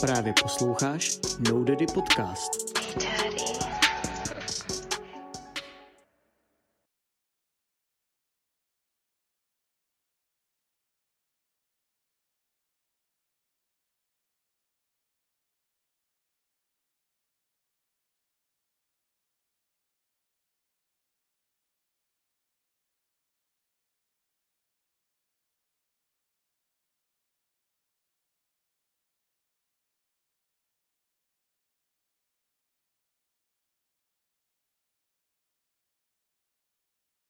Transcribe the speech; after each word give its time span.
Právě 0.00 0.34
posloucháš 0.42 1.18
No 1.50 1.64
Daddy 1.64 1.86
Podcast. 1.94 2.50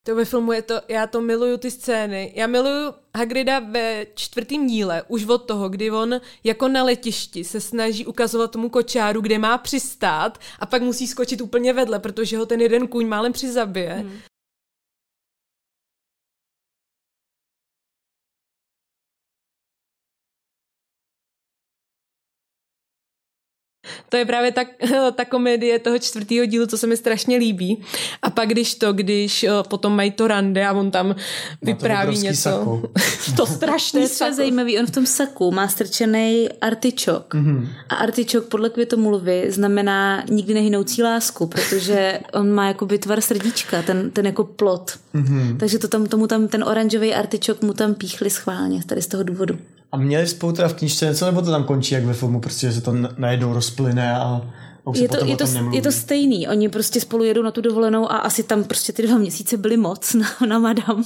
To 0.06 0.14
ve 0.14 0.24
filmu 0.24 0.52
je 0.52 0.62
to, 0.62 0.80
já 0.88 1.06
to 1.06 1.20
miluju 1.20 1.56
ty 1.56 1.70
scény. 1.70 2.32
Já 2.34 2.46
miluju 2.46 2.94
Hagrida 3.16 3.58
ve 3.58 4.06
čtvrtém 4.14 4.66
díle, 4.66 5.02
už 5.08 5.24
od 5.24 5.38
toho, 5.38 5.68
kdy 5.68 5.90
on 5.90 6.20
jako 6.44 6.68
na 6.68 6.82
letišti 6.82 7.44
se 7.44 7.60
snaží 7.60 8.06
ukazovat 8.06 8.50
tomu 8.50 8.68
kočáru, 8.68 9.20
kde 9.20 9.38
má 9.38 9.58
přistát 9.58 10.38
a 10.58 10.66
pak 10.66 10.82
musí 10.82 11.06
skočit 11.06 11.40
úplně 11.40 11.72
vedle, 11.72 11.98
protože 11.98 12.38
ho 12.38 12.46
ten 12.46 12.60
jeden 12.60 12.88
kůň 12.88 13.06
málem 13.06 13.32
přizabije. 13.32 13.92
Hmm. 13.92 14.18
To 24.16 24.20
je 24.20 24.26
právě 24.26 24.52
ta, 24.52 24.64
ta 25.14 25.24
komedie 25.24 25.78
toho 25.78 25.98
čtvrtého 25.98 26.46
dílu, 26.46 26.66
co 26.66 26.78
se 26.78 26.86
mi 26.86 26.96
strašně 26.96 27.36
líbí. 27.36 27.82
A 28.22 28.30
pak 28.30 28.48
když 28.48 28.74
to, 28.74 28.92
když 28.92 29.44
eh, 29.44 29.50
potom 29.68 29.96
mají 29.96 30.10
to 30.10 30.28
rande 30.28 30.66
a 30.66 30.72
on 30.72 30.90
tam 30.90 31.16
vypráví 31.62 32.18
něco. 32.18 32.50
Sako. 32.50 32.82
to 33.36 33.46
strašný 33.46 34.08
To 34.18 34.24
je 34.24 34.34
zajímavý, 34.34 34.78
on 34.78 34.86
v 34.86 34.90
tom 34.90 35.06
saku 35.06 35.50
má 35.50 35.68
strčený 35.68 36.48
artičok. 36.60 37.34
Mm-hmm. 37.34 37.68
A 37.88 37.94
artičok 37.94 38.44
podle 38.44 38.70
květomluvy 38.70 39.46
znamená 39.48 40.24
nikdy 40.30 40.54
nehynoucí 40.54 41.02
lásku, 41.02 41.46
protože 41.46 42.20
on 42.32 42.52
má 42.52 42.68
jako 42.68 42.86
tvar 42.86 43.20
srdíčka, 43.20 43.82
ten, 43.82 44.10
ten 44.10 44.26
jako 44.26 44.44
plot. 44.44 44.92
Mm-hmm. 45.14 45.56
Takže 45.56 45.78
to 45.78 45.88
tam, 45.88 46.06
tomu 46.06 46.26
tam 46.26 46.48
ten 46.48 46.64
oranžový 46.64 47.14
artičok 47.14 47.62
mu 47.62 47.72
tam 47.72 47.94
píchli 47.94 48.30
schválně, 48.30 48.84
tady 48.86 49.02
z 49.02 49.06
toho 49.06 49.22
důvodu. 49.22 49.58
A 49.92 49.96
měli 49.96 50.26
spolu 50.26 50.52
teda 50.52 50.68
v 50.68 50.74
knižce 50.74 51.06
něco, 51.06 51.26
nebo 51.26 51.42
to 51.42 51.50
tam 51.50 51.64
končí 51.64 51.94
jak 51.94 52.04
ve 52.04 52.14
filmu, 52.14 52.40
prostě, 52.40 52.66
že 52.66 52.72
se 52.72 52.80
to 52.80 52.92
najednou 53.18 53.52
rozplyne 53.52 54.16
a 54.16 54.40
je 54.94 55.08
to, 55.08 55.16
je, 55.24 55.36
to, 55.36 55.44
je 55.72 55.82
to 55.82 55.92
stejný. 55.92 56.48
Oni 56.48 56.68
prostě 56.68 57.00
spolu 57.00 57.24
jedou 57.24 57.42
na 57.42 57.50
tu 57.50 57.60
dovolenou 57.60 58.12
a 58.12 58.16
asi 58.16 58.42
tam 58.42 58.64
prostě 58.64 58.92
ty 58.92 59.02
dva 59.02 59.18
měsíce 59.18 59.56
byly 59.56 59.76
moc 59.76 60.14
na, 60.14 60.26
na 60.46 60.58
Madame 60.58 61.04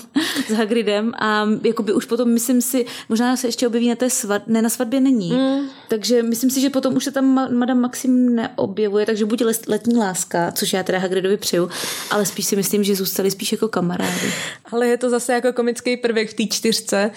s 0.48 0.52
Hagridem 0.52 1.12
a 1.18 1.48
jakoby 1.64 1.92
už 1.92 2.04
potom 2.04 2.28
myslím 2.28 2.62
si, 2.62 2.86
možná 3.08 3.36
se 3.36 3.48
ještě 3.48 3.66
objeví 3.66 3.88
na 3.88 3.94
té 3.94 4.10
svat, 4.10 4.42
ne 4.46 4.62
na 4.62 4.68
svatbě 4.68 5.00
není. 5.00 5.32
Mm. 5.32 5.60
Takže 5.88 6.22
myslím 6.22 6.50
si, 6.50 6.60
že 6.60 6.70
potom 6.70 6.96
už 6.96 7.04
se 7.04 7.10
tam 7.10 7.24
Madame 7.58 7.80
Maxim 7.80 8.34
neobjevuje, 8.34 9.06
takže 9.06 9.24
buď 9.24 9.42
letní 9.68 9.96
láska, 9.96 10.52
což 10.52 10.72
já 10.72 10.82
teda 10.82 10.98
Hagridovi 10.98 11.36
přeju, 11.36 11.70
ale 12.10 12.26
spíš 12.26 12.46
si 12.46 12.56
myslím, 12.56 12.84
že 12.84 12.96
zůstali 12.96 13.30
spíš 13.30 13.52
jako 13.52 13.68
kamarády. 13.68 14.32
Ale 14.72 14.88
je 14.88 14.98
to 14.98 15.10
zase 15.10 15.32
jako 15.32 15.52
komický 15.52 15.96
prvek 15.96 16.30
v 16.30 16.34
té 16.34 16.46
čtyřce. 16.46 17.10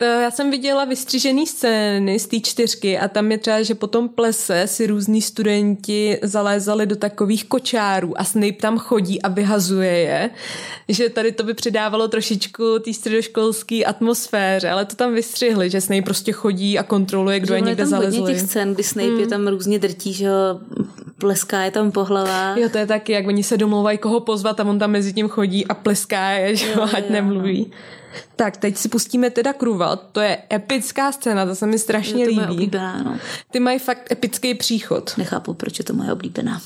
Já 0.00 0.30
jsem 0.30 0.50
viděla 0.50 0.84
vystřižený 0.84 1.46
scény 1.46 2.18
z 2.18 2.26
té 2.26 2.40
čtyřky 2.40 2.98
a 2.98 3.08
tam 3.08 3.32
je 3.32 3.38
třeba, 3.38 3.62
že 3.62 3.74
potom 3.74 4.08
plese 4.08 4.66
si 4.66 4.86
různí 4.86 5.22
studenti 5.22 5.99
zalézali 6.22 6.86
do 6.86 6.96
takových 6.96 7.44
kočárů 7.44 8.20
a 8.20 8.24
Snape 8.24 8.52
tam 8.52 8.78
chodí 8.78 9.22
a 9.22 9.28
vyhazuje 9.28 9.92
je, 9.98 10.30
že 10.88 11.08
tady 11.08 11.32
to 11.32 11.42
by 11.42 11.54
přidávalo 11.54 12.08
trošičku 12.08 12.78
té 12.78 12.92
středoškolské 12.92 13.84
atmosféře, 13.84 14.70
ale 14.70 14.84
to 14.84 14.96
tam 14.96 15.14
vystřihli, 15.14 15.70
že 15.70 15.80
Snape 15.80 16.02
prostě 16.02 16.32
chodí 16.32 16.78
a 16.78 16.82
kontroluje, 16.82 17.40
kdo 17.40 17.46
že 17.46 17.54
je 17.54 17.60
někde 17.60 17.86
zalezl. 17.86 18.26
Je 18.26 18.34
těch 18.34 18.40
scén, 18.40 18.74
kdy 18.74 18.82
Snape 18.82 19.10
mm. 19.10 19.20
je 19.20 19.26
tam 19.26 19.48
různě 19.48 19.78
drtí, 19.78 20.12
že 20.12 20.28
pleská 21.18 21.62
je 21.62 21.70
tam 21.70 21.92
po 21.92 22.04
hlavách. 22.04 22.56
Jo, 22.56 22.68
to 22.68 22.78
je 22.78 22.86
taky, 22.86 23.12
jak 23.12 23.26
oni 23.26 23.42
se 23.42 23.56
domlouvají, 23.56 23.98
koho 23.98 24.20
pozvat 24.20 24.60
a 24.60 24.64
on 24.64 24.78
tam 24.78 24.90
mezi 24.90 25.12
tím 25.12 25.28
chodí 25.28 25.66
a 25.66 25.74
pleská 25.74 26.30
je, 26.30 26.56
že 26.56 26.70
jo, 26.70 26.82
ať 26.82 27.04
jo, 27.04 27.12
nemluví. 27.12 27.66
No. 27.70 27.99
Tak, 28.36 28.56
teď 28.56 28.76
si 28.76 28.88
pustíme 28.88 29.30
teda 29.30 29.52
Kruval. 29.52 29.96
To 29.96 30.20
je 30.20 30.38
epická 30.52 31.12
scéna, 31.12 31.46
to 31.46 31.54
se 31.54 31.66
mi 31.66 31.78
strašně 31.78 32.24
to 32.24 32.30
líbí. 32.30 32.44
oblíbená, 32.50 33.02
no. 33.02 33.18
Ty 33.50 33.60
mají 33.60 33.78
fakt 33.78 34.12
epický 34.12 34.54
příchod. 34.54 35.14
Nechápu, 35.16 35.54
proč 35.54 35.78
je 35.78 35.84
to 35.84 35.92
moje 35.92 36.12
oblíbená. 36.12 36.60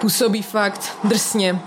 Působí 0.00 0.42
fakt 0.42 0.96
drsně. 1.04 1.60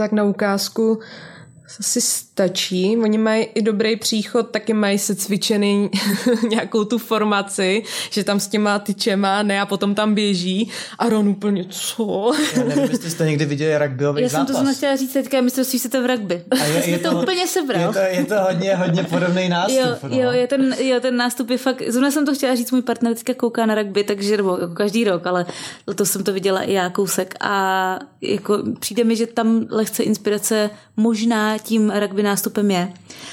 Tak 0.00 0.16
na 0.16 0.24
ukázku 0.24 1.04
asi 1.78 2.00
stačí. 2.00 2.96
Oni 3.02 3.18
mají 3.18 3.44
i 3.44 3.62
dobrý 3.62 3.96
příchod, 3.96 4.50
taky 4.50 4.72
mají 4.72 4.98
se 4.98 5.14
cvičený 5.14 5.90
nějakou 6.48 6.84
tu 6.84 6.98
formaci, 6.98 7.82
že 8.10 8.24
tam 8.24 8.40
s 8.40 8.48
těma 8.48 8.78
tyčema 8.78 9.42
ne 9.42 9.60
a 9.60 9.66
potom 9.66 9.94
tam 9.94 10.14
běží 10.14 10.70
a 10.98 11.08
Ron 11.08 11.28
úplně 11.28 11.64
co? 11.70 12.32
Já 12.56 12.64
nevím, 12.64 12.90
jestli 12.90 13.10
jste 13.10 13.26
někdy 13.26 13.44
viděli 13.44 13.78
rugbyový 13.78 14.22
Já 14.22 14.28
zápas. 14.28 14.56
jsem 14.56 14.66
to 14.66 14.74
chtěla 14.74 14.96
říct 14.96 15.12
teďka, 15.12 15.40
mistrovství 15.40 15.78
se 15.78 15.88
to 15.88 16.02
v 16.02 16.06
rugby. 16.06 16.42
A 16.50 16.64
je, 16.64 16.90
je 16.90 16.98
to, 16.98 17.10
to, 17.10 17.20
úplně 17.20 17.46
sebral. 17.46 17.80
Je 17.80 17.92
to, 17.92 17.98
je 17.98 18.24
to 18.24 18.34
hodně, 18.40 18.76
hodně 18.76 19.02
podobný 19.04 19.48
nástup. 19.48 19.78
Jo, 19.78 19.96
no. 20.02 20.22
jo, 20.22 20.30
je 20.30 20.46
ten, 20.46 20.76
jo, 20.78 21.00
ten 21.00 21.16
nástup 21.16 21.50
je 21.50 21.58
fakt, 21.58 21.82
zrovna 21.88 22.10
jsem 22.10 22.26
to 22.26 22.34
chtěla 22.34 22.54
říct, 22.54 22.72
můj 22.72 22.82
partner 22.82 23.14
teďka 23.14 23.34
kouká 23.34 23.66
na 23.66 23.74
rugby, 23.74 24.04
takže 24.04 24.36
nebo 24.36 24.58
jako 24.60 24.74
každý 24.74 25.04
rok, 25.04 25.26
ale 25.26 25.46
to 25.94 26.06
jsem 26.06 26.24
to 26.24 26.32
viděla 26.32 26.60
i 26.60 26.72
já 26.72 26.90
kousek 26.90 27.34
a 27.40 27.98
jako 28.20 28.58
přijde 28.80 29.04
mi, 29.04 29.16
že 29.16 29.26
tam 29.26 29.66
lehce 29.70 30.02
inspirace 30.02 30.70
možná 30.96 31.58
tím 31.70 31.92
rugby 32.00 32.22
nástupem 32.22 32.70
je. 32.70 32.92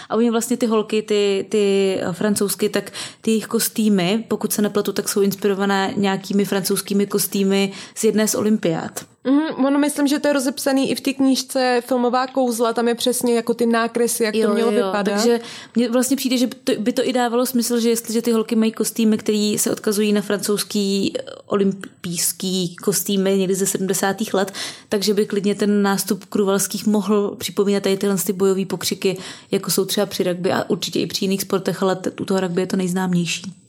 A 0.10 0.16
oni 0.16 0.32
vlastně 0.32 0.58
ty 0.58 0.66
holky, 0.66 1.02
ty, 1.02 1.46
ty 1.50 2.00
francouzsky, 2.12 2.70
tak 2.70 2.92
ty 3.22 3.32
jejich 3.32 3.48
kostýmy, 3.48 4.24
pokud 4.28 4.54
se 4.54 4.62
nepletu, 4.62 4.94
tak 4.94 5.10
jsou 5.10 5.22
inspirované 5.22 5.94
nějakými 5.96 6.46
francouzskými 6.46 7.08
kostýmy 7.08 7.72
z 7.96 8.04
jedné 8.04 8.28
z 8.28 8.36
olympiád. 8.36 9.06
Mm, 9.28 9.66
ono 9.66 9.80
myslím, 9.80 10.08
že 10.08 10.20
to 10.20 10.28
je 10.28 10.34
rozepsaný 10.34 10.92
i 10.92 10.96
v 10.96 11.02
té 11.02 11.14
knížce 11.14 11.82
Filmová 11.86 12.28
kouzla, 12.28 12.74
tam 12.74 12.88
je 12.88 12.96
přesně 12.96 13.36
jako 13.36 13.54
ty 13.54 13.66
nákresy, 13.66 14.24
jak 14.24 14.36
jo, 14.36 14.48
to 14.48 14.54
mělo 14.54 14.72
jo, 14.72 14.76
vypadat. 14.76 15.14
Takže 15.16 15.40
mně 15.76 15.90
vlastně 15.90 16.18
přijde, 16.18 16.38
že 16.38 16.48
by 16.48 16.56
to, 16.56 16.72
by 16.80 16.94
to 16.94 17.08
i 17.08 17.14
dávalo 17.14 17.46
smysl, 17.46 17.80
že 17.80 17.90
jestliže 17.90 18.22
ty 18.22 18.32
holky 18.32 18.56
mají 18.56 18.72
kostýmy, 18.72 19.18
které 19.18 19.56
se 19.58 19.72
odkazují 19.72 20.14
na 20.14 20.22
francouzský 20.22 21.14
olympijský 21.46 22.76
kostýmy 22.76 23.38
někdy 23.38 23.56
ze 23.56 23.66
70. 23.66 24.34
let, 24.34 24.54
takže 24.90 25.14
by 25.14 25.26
klidně 25.26 25.56
ten 25.56 25.82
nástup 25.82 26.26
kruvalských 26.26 26.86
mohl 26.86 27.36
připomínat 27.38 27.84
tady 27.84 27.98
tyhle 27.98 28.18
ty 28.18 28.34
bojové 28.34 28.66
pokřiky, 28.66 29.18
jako 29.52 29.72
jsou 29.72 29.86
třeba 29.86 30.06
při 30.06 30.24
rugby 30.24 30.52
a 30.52 30.70
určitě 30.70 31.00
i 31.00 31.08
při 31.08 31.26
jiných 31.26 31.42
sportech, 31.42 31.84
ale 31.84 31.98
u 32.22 32.26
toho 32.26 32.40
rugby 32.40 32.62
je 32.62 32.68
to 32.68 32.78
nejznámější. 32.78 33.67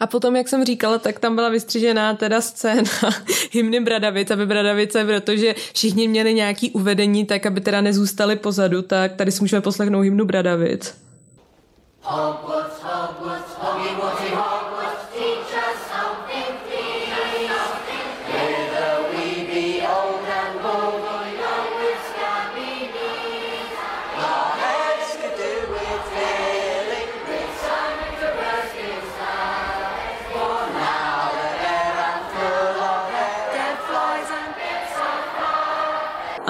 A 0.00 0.06
potom, 0.06 0.36
jak 0.36 0.48
jsem 0.48 0.64
říkala, 0.64 0.98
tak 0.98 1.18
tam 1.18 1.34
byla 1.34 1.48
vystřižená 1.48 2.14
teda 2.14 2.40
scéna 2.40 2.90
hymny 3.52 3.80
Bradavic, 3.80 4.30
aby 4.30 4.46
Bradavice, 4.46 5.04
protože 5.04 5.54
všichni 5.74 6.08
měli 6.08 6.34
nějaký 6.34 6.70
uvedení, 6.70 7.26
tak 7.26 7.46
aby 7.46 7.60
teda 7.60 7.80
nezůstali 7.80 8.36
pozadu, 8.36 8.82
tak 8.82 9.12
tady 9.16 9.32
si 9.32 9.40
můžeme 9.40 9.62
poslechnout 9.62 10.00
hymnu 10.00 10.24
Bradavic. 10.24 10.94
Hogwarts, 12.02 12.82
Hogwarts, 12.82 13.56
Hogwarts, 13.58 14.20
Hogwarts, 14.20 14.51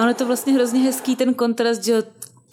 Ale 0.03 0.13
to 0.13 0.25
vlastně 0.25 0.53
hrozně 0.53 0.79
hezký 0.79 1.15
ten 1.15 1.33
kontrast, 1.33 1.83
že 1.83 2.03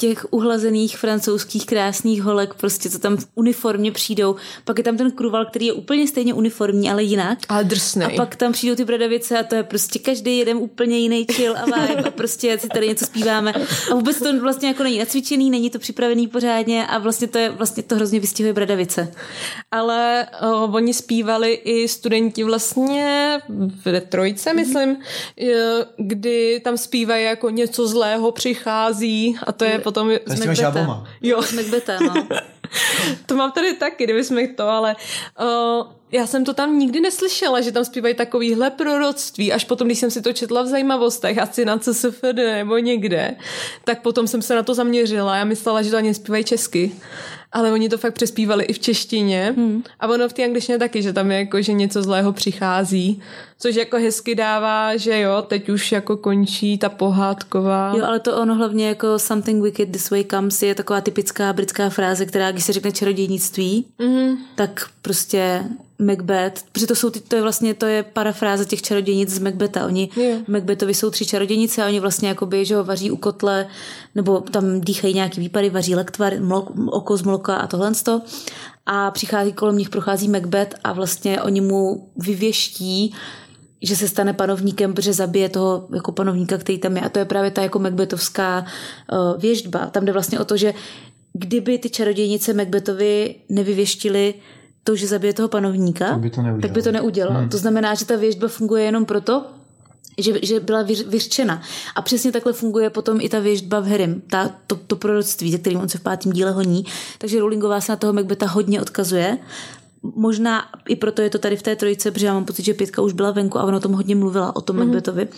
těch 0.00 0.26
uhlazených 0.30 0.98
francouzských 0.98 1.66
krásných 1.66 2.22
holek, 2.22 2.54
prostě 2.54 2.90
co 2.90 2.98
tam 2.98 3.16
v 3.16 3.26
uniformě 3.34 3.92
přijdou. 3.92 4.36
Pak 4.64 4.78
je 4.78 4.84
tam 4.84 4.96
ten 4.96 5.10
kruval, 5.10 5.46
který 5.46 5.66
je 5.66 5.72
úplně 5.72 6.08
stejně 6.08 6.34
uniformní, 6.34 6.90
ale 6.90 7.02
jinak. 7.02 7.38
Ale 7.48 7.64
drsnej. 7.64 8.06
A 8.06 8.16
pak 8.16 8.36
tam 8.36 8.52
přijdou 8.52 8.74
ty 8.74 8.84
bradavice 8.84 9.38
a 9.38 9.42
to 9.42 9.54
je 9.54 9.62
prostě 9.62 9.98
každý 9.98 10.38
jeden 10.38 10.56
úplně 10.56 10.98
jiný 10.98 11.26
chill 11.32 11.56
a 11.56 11.64
vibe 11.64 12.02
a 12.08 12.10
prostě 12.10 12.58
si 12.58 12.68
tady 12.68 12.88
něco 12.88 13.04
zpíváme. 13.04 13.52
A 13.90 13.94
vůbec 13.94 14.18
to 14.18 14.40
vlastně 14.40 14.68
jako 14.68 14.82
není 14.82 14.98
nacvičený, 14.98 15.50
není 15.50 15.70
to 15.70 15.78
připravený 15.78 16.28
pořádně 16.28 16.86
a 16.86 16.98
vlastně 16.98 17.28
to 17.28 17.38
je 17.38 17.50
vlastně 17.50 17.82
to 17.82 17.94
hrozně 17.94 18.20
vystihuje 18.20 18.52
bradavice. 18.52 19.12
Ale 19.70 20.26
o, 20.42 20.64
oni 20.64 20.94
zpívali 20.94 21.52
i 21.52 21.88
studenti 21.88 22.44
vlastně 22.44 23.38
v 23.84 24.00
trojce, 24.00 24.54
myslím, 24.54 24.96
je, 25.36 25.86
kdy 25.96 26.60
tam 26.64 26.78
zpívají 26.78 27.24
jako 27.24 27.50
něco 27.50 27.88
zlého 27.88 28.32
přichází 28.32 29.36
a 29.46 29.52
to 29.52 29.64
je 29.64 29.78
potom... 29.92 30.12
To 30.26 30.32
s 30.32 30.40
těma 30.40 30.54
žábama. 30.54 31.04
Jo, 31.22 31.42
Z 31.42 31.52
Macbetha, 31.52 31.98
no. 32.00 32.26
to 33.26 33.36
mám 33.36 33.52
tady 33.52 33.74
taky, 33.74 34.04
kdyby 34.04 34.24
jsme 34.24 34.48
to, 34.48 34.68
ale 34.68 34.96
uh, 35.40 35.86
já 36.12 36.26
jsem 36.26 36.44
to 36.44 36.54
tam 36.54 36.78
nikdy 36.78 37.00
neslyšela, 37.00 37.60
že 37.60 37.72
tam 37.72 37.84
zpívají 37.84 38.14
takovýhle 38.14 38.70
proroctví, 38.70 39.52
až 39.52 39.64
potom, 39.64 39.88
když 39.88 39.98
jsem 39.98 40.10
si 40.10 40.22
to 40.22 40.32
četla 40.32 40.62
v 40.62 40.66
zajímavostech, 40.66 41.38
asi 41.38 41.64
na 41.64 41.78
CSFD 41.78 42.34
nebo 42.34 42.78
někde, 42.78 43.36
tak 43.84 44.02
potom 44.02 44.26
jsem 44.26 44.42
se 44.42 44.54
na 44.54 44.62
to 44.62 44.74
zaměřila. 44.74 45.36
Já 45.36 45.44
myslela, 45.44 45.82
že 45.82 45.90
to 45.90 45.96
ani 45.96 46.14
zpívají 46.14 46.44
česky. 46.44 46.92
Ale 47.52 47.72
oni 47.72 47.88
to 47.88 47.98
fakt 47.98 48.14
přespívali 48.14 48.64
i 48.64 48.72
v 48.72 48.78
češtině. 48.78 49.54
Hmm. 49.56 49.82
A 50.00 50.08
ono 50.08 50.28
v 50.28 50.32
té 50.32 50.44
angličtině 50.44 50.78
taky, 50.78 51.02
že 51.02 51.12
tam 51.12 51.30
je 51.30 51.38
jako, 51.38 51.62
že 51.62 51.72
něco 51.72 52.02
zlého 52.02 52.32
přichází. 52.32 53.22
Což 53.58 53.74
jako 53.74 53.96
hezky 53.96 54.34
dává, 54.34 54.96
že 54.96 55.20
jo, 55.20 55.42
teď 55.42 55.68
už 55.68 55.92
jako 55.92 56.16
končí 56.16 56.78
ta 56.78 56.88
pohádková. 56.88 57.92
Jo, 57.96 58.04
ale 58.04 58.20
to 58.20 58.36
ono 58.36 58.54
hlavně 58.54 58.88
jako 58.88 59.18
something 59.18 59.62
wicked 59.62 59.92
this 59.92 60.10
way 60.10 60.24
comes 60.24 60.62
je 60.62 60.74
taková 60.74 61.00
typická 61.00 61.52
britská 61.52 61.90
fráze, 61.90 62.26
která 62.26 62.50
když 62.50 62.64
se 62.64 62.72
řekne 62.72 62.92
čarodějnictví, 62.92 63.86
mm-hmm. 64.00 64.36
tak 64.54 64.90
prostě 65.02 65.64
Macbeth, 66.00 66.62
protože 66.72 66.86
to, 66.86 66.94
jsou 66.94 67.10
ty, 67.10 67.20
to 67.20 67.36
je 67.36 67.42
vlastně 67.42 67.74
to 67.74 67.86
je 67.86 68.02
parafráze 68.02 68.64
těch 68.64 68.82
čarodějnic 68.82 69.30
z 69.30 69.38
Macbetha. 69.38 69.86
Oni 69.86 70.08
v 70.44 70.48
Macbethovi 70.48 70.94
jsou 70.94 71.10
tři 71.10 71.26
čarodějnice 71.26 71.82
a 71.82 71.86
oni 71.86 72.00
vlastně 72.00 72.28
jakoby, 72.28 72.64
že 72.64 72.76
ho 72.76 72.84
vaří 72.84 73.10
u 73.10 73.16
kotle, 73.16 73.66
nebo 74.14 74.40
tam 74.40 74.80
dýchají 74.80 75.14
nějaký 75.14 75.40
výpary, 75.40 75.70
vaří 75.70 75.94
lektvar, 75.94 76.40
mlok, 76.40 76.72
oko 76.86 77.16
z 77.16 77.22
mloka 77.22 77.56
a 77.56 77.66
tohle 77.66 77.94
to. 77.94 78.22
A 78.86 79.10
přichází 79.10 79.52
kolem 79.52 79.78
nich, 79.78 79.90
prochází 79.90 80.28
Macbeth 80.28 80.74
a 80.84 80.92
vlastně 80.92 81.42
oni 81.42 81.60
mu 81.60 82.10
vyvěští 82.16 83.14
že 83.82 83.96
se 83.96 84.08
stane 84.08 84.32
panovníkem, 84.32 84.94
protože 84.94 85.12
zabije 85.12 85.48
toho 85.48 85.88
jako 85.94 86.12
panovníka, 86.12 86.58
který 86.58 86.78
tam 86.78 86.96
je. 86.96 87.02
A 87.02 87.08
to 87.08 87.18
je 87.18 87.24
právě 87.24 87.50
ta 87.50 87.62
jako 87.62 87.78
Macbethovská 87.78 88.64
uh, 89.12 89.40
věštba. 89.40 89.86
Tam 89.86 90.04
jde 90.04 90.12
vlastně 90.12 90.40
o 90.40 90.44
to, 90.44 90.56
že 90.56 90.74
kdyby 91.32 91.78
ty 91.78 91.90
čarodějnice 91.90 92.52
Macbethovi 92.52 93.34
nevyvěštily 93.48 94.34
to, 94.84 94.96
že 94.96 95.06
zabije 95.06 95.32
toho 95.32 95.48
panovníka, 95.48 96.08
Tak 96.08 96.18
by 96.20 96.30
to 96.30 96.42
neudělal. 96.42 96.60
tak 96.60 96.70
by 96.72 96.82
to 96.82 96.92
neudělal. 96.92 97.38
Hmm. 97.38 97.48
To 97.48 97.58
znamená, 97.58 97.94
že 97.94 98.04
ta 98.06 98.16
věštba 98.16 98.48
funguje 98.48 98.84
jenom 98.84 99.04
proto, 99.04 99.46
že, 100.18 100.32
že 100.42 100.60
byla 100.60 100.82
vyř, 100.82 101.06
vyřčena. 101.06 101.62
A 101.94 102.02
přesně 102.02 102.32
takhle 102.32 102.52
funguje 102.52 102.90
potom 102.90 103.20
i 103.20 103.28
ta 103.28 103.38
věštba 103.40 103.80
v 103.80 103.86
Harrym, 103.88 104.22
ta, 104.26 104.50
to, 104.66 104.76
to 104.76 104.96
proroctví, 104.96 105.52
ze 105.52 105.58
kterým 105.58 105.80
on 105.80 105.88
se 105.88 105.98
v 105.98 106.00
pátém 106.00 106.32
díle 106.32 106.50
honí. 106.50 106.84
Takže 107.18 107.40
Rowlingová 107.40 107.80
se 107.80 107.92
na 107.92 107.96
toho 107.96 108.12
Macbetha 108.12 108.46
hodně 108.46 108.80
odkazuje. 108.80 109.38
Možná 110.02 110.64
i 110.88 110.96
proto 110.96 111.22
je 111.22 111.30
to 111.30 111.38
tady 111.38 111.56
v 111.56 111.62
té 111.62 111.76
trojice, 111.76 112.10
protože 112.10 112.26
já 112.26 112.34
mám 112.34 112.44
pocit, 112.44 112.64
že 112.64 112.74
pětka 112.74 113.02
už 113.02 113.12
byla 113.12 113.30
venku 113.30 113.58
a 113.58 113.64
ona 113.64 113.76
o 113.76 113.80
tom 113.80 113.92
hodně 113.92 114.16
mluvila, 114.16 114.56
o 114.56 114.60
tom 114.60 114.76
mm. 114.76 114.82
Macbethovi. 114.82 115.28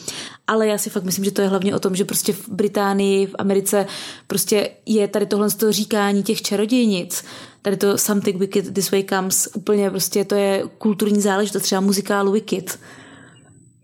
Ale 0.47 0.67
já 0.67 0.79
si 0.79 0.91
fakt 0.91 1.05
myslím, 1.05 1.25
že 1.25 1.31
to 1.31 1.43
je 1.43 1.49
hlavně 1.49 1.75
o 1.75 1.79
tom, 1.79 1.97
že 1.97 2.05
prostě 2.05 2.33
v 2.33 2.49
Británii, 2.49 3.27
v 3.27 3.35
Americe 3.39 3.87
prostě 4.27 4.71
je 4.87 5.09
tady 5.09 5.27
tohle 5.27 5.51
z 5.51 5.55
toho 5.55 5.73
říkání 5.73 6.23
těch 6.23 6.43
čarodějnic. 6.43 7.25
Tady 7.63 7.77
to 7.77 7.99
Something 7.99 8.39
Wicked 8.39 8.75
This 8.75 8.91
Way 8.91 9.05
Comes, 9.05 9.49
úplně 9.55 9.91
prostě 9.91 10.25
to 10.25 10.35
je 10.35 10.63
kulturní 10.79 11.21
záležitost, 11.21 11.63
třeba 11.63 11.81
muzikálu 11.81 12.33
Wicked. 12.33 12.79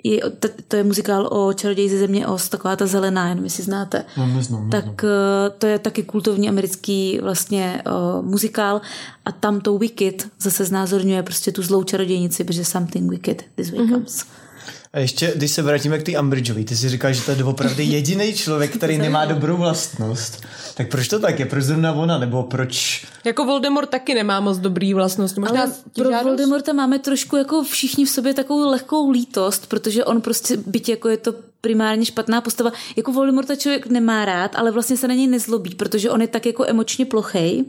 Je, 0.05 0.21
to, 0.31 0.49
to 0.69 0.77
je 0.77 0.85
muzikál 0.85 1.29
o 1.33 1.53
čaroději 1.53 1.89
ze 1.89 1.99
země 1.99 2.27
Oz, 2.27 2.49
taková 2.49 2.77
ta 2.77 2.87
zelená, 2.87 3.29
jenom 3.29 3.45
jestli 3.45 3.62
znáte. 3.62 4.05
No, 4.17 4.27
neznám, 4.27 4.65
neznám. 4.65 4.71
Tak 4.71 5.05
eh, 5.05 5.50
to 5.59 5.67
je 5.67 5.79
taky 5.79 6.03
kultovní 6.03 6.49
americký 6.49 7.19
vlastně 7.23 7.83
uh, 7.87 8.27
muzikál 8.27 8.81
a 9.25 9.33
tam 9.33 9.61
to 9.61 9.79
Wicked 9.79 10.29
zase 10.41 10.65
znázorňuje 10.65 11.23
prostě 11.23 11.53
tu 11.53 11.62
zlou 11.62 11.85
čarodějnici, 11.85 12.45
protože 12.45 12.65
something 12.65 13.11
wicked 13.11 13.45
this 13.55 13.71
way 13.71 13.89
comes. 13.89 14.25
A 14.93 14.99
ještě, 14.99 15.32
když 15.37 15.50
se 15.50 15.62
vrátíme 15.62 15.99
k 15.99 16.02
té 16.02 16.20
Umbridgeovi, 16.20 16.64
ty 16.64 16.76
si 16.76 16.88
říkal, 16.88 17.12
že 17.12 17.23
to 17.23 17.31
je 17.31 17.44
opravdu 17.44 17.82
jediný 17.82 18.32
člověk, 18.32 18.76
který 18.76 18.99
nemá 18.99 19.25
dobrou 19.25 19.56
vlastnost. 19.56 20.43
Tak 20.75 20.90
proč 20.90 21.08
to 21.08 21.19
tak 21.19 21.38
je? 21.38 21.46
Proč 21.46 21.64
zrovna 21.64 21.93
ona? 21.93 22.19
Nebo 22.19 22.43
proč... 22.43 23.06
Jako 23.25 23.44
Voldemort 23.44 23.90
taky 23.90 24.14
nemá 24.14 24.40
moc 24.40 24.58
dobrý 24.58 24.94
vlastnosti. 24.94 25.40
Možná 25.40 25.62
Ale 25.62 25.73
pro 25.94 26.11
Voldemorta 26.11 26.73
máme 26.73 26.99
trošku 26.99 27.37
jako 27.37 27.62
všichni 27.64 28.05
v 28.05 28.11
sobě 28.11 28.35
takovou 28.35 28.70
lehkou 28.70 29.11
lítost, 29.11 29.67
protože 29.67 30.05
on 30.05 30.20
prostě, 30.20 30.56
byť 30.67 30.88
jako 30.88 31.08
je 31.08 31.17
to 31.17 31.34
primárně 31.61 32.05
špatná 32.05 32.41
postava, 32.41 32.73
jako 32.96 33.12
Voldemorta 33.12 33.56
člověk 33.56 33.87
nemá 33.87 34.25
rád, 34.25 34.56
ale 34.56 34.70
vlastně 34.70 34.96
se 34.96 35.08
na 35.08 35.14
něj 35.14 35.26
nezlobí, 35.26 35.75
protože 35.75 36.11
on 36.11 36.20
je 36.20 36.29
tak 36.29 36.46
jako 36.46 36.64
emočně 36.64 37.06
plochej, 37.06 37.64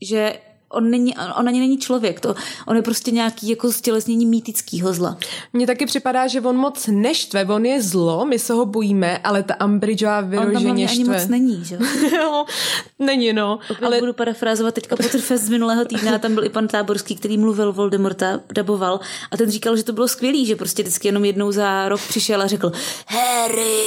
že 0.00 0.32
on, 0.74 0.90
není, 0.90 1.16
on 1.16 1.48
ani 1.48 1.60
není 1.60 1.78
člověk, 1.78 2.20
to, 2.20 2.34
on 2.66 2.76
je 2.76 2.82
prostě 2.82 3.10
nějaký 3.10 3.48
jako 3.48 3.72
stělesnění 3.72 4.26
mýtického 4.26 4.92
zla. 4.92 5.16
Mně 5.52 5.66
taky 5.66 5.86
připadá, 5.86 6.26
že 6.26 6.40
on 6.40 6.56
moc 6.56 6.86
neštve, 6.86 7.44
on 7.44 7.66
je 7.66 7.82
zlo, 7.82 8.24
my 8.24 8.38
se 8.38 8.52
ho 8.52 8.66
bojíme, 8.66 9.18
ale 9.18 9.42
ta 9.42 9.54
tam 9.54 9.80
vyloženě 9.80 10.58
hlavně 10.60 10.88
ani 10.88 11.04
štve. 11.04 11.18
moc 11.18 11.28
není, 11.28 11.64
že? 11.64 11.78
Jo, 12.16 12.44
není 12.98 13.32
no, 13.32 13.58
Ale 13.82 13.94
ale 13.94 14.00
budu 14.00 14.12
parafrázovat 14.12 14.74
teďka 14.74 14.96
Potterfest 14.96 15.44
z 15.44 15.48
minulého 15.48 15.84
týdne 15.84 16.18
tam 16.18 16.34
byl 16.34 16.44
i 16.44 16.48
pan 16.48 16.68
Táborský, 16.68 17.16
který 17.16 17.38
mluvil 17.38 17.72
Voldemorta, 17.72 18.40
daboval 18.54 19.00
a 19.30 19.36
ten 19.36 19.50
říkal, 19.50 19.76
že 19.76 19.82
to 19.82 19.92
bylo 19.92 20.08
skvělý, 20.08 20.46
že 20.46 20.56
prostě 20.56 20.82
vždycky 20.82 21.08
jenom 21.08 21.24
jednou 21.24 21.52
za 21.52 21.88
rok 21.88 22.00
přišel 22.08 22.42
a 22.42 22.46
řekl 22.46 22.72
Harry! 23.06 23.86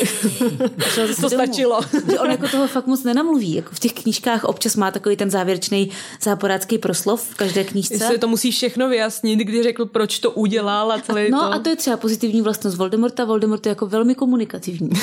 To 1.21 1.29
stačilo. 1.29 1.81
Že 2.11 2.19
on 2.19 2.31
jako 2.31 2.47
toho 2.47 2.67
fakt 2.67 2.87
moc 2.87 3.03
nenamluví. 3.03 3.53
Jako 3.53 3.75
v 3.75 3.79
těch 3.79 3.93
knížkách 3.93 4.43
občas 4.43 4.75
má 4.75 4.91
takový 4.91 5.15
ten 5.15 5.29
závěrečný 5.29 5.91
záporácký 6.21 6.76
proslov 6.77 7.21
v 7.29 7.35
každé 7.35 7.63
knížce. 7.63 7.93
Jestli 7.93 8.17
to 8.17 8.27
musí 8.27 8.51
všechno 8.51 8.89
vyjasnit, 8.89 9.39
kdy 9.39 9.63
řekl, 9.63 9.85
proč 9.85 10.19
to 10.19 10.31
udělal 10.31 10.91
a 10.91 10.99
celý 11.01 11.31
No 11.31 11.39
to. 11.39 11.53
a 11.53 11.59
to 11.59 11.69
je 11.69 11.75
třeba 11.75 11.97
pozitivní 11.97 12.41
vlastnost 12.41 12.77
Voldemorta. 12.77 13.25
Voldemort 13.25 13.65
je 13.65 13.69
jako 13.69 13.85
velmi 13.87 14.15
komunikativní. 14.15 14.89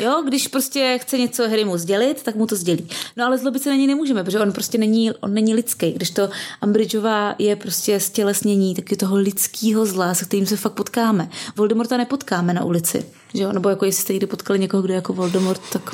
Jo, 0.00 0.22
když 0.26 0.48
prostě 0.48 0.98
chce 1.02 1.18
něco 1.18 1.42
Harry 1.48 1.64
mu 1.64 1.78
sdělit, 1.78 2.22
tak 2.22 2.34
mu 2.34 2.46
to 2.46 2.56
sdělí. 2.56 2.88
No 3.16 3.26
ale 3.26 3.38
zlobit 3.38 3.62
se 3.62 3.70
na 3.70 3.76
něj 3.76 3.86
nemůžeme, 3.86 4.24
protože 4.24 4.40
on 4.40 4.52
prostě 4.52 4.78
není, 4.78 5.12
on 5.12 5.34
není 5.34 5.54
lidský. 5.54 5.92
Když 5.92 6.10
to 6.10 6.28
Umbridgeová 6.62 7.34
je 7.38 7.56
prostě 7.56 8.00
stělesnění 8.00 8.74
taky 8.74 8.96
toho 8.96 9.16
lidského 9.16 9.86
zla, 9.86 10.14
se 10.14 10.24
kterým 10.24 10.46
se 10.46 10.56
fakt 10.56 10.72
potkáme. 10.72 11.28
Voldemorta 11.56 11.96
nepotkáme 11.96 12.54
na 12.54 12.64
ulici. 12.64 13.04
Že 13.34 13.42
jo? 13.42 13.52
Nebo 13.52 13.68
jako 13.68 13.84
jestli 13.84 14.02
jste 14.02 14.12
někdy 14.12 14.26
potkali 14.26 14.58
někoho, 14.58 14.82
kdo 14.82 14.92
je 14.92 14.96
jako 14.96 15.12
Voldemort, 15.12 15.60
tak 15.72 15.90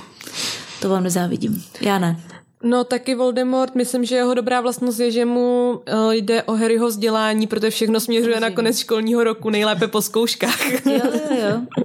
to 0.80 0.88
vám 0.88 1.02
nezávidím. 1.04 1.64
Já 1.80 1.98
ne. 1.98 2.20
No 2.64 2.84
taky 2.84 3.14
Voldemort, 3.14 3.74
myslím, 3.74 4.04
že 4.04 4.16
jeho 4.16 4.34
dobrá 4.34 4.60
vlastnost 4.60 5.00
je, 5.00 5.10
že 5.10 5.24
mu 5.24 5.80
uh, 5.92 6.12
jde 6.12 6.42
o 6.42 6.52
Harryho 6.52 6.86
vzdělání, 6.88 7.46
protože 7.46 7.70
všechno 7.70 8.00
směřuje 8.00 8.40
na 8.40 8.50
konec 8.50 8.78
školního 8.78 9.24
roku, 9.24 9.50
nejlépe 9.50 9.88
po 9.88 10.02
zkouškách. 10.02 10.86
Jo, 10.86 10.92
jo, 10.94 11.36
jo. 11.50 11.60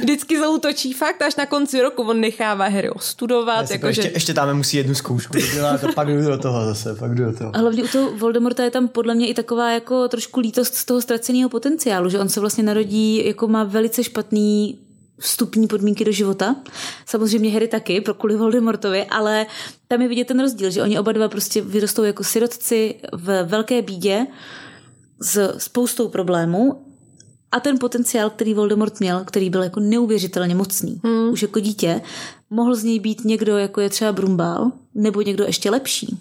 Vždycky 0.00 0.38
zautočí 0.38 0.92
fakt 0.92 1.22
až 1.22 1.36
na 1.36 1.46
konci 1.46 1.82
roku, 1.82 2.02
on 2.02 2.20
nechává 2.20 2.68
Harryho 2.68 2.94
studovat, 2.98 3.70
Jako 3.70 3.86
ještě, 3.86 4.10
ještě 4.14 4.34
tam 4.34 4.56
musí 4.56 4.76
jednu 4.76 4.94
zkoušku 4.94 5.38
udělat 5.52 5.84
a 5.84 5.92
pak 5.92 6.08
jdu 6.08 6.24
do 6.24 6.38
toho 6.38 6.64
zase, 6.64 6.94
pak 6.94 7.14
jdu 7.14 7.24
do 7.24 7.32
toho. 7.32 7.56
A 7.56 7.58
hlavně 7.58 7.84
u 7.84 7.88
toho 7.88 8.10
Voldemorta 8.10 8.64
je 8.64 8.70
tam 8.70 8.88
podle 8.88 9.14
mě 9.14 9.28
i 9.28 9.34
taková 9.34 9.70
jako 9.70 10.08
trošku 10.08 10.40
lítost 10.40 10.74
z 10.74 10.84
toho 10.84 11.00
ztraceného 11.00 11.48
potenciálu, 11.48 12.08
že 12.08 12.18
on 12.18 12.28
se 12.28 12.40
vlastně 12.40 12.64
narodí, 12.64 13.26
jako 13.26 13.48
má 13.48 13.64
velice 13.64 14.04
špatný 14.04 14.78
vstupní 15.20 15.66
podmínky 15.66 16.04
do 16.04 16.12
života. 16.12 16.56
Samozřejmě 17.06 17.50
Harry 17.50 17.68
taky, 17.68 18.00
pro 18.00 18.14
kvůli 18.14 18.36
Voldemortovi, 18.36 19.04
ale 19.04 19.46
tam 19.88 20.02
je 20.02 20.08
vidět 20.08 20.26
ten 20.26 20.40
rozdíl, 20.40 20.70
že 20.70 20.82
oni 20.82 20.98
oba 20.98 21.12
dva 21.12 21.28
prostě 21.28 21.62
vyrostou 21.62 22.04
jako 22.04 22.24
sirotci 22.24 22.94
v 23.12 23.42
velké 23.42 23.82
bídě 23.82 24.26
s 25.20 25.58
spoustou 25.58 26.08
problémů 26.08 26.84
a 27.52 27.60
ten 27.60 27.78
potenciál, 27.78 28.30
který 28.30 28.54
Voldemort 28.54 29.00
měl, 29.00 29.24
který 29.24 29.50
byl 29.50 29.62
jako 29.62 29.80
neuvěřitelně 29.80 30.54
mocný, 30.54 31.00
hmm. 31.04 31.30
už 31.32 31.42
jako 31.42 31.60
dítě, 31.60 32.00
mohl 32.50 32.74
z 32.74 32.84
něj 32.84 33.00
být 33.00 33.24
někdo, 33.24 33.58
jako 33.58 33.80
je 33.80 33.90
třeba 33.90 34.12
Brumbál, 34.12 34.72
nebo 34.94 35.22
někdo 35.22 35.44
ještě 35.44 35.70
lepší. 35.70 36.18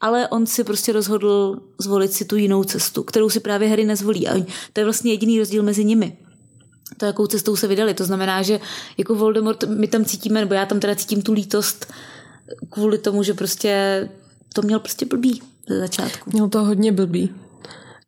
Ale 0.00 0.28
on 0.28 0.46
si 0.46 0.64
prostě 0.64 0.92
rozhodl 0.92 1.60
zvolit 1.78 2.12
si 2.12 2.24
tu 2.24 2.36
jinou 2.36 2.64
cestu, 2.64 3.02
kterou 3.02 3.30
si 3.30 3.40
právě 3.40 3.68
Harry 3.68 3.84
nezvolí. 3.84 4.28
A 4.28 4.46
to 4.72 4.80
je 4.80 4.84
vlastně 4.84 5.12
jediný 5.12 5.38
rozdíl 5.38 5.62
mezi 5.62 5.84
nimi. 5.84 6.16
To, 6.96 7.06
jakou 7.06 7.26
cestou 7.26 7.56
se 7.56 7.66
vydali. 7.66 7.94
To 7.94 8.04
znamená, 8.04 8.42
že 8.42 8.60
jako 8.98 9.14
Voldemort 9.14 9.64
my 9.64 9.86
tam 9.86 10.04
cítíme, 10.04 10.40
nebo 10.40 10.54
já 10.54 10.66
tam 10.66 10.80
teda 10.80 10.94
cítím 10.94 11.22
tu 11.22 11.32
lítost 11.32 11.92
kvůli 12.70 12.98
tomu, 12.98 13.22
že 13.22 13.34
prostě 13.34 14.08
to 14.52 14.62
měl 14.62 14.80
prostě 14.80 15.06
blbý 15.06 15.42
ze 15.68 15.78
začátku. 15.78 16.30
Měl 16.32 16.48
to 16.48 16.64
hodně 16.64 16.92
blbý. 16.92 17.34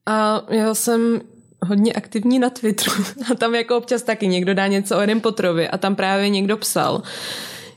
A 0.07 0.43
já 0.51 0.75
jsem 0.75 1.21
hodně 1.67 1.93
aktivní 1.93 2.39
na 2.39 2.51
Twitteru 2.51 2.93
a 3.33 3.35
tam 3.35 3.55
jako 3.55 3.77
občas 3.77 4.03
taky 4.03 4.29
někdo 4.29 4.55
dá 4.55 4.67
něco 4.67 4.97
o 4.97 4.99
Harry 4.99 5.21
Potterovi 5.21 5.69
a 5.69 5.79
tam 5.79 5.97
právě 5.97 6.29
někdo 6.29 6.57
psal, 6.57 7.03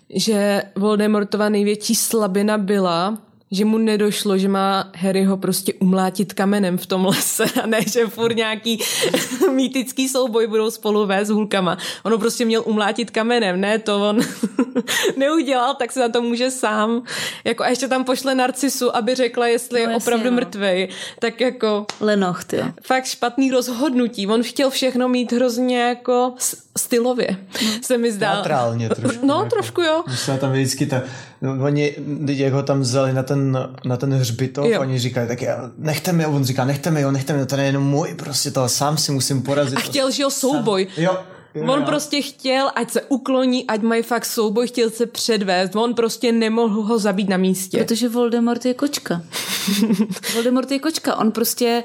že 0.09 0.63
Voldemortova 0.75 1.49
největší 1.49 1.95
slabina 1.95 2.57
byla, 2.57 3.17
že 3.51 3.65
mu 3.65 3.77
nedošlo, 3.77 4.37
že 4.37 4.47
má 4.47 4.91
Harryho 4.95 5.37
prostě 5.37 5.73
umlátit 5.73 6.33
kamenem 6.33 6.77
v 6.77 6.85
tom 6.85 7.05
lese 7.05 7.43
a 7.63 7.65
ne, 7.65 7.81
že 7.87 8.07
furt 8.07 8.35
nějaký 8.35 8.79
mýtický 9.53 10.09
souboj 10.09 10.47
budou 10.47 10.71
spolu 10.71 11.05
vést 11.05 11.27
s 11.27 11.31
hulkama. 11.31 11.77
Ono 12.03 12.17
prostě 12.17 12.45
měl 12.45 12.63
umlátit 12.65 13.11
kamenem, 13.11 13.61
ne, 13.61 13.79
to 13.79 14.09
on 14.09 14.19
neudělal, 15.17 15.75
tak 15.75 15.91
se 15.91 15.99
na 15.99 16.09
to 16.09 16.21
může 16.21 16.51
sám. 16.51 17.03
Jako 17.43 17.63
a 17.63 17.69
ještě 17.69 17.87
tam 17.87 18.03
pošle 18.03 18.35
Narcisu, 18.35 18.95
aby 18.95 19.15
řekla, 19.15 19.47
jestli 19.47 19.85
No 19.85 19.91
je 19.91 19.97
opravdu 19.97 20.25
no. 20.25 20.31
mrtvej. 20.31 20.89
Tak 21.19 21.41
jako 21.41 21.85
Lenocht, 21.99 22.53
jo. 22.53 22.63
fakt 22.83 23.05
špatný 23.05 23.51
rozhodnutí. 23.51 24.27
On 24.27 24.43
chtěl 24.43 24.69
všechno 24.69 25.09
mít 25.09 25.31
hrozně 25.31 25.81
jako 25.81 26.33
stylově, 26.77 27.37
se 27.81 27.97
mi 27.97 28.11
zdá. 28.11 28.33
Teatrálně 28.33 28.89
trošku. 28.89 29.25
No, 29.25 29.35
jako. 29.35 29.49
trošku 29.49 29.81
jo. 29.81 30.03
Musela 30.07 30.37
tam 30.37 30.51
vždycky 30.51 30.85
ta, 30.85 31.01
no, 31.41 31.65
oni, 31.65 31.95
jak 32.27 32.53
ho 32.53 32.63
tam 32.63 32.79
vzali 32.79 33.13
na 33.13 33.23
ten, 33.23 33.38
na 33.85 33.97
ten 33.97 34.13
hřbitov, 34.13 34.65
Jo. 34.65 34.81
oni 34.81 34.99
říkali, 34.99 35.27
tak 35.27 35.41
já, 35.41 35.71
nechte 35.77 36.13
mi, 36.13 36.25
on 36.25 36.45
říká, 36.45 36.65
nechte 36.65 36.91
mi 36.91 37.03
ho, 37.03 37.11
nechte 37.11 37.33
mi 37.33 37.45
to 37.45 37.55
je 37.55 37.63
jenom 37.63 37.83
můj, 37.83 38.13
prostě 38.13 38.51
to 38.51 38.69
sám 38.69 38.97
si 38.97 39.11
musím 39.11 39.41
porazit. 39.41 39.77
A 39.77 39.81
chtěl, 39.81 40.11
že 40.11 40.23
jo, 40.23 40.29
souboj. 40.29 40.87
Jo. 40.97 41.17
jo 41.55 41.63
On 41.73 41.79
jo. 41.79 41.85
prostě 41.85 42.21
chtěl, 42.21 42.71
ať 42.75 42.91
se 42.91 43.01
ukloní, 43.01 43.67
ať 43.67 43.81
mají 43.81 44.03
fakt 44.03 44.25
souboj, 44.25 44.67
chtěl 44.67 44.89
se 44.89 45.05
předvést. 45.05 45.75
On 45.75 45.93
prostě 45.93 46.31
nemohl 46.31 46.81
ho 46.81 46.99
zabít 46.99 47.29
na 47.29 47.37
místě. 47.37 47.77
Protože 47.77 48.09
Voldemort 48.09 48.65
je 48.65 48.73
kočka. 48.73 49.21
Voldemort 50.33 50.71
je 50.71 50.79
kočka. 50.79 51.15
On 51.15 51.31
prostě 51.31 51.83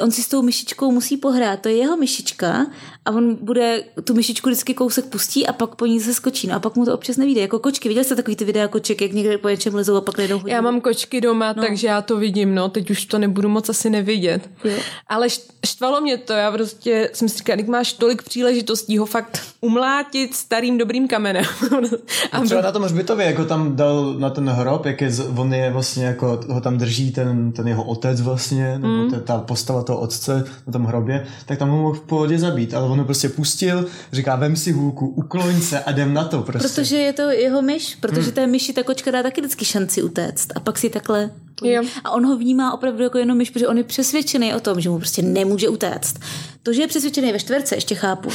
on 0.00 0.10
si 0.10 0.22
s 0.22 0.28
tou 0.28 0.42
myšičkou 0.42 0.92
musí 0.92 1.16
pohrát, 1.16 1.60
to 1.60 1.68
je 1.68 1.76
jeho 1.76 1.96
myšička 1.96 2.66
a 3.04 3.10
on 3.10 3.34
bude 3.34 3.84
tu 4.04 4.14
myšičku 4.14 4.48
vždycky 4.48 4.74
kousek 4.74 5.04
pustí 5.04 5.46
a 5.46 5.52
pak 5.52 5.74
po 5.74 5.86
ní 5.86 6.00
se 6.00 6.14
skočí. 6.14 6.46
No 6.46 6.54
a 6.54 6.58
pak 6.58 6.76
mu 6.76 6.84
to 6.84 6.94
občas 6.94 7.16
nevíde. 7.16 7.40
Jako 7.40 7.58
kočky. 7.58 7.88
Viděl 7.88 8.04
jste 8.04 8.16
takový 8.16 8.36
ty 8.36 8.44
videa 8.44 8.68
koček, 8.68 9.02
jak 9.02 9.12
někde 9.12 9.38
po 9.38 9.48
něčem 9.48 9.74
lezou 9.74 9.96
a 9.96 10.00
pak 10.00 10.18
nejdou 10.18 10.38
hodinu? 10.38 10.56
Já 10.56 10.60
mám 10.60 10.80
kočky 10.80 11.20
doma, 11.20 11.52
no. 11.52 11.62
takže 11.62 11.86
já 11.86 12.02
to 12.02 12.16
vidím, 12.16 12.54
no. 12.54 12.68
Teď 12.68 12.90
už 12.90 13.04
to 13.04 13.18
nebudu 13.18 13.48
moc 13.48 13.68
asi 13.68 13.90
nevidět. 13.90 14.50
Jo. 14.64 14.76
Ale 15.06 15.26
št- 15.26 15.50
štvalo 15.66 16.00
mě 16.00 16.18
to, 16.18 16.32
já 16.32 16.52
prostě 16.52 17.10
jsem 17.12 17.28
si 17.28 17.38
říkala, 17.38 17.62
máš 17.66 17.92
tolik 17.92 18.22
příležitostí 18.22 18.98
ho 18.98 19.06
fakt 19.06 19.40
umlátit 19.60 20.34
starým 20.34 20.78
dobrým 20.78 21.08
kamenem. 21.08 21.44
a 22.32 22.40
Třeba 22.40 22.60
na 22.60 22.72
tom 22.72 22.82
hřbitově, 22.82 23.26
jako 23.26 23.44
tam 23.44 23.76
dal 23.76 24.14
na 24.18 24.30
ten 24.30 24.48
hrob, 24.48 24.86
jak 24.86 25.00
je, 25.00 25.10
on 25.36 25.54
je 25.54 25.70
vlastně 25.70 26.06
jako, 26.06 26.40
ho 26.48 26.60
tam 26.60 26.78
drží 26.78 27.12
ten, 27.12 27.52
ten 27.52 27.68
jeho 27.68 27.84
otec 27.84 28.20
vlastně, 28.20 28.78
nebo 28.78 28.88
mm. 28.88 29.10
ta, 29.10 29.20
ta 29.20 29.38
postava 29.54 29.82
toho 29.82 30.00
otce 30.00 30.44
na 30.66 30.72
tom 30.72 30.84
hrobě, 30.84 31.26
tak 31.46 31.58
tam 31.58 31.68
ho 31.70 31.76
mohl 31.76 31.94
v 31.94 32.00
pohodě 32.00 32.38
zabít, 32.38 32.74
ale 32.74 32.88
on 32.88 32.98
ho 32.98 33.04
prostě 33.04 33.28
pustil, 33.28 33.86
říká, 34.12 34.36
vem 34.36 34.56
si 34.56 34.72
hůlku, 34.72 35.06
ukloň 35.06 35.60
se 35.60 35.80
a 35.80 35.90
jdem 35.90 36.14
na 36.14 36.24
to 36.24 36.42
prostě. 36.42 36.68
Protože 36.68 36.96
je 36.96 37.12
to 37.12 37.22
jeho 37.22 37.62
myš, 37.62 37.94
protože 37.94 38.32
té 38.32 38.46
myši 38.46 38.72
ta 38.72 38.82
kočka 38.82 39.10
dá 39.10 39.22
taky 39.22 39.40
vždycky 39.40 39.64
šanci 39.64 40.02
utéct 40.02 40.48
a 40.54 40.60
pak 40.60 40.78
si 40.78 40.90
takhle 40.90 41.30
Jo. 41.62 41.82
a 42.04 42.10
on 42.10 42.26
ho 42.26 42.36
vnímá 42.38 42.74
opravdu 42.74 43.02
jako 43.02 43.18
jenom 43.18 43.38
myš, 43.38 43.50
protože 43.50 43.68
on 43.68 43.78
je 43.78 43.84
přesvědčený 43.84 44.54
o 44.54 44.60
tom, 44.60 44.80
že 44.80 44.90
mu 44.90 44.98
prostě 44.98 45.22
nemůže 45.22 45.68
utéct. 45.68 46.18
To, 46.62 46.72
že 46.72 46.82
je 46.82 46.88
přesvědčený 46.88 47.32
ve 47.32 47.38
čtverce, 47.38 47.74
ještě 47.74 47.94
chápu. 47.94 48.28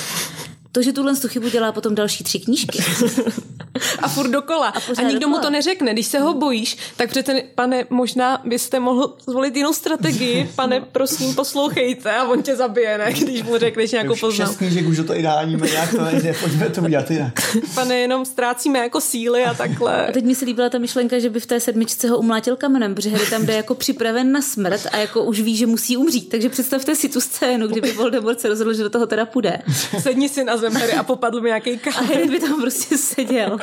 To, 0.71 0.81
že 0.81 0.93
tuhle 0.93 1.15
tu 1.15 1.27
chybu 1.27 1.49
dělá 1.49 1.71
potom 1.71 1.95
další 1.95 2.23
tři 2.23 2.39
knížky. 2.39 2.79
a 3.99 4.07
furt 4.07 4.29
dokola. 4.29 4.67
A, 4.67 4.79
a 4.97 5.01
nikdo 5.01 5.27
mu 5.27 5.33
dokola. 5.33 5.41
to 5.41 5.49
neřekne. 5.49 5.93
Když 5.93 6.07
se 6.07 6.19
ho 6.19 6.33
bojíš, 6.33 6.77
tak 6.97 7.09
přece, 7.09 7.41
pane, 7.55 7.85
možná 7.89 8.41
byste 8.45 8.79
mohl 8.79 9.15
zvolit 9.27 9.55
jinou 9.55 9.73
strategii. 9.73 10.49
Pane, 10.55 10.81
prosím, 10.81 11.35
poslouchejte 11.35 12.15
a 12.15 12.23
on 12.23 12.43
tě 12.43 12.55
zabije, 12.55 12.97
ne? 12.97 13.13
Když 13.13 13.43
mu 13.43 13.57
řekneš 13.57 13.91
nějakou 13.91 14.15
poznámku. 14.15 14.53
šest 14.53 14.57
knížek 14.57 14.87
už 14.87 14.97
do 14.97 15.03
toho 15.03 15.19
ideálíme, 15.19 15.67
nějak 15.67 15.91
to 15.91 16.05
nejde, 16.05 16.35
pojďme 16.39 16.69
to 16.69 16.81
udělat 16.81 17.11
jinak. 17.11 17.33
Pane, 17.75 17.95
jenom 17.95 18.25
ztrácíme 18.25 18.79
jako 18.79 19.01
síly 19.01 19.43
a 19.43 19.53
takhle. 19.53 20.07
A 20.07 20.11
teď 20.11 20.25
mi 20.25 20.35
se 20.35 20.45
líbila 20.45 20.69
ta 20.69 20.77
myšlenka, 20.77 21.19
že 21.19 21.29
by 21.29 21.39
v 21.39 21.45
té 21.45 21.59
sedmičce 21.59 22.09
ho 22.09 22.17
umlátil 22.17 22.55
kamenem, 22.55 22.95
protože 22.95 23.09
Harry 23.09 23.25
tam 23.25 23.45
jde 23.45 23.53
jako 23.53 23.75
připraven 23.75 24.31
na 24.31 24.41
smrt 24.41 24.81
a 24.91 24.97
jako 24.97 25.23
už 25.23 25.41
ví, 25.41 25.57
že 25.57 25.65
musí 25.65 25.97
umřít. 25.97 26.29
Takže 26.29 26.49
představte 26.49 26.95
si 26.95 27.09
tu 27.09 27.21
scénu, 27.21 27.67
kdyby 27.67 27.91
Voldemort 27.91 28.39
se 28.39 28.49
rozhodl, 28.49 28.73
že 28.73 28.83
do 28.83 28.89
toho 28.89 29.07
teda 29.07 29.25
půjde. 29.25 29.61
Sedni 29.99 30.29
si 30.29 30.43
na 30.43 30.58
zem, 30.59 30.73
Harry, 30.73 30.93
a 30.93 31.03
popadl 31.03 31.41
mi 31.41 31.49
nějaký 31.49 31.73
A 31.73 31.77
kámen. 31.77 32.09
Harry 32.09 32.27
by 32.27 32.39
tam 32.39 32.61
prostě 32.61 32.97
seděl. 32.97 33.57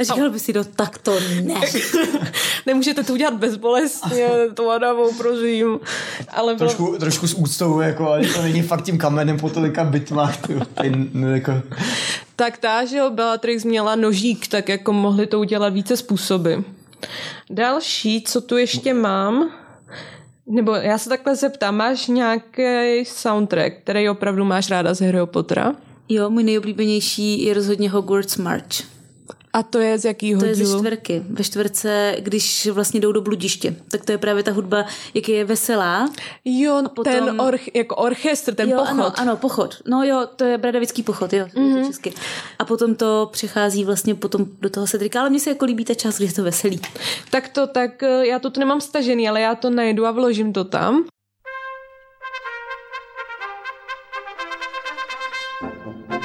A 0.00 0.04
říkal 0.04 0.30
by 0.30 0.40
si, 0.40 0.52
no 0.52 0.64
tak 0.64 0.98
to 0.98 1.20
ne. 1.42 1.54
Nemůžete 2.66 3.04
to 3.04 3.12
udělat 3.12 3.34
bezbolestně, 3.34 4.28
to 4.54 4.70
Adamou, 4.70 5.12
prosím. 5.14 5.80
Ale 6.28 6.54
bylo... 6.54 6.68
Trošku, 6.68 6.96
trošku 6.98 7.26
s 7.28 7.34
úctou, 7.34 7.80
jako, 7.80 8.06
ale 8.08 8.26
to 8.26 8.42
není 8.42 8.62
fakt 8.62 8.82
tím 8.82 8.98
kamenem 8.98 9.38
po 9.38 9.50
tolika 9.50 9.84
bitmách. 9.84 10.36
Ty, 10.46 10.54
ty, 10.80 10.92
jako, 11.32 11.52
Tak 12.36 12.58
ta, 12.58 12.84
že 12.84 12.96
jo, 12.96 13.10
Bellatrix 13.10 13.64
měla 13.64 13.94
nožík, 13.94 14.48
tak 14.48 14.68
jako 14.68 14.92
mohli 14.92 15.26
to 15.26 15.40
udělat 15.40 15.72
více 15.72 15.96
způsoby. 15.96 16.54
Další, 17.50 18.22
co 18.22 18.40
tu 18.40 18.56
ještě 18.56 18.94
mám, 18.94 19.50
nebo 20.46 20.74
já 20.74 20.98
se 20.98 21.08
takhle 21.08 21.36
zeptám, 21.36 21.76
máš 21.76 22.06
nějaký 22.06 23.04
soundtrack, 23.04 23.74
který 23.82 24.08
opravdu 24.08 24.44
máš 24.44 24.70
ráda 24.70 24.94
z 24.94 25.00
Harryho 25.00 25.26
Pottera? 25.26 25.74
Jo, 26.12 26.30
můj 26.30 26.42
nejoblíbenější 26.42 27.44
je 27.44 27.54
rozhodně 27.54 27.90
Hogwarts 27.90 28.36
March. 28.36 28.92
A 29.52 29.62
to 29.62 29.78
je 29.78 29.98
z 29.98 30.04
jakýho 30.04 30.40
To 30.40 30.46
je 30.46 30.54
ze 30.54 30.64
dílu? 30.64 30.78
čtvrky. 30.78 31.22
Ve 31.30 31.44
čtvrce, 31.44 32.16
když 32.18 32.66
vlastně 32.66 33.00
jdou 33.00 33.12
do 33.12 33.20
bludiště, 33.20 33.76
tak 33.90 34.04
to 34.04 34.12
je 34.12 34.18
právě 34.18 34.42
ta 34.42 34.52
hudba, 34.52 34.86
jak 35.14 35.28
je 35.28 35.44
veselá. 35.44 36.08
Jo, 36.44 36.82
potom- 36.94 37.12
ten 37.12 37.40
orch, 37.40 37.74
jako 37.74 37.96
orchestr, 37.96 38.54
ten 38.54 38.70
jo, 38.70 38.78
pochod. 38.78 38.90
Ano, 38.90 39.12
ano, 39.16 39.36
pochod. 39.36 39.76
No 39.88 40.04
jo, 40.04 40.26
to 40.36 40.44
je 40.44 40.58
bradavický 40.58 41.02
pochod, 41.02 41.32
jo, 41.32 41.46
mm-hmm. 41.54 41.86
česky. 41.86 42.12
A 42.58 42.64
potom 42.64 42.94
to 42.94 43.28
přechází 43.32 43.84
vlastně 43.84 44.14
potom 44.14 44.46
do 44.60 44.70
toho 44.70 44.86
Cedrika, 44.86 45.20
ale 45.20 45.30
mně 45.30 45.40
se 45.40 45.50
jako 45.50 45.64
líbí 45.64 45.84
ta 45.84 45.94
část, 45.94 46.16
kdy 46.16 46.24
je 46.24 46.32
to 46.32 46.42
veselý. 46.44 46.80
Tak 47.30 47.48
to, 47.48 47.66
tak 47.66 48.02
eh, 48.02 48.26
já 48.26 48.38
to 48.38 48.50
tu 48.50 48.60
nemám 48.60 48.80
stažený, 48.80 49.28
ale 49.28 49.40
já 49.40 49.54
to 49.54 49.70
najdu 49.70 50.06
a 50.06 50.10
vložím 50.10 50.52
to 50.52 50.64
tam. 50.64 51.04
Můj 55.62 56.21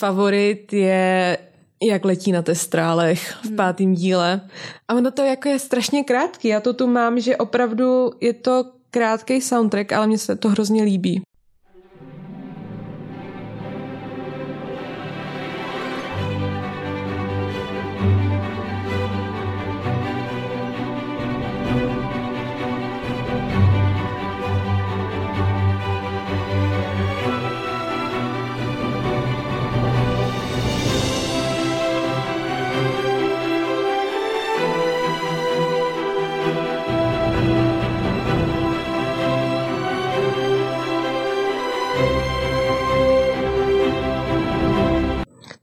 favorit 0.00 0.72
je 0.72 1.38
jak 1.82 2.04
letí 2.04 2.32
na 2.32 2.42
testrálech 2.42 3.44
v 3.44 3.56
pátém 3.56 3.94
díle. 3.94 4.40
A 4.88 4.94
ono 4.94 5.10
to 5.10 5.22
jako 5.22 5.48
je 5.48 5.58
strašně 5.58 6.04
krátký. 6.04 6.48
Já 6.48 6.60
to 6.60 6.72
tu 6.72 6.86
mám, 6.86 7.20
že 7.20 7.36
opravdu 7.36 8.12
je 8.20 8.32
to 8.32 8.64
krátký 8.90 9.40
soundtrack, 9.40 9.92
ale 9.92 10.06
mně 10.06 10.18
se 10.18 10.36
to 10.36 10.48
hrozně 10.48 10.82
líbí. 10.82 11.22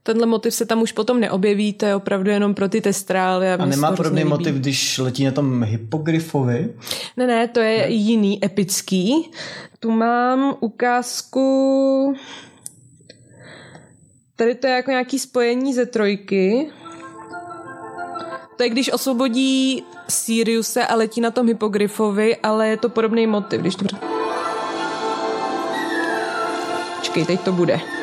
Tenhle 0.08 0.26
motiv 0.26 0.54
se 0.54 0.66
tam 0.66 0.82
už 0.82 0.92
potom 0.92 1.20
neobjeví, 1.20 1.72
to 1.72 1.86
je 1.86 1.94
opravdu 1.94 2.30
jenom 2.30 2.54
pro 2.54 2.68
ty 2.68 2.80
testrály. 2.80 3.52
a 3.52 3.58
se 3.58 3.66
nemá 3.66 3.92
podobný 3.92 4.24
motiv, 4.24 4.54
když 4.54 4.98
letí 4.98 5.24
na 5.24 5.30
tom 5.30 5.62
hypogryfovi. 5.62 6.74
Ne, 7.16 7.26
ne, 7.26 7.48
to 7.48 7.60
je 7.60 7.92
jiný, 7.92 8.44
epický. 8.44 9.30
Tu 9.80 9.90
mám 9.90 10.54
ukázku... 10.60 12.14
Tady 14.36 14.54
to 14.54 14.66
je 14.66 14.72
jako 14.72 14.90
nějaký 14.90 15.18
spojení 15.18 15.74
ze 15.74 15.86
trojky. 15.86 16.70
To 18.56 18.62
je, 18.62 18.68
když 18.68 18.92
osvobodí 18.92 19.82
Siriuse 20.08 20.86
a 20.86 20.94
letí 20.94 21.20
na 21.20 21.30
tom 21.30 21.46
hypogryfovi, 21.46 22.36
ale 22.36 22.68
je 22.68 22.76
to 22.76 22.88
podobný 22.88 23.26
motiv, 23.26 23.60
když 23.60 23.74
to... 23.74 23.84
Počkej, 26.96 27.24
teď 27.24 27.40
to 27.40 27.52
bude. 27.52 27.97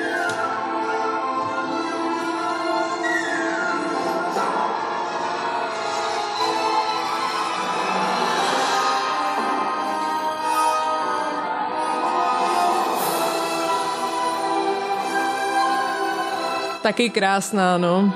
Taky 16.85 17.09
krásná, 17.09 17.77
no. 17.77 18.13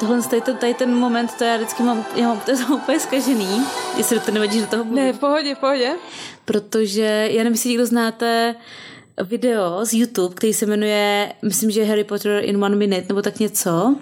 Tohle 0.00 0.22
tady 0.22 0.42
ten, 0.42 0.56
tady 0.56 0.74
ten 0.74 0.94
moment, 0.94 1.34
to 1.38 1.44
já 1.44 1.56
vždycky 1.56 1.82
mám, 1.82 2.04
já 2.16 2.28
mám 2.28 2.40
to 2.40 2.56
jsem 2.56 2.72
úplně 2.72 3.00
zkažený, 3.00 3.64
jestli 3.96 4.20
to 4.20 4.30
nevadí, 4.30 4.60
že 4.60 4.66
toho 4.66 4.84
budu. 4.84 4.96
Ne, 4.96 5.12
v 5.12 5.18
pohodě, 5.18 5.54
v 5.54 5.58
pohodě. 5.58 5.92
Protože, 6.44 7.28
já 7.30 7.38
nevím, 7.38 7.52
jestli 7.52 7.70
někdo 7.70 7.86
znáte 7.86 8.54
video 9.24 9.84
z 9.84 9.92
YouTube, 9.92 10.34
který 10.34 10.54
se 10.54 10.66
jmenuje, 10.66 11.32
myslím, 11.42 11.70
že 11.70 11.84
Harry 11.84 12.04
Potter 12.04 12.44
in 12.44 12.64
one 12.64 12.76
minute, 12.76 13.06
nebo 13.08 13.22
tak 13.22 13.38
něco. 13.38 13.96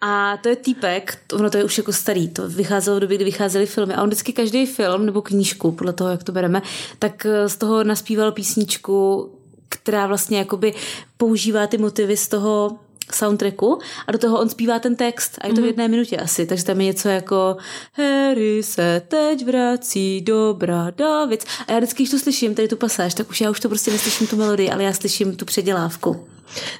A 0.00 0.36
to 0.36 0.48
je 0.48 0.56
týpek, 0.56 1.18
ono 1.32 1.50
to 1.50 1.56
je 1.56 1.64
už 1.64 1.78
jako 1.78 1.92
starý, 1.92 2.28
to 2.28 2.48
vycházelo 2.48 2.96
v 2.96 3.00
době, 3.00 3.16
kdy 3.16 3.24
vycházely 3.24 3.66
filmy. 3.66 3.94
A 3.94 4.02
on 4.02 4.08
vždycky 4.08 4.32
každý 4.32 4.66
film 4.66 5.06
nebo 5.06 5.22
knížku, 5.22 5.72
podle 5.72 5.92
toho, 5.92 6.10
jak 6.10 6.22
to 6.22 6.32
bereme, 6.32 6.62
tak 6.98 7.26
eh, 7.26 7.48
z 7.48 7.56
toho 7.56 7.84
naspíval 7.84 8.32
písničku, 8.32 9.30
která 9.68 10.06
vlastně 10.06 10.38
jakoby 10.38 10.74
používá 11.16 11.66
ty 11.66 11.78
motivy 11.78 12.16
z 12.16 12.28
toho 12.28 12.78
soundtracku 13.12 13.78
a 14.06 14.12
do 14.12 14.18
toho 14.18 14.40
on 14.40 14.48
zpívá 14.48 14.78
ten 14.78 14.96
text 14.96 15.38
a 15.40 15.46
je 15.46 15.54
to 15.54 15.60
v 15.60 15.64
jedné 15.64 15.88
minutě 15.88 16.16
asi, 16.16 16.46
takže 16.46 16.64
tam 16.64 16.80
je 16.80 16.86
něco 16.86 17.08
jako 17.08 17.56
Harry 17.92 18.62
se 18.62 19.02
teď 19.08 19.44
vrací 19.44 20.20
do 20.20 20.54
Bradavic 20.58 21.46
a 21.66 21.72
já 21.72 21.78
vždycky, 21.78 22.02
když 22.02 22.10
to 22.10 22.18
slyším, 22.18 22.54
tady 22.54 22.68
tu 22.68 22.76
pasáž, 22.76 23.14
tak 23.14 23.30
už 23.30 23.40
já 23.40 23.50
už 23.50 23.60
to 23.60 23.68
prostě 23.68 23.90
neslyším 23.90 24.26
tu 24.26 24.36
melodii, 24.36 24.70
ale 24.70 24.84
já 24.84 24.92
slyším 24.92 25.36
tu 25.36 25.44
předělávku. 25.44 26.26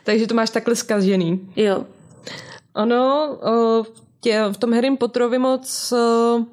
Takže 0.05 0.27
to 0.27 0.35
máš 0.35 0.51
takhle 0.51 0.77
zkažený. 0.77 1.53
Jo. 1.57 1.85
Ono, 2.75 3.33
o, 3.43 3.83
v 3.83 3.93
tě, 4.21 4.43
v 4.53 4.57
tom 4.57 4.73
Harry 4.73 4.97
Potterovi 4.97 5.39
moc 5.39 5.93
o, 5.93 6.45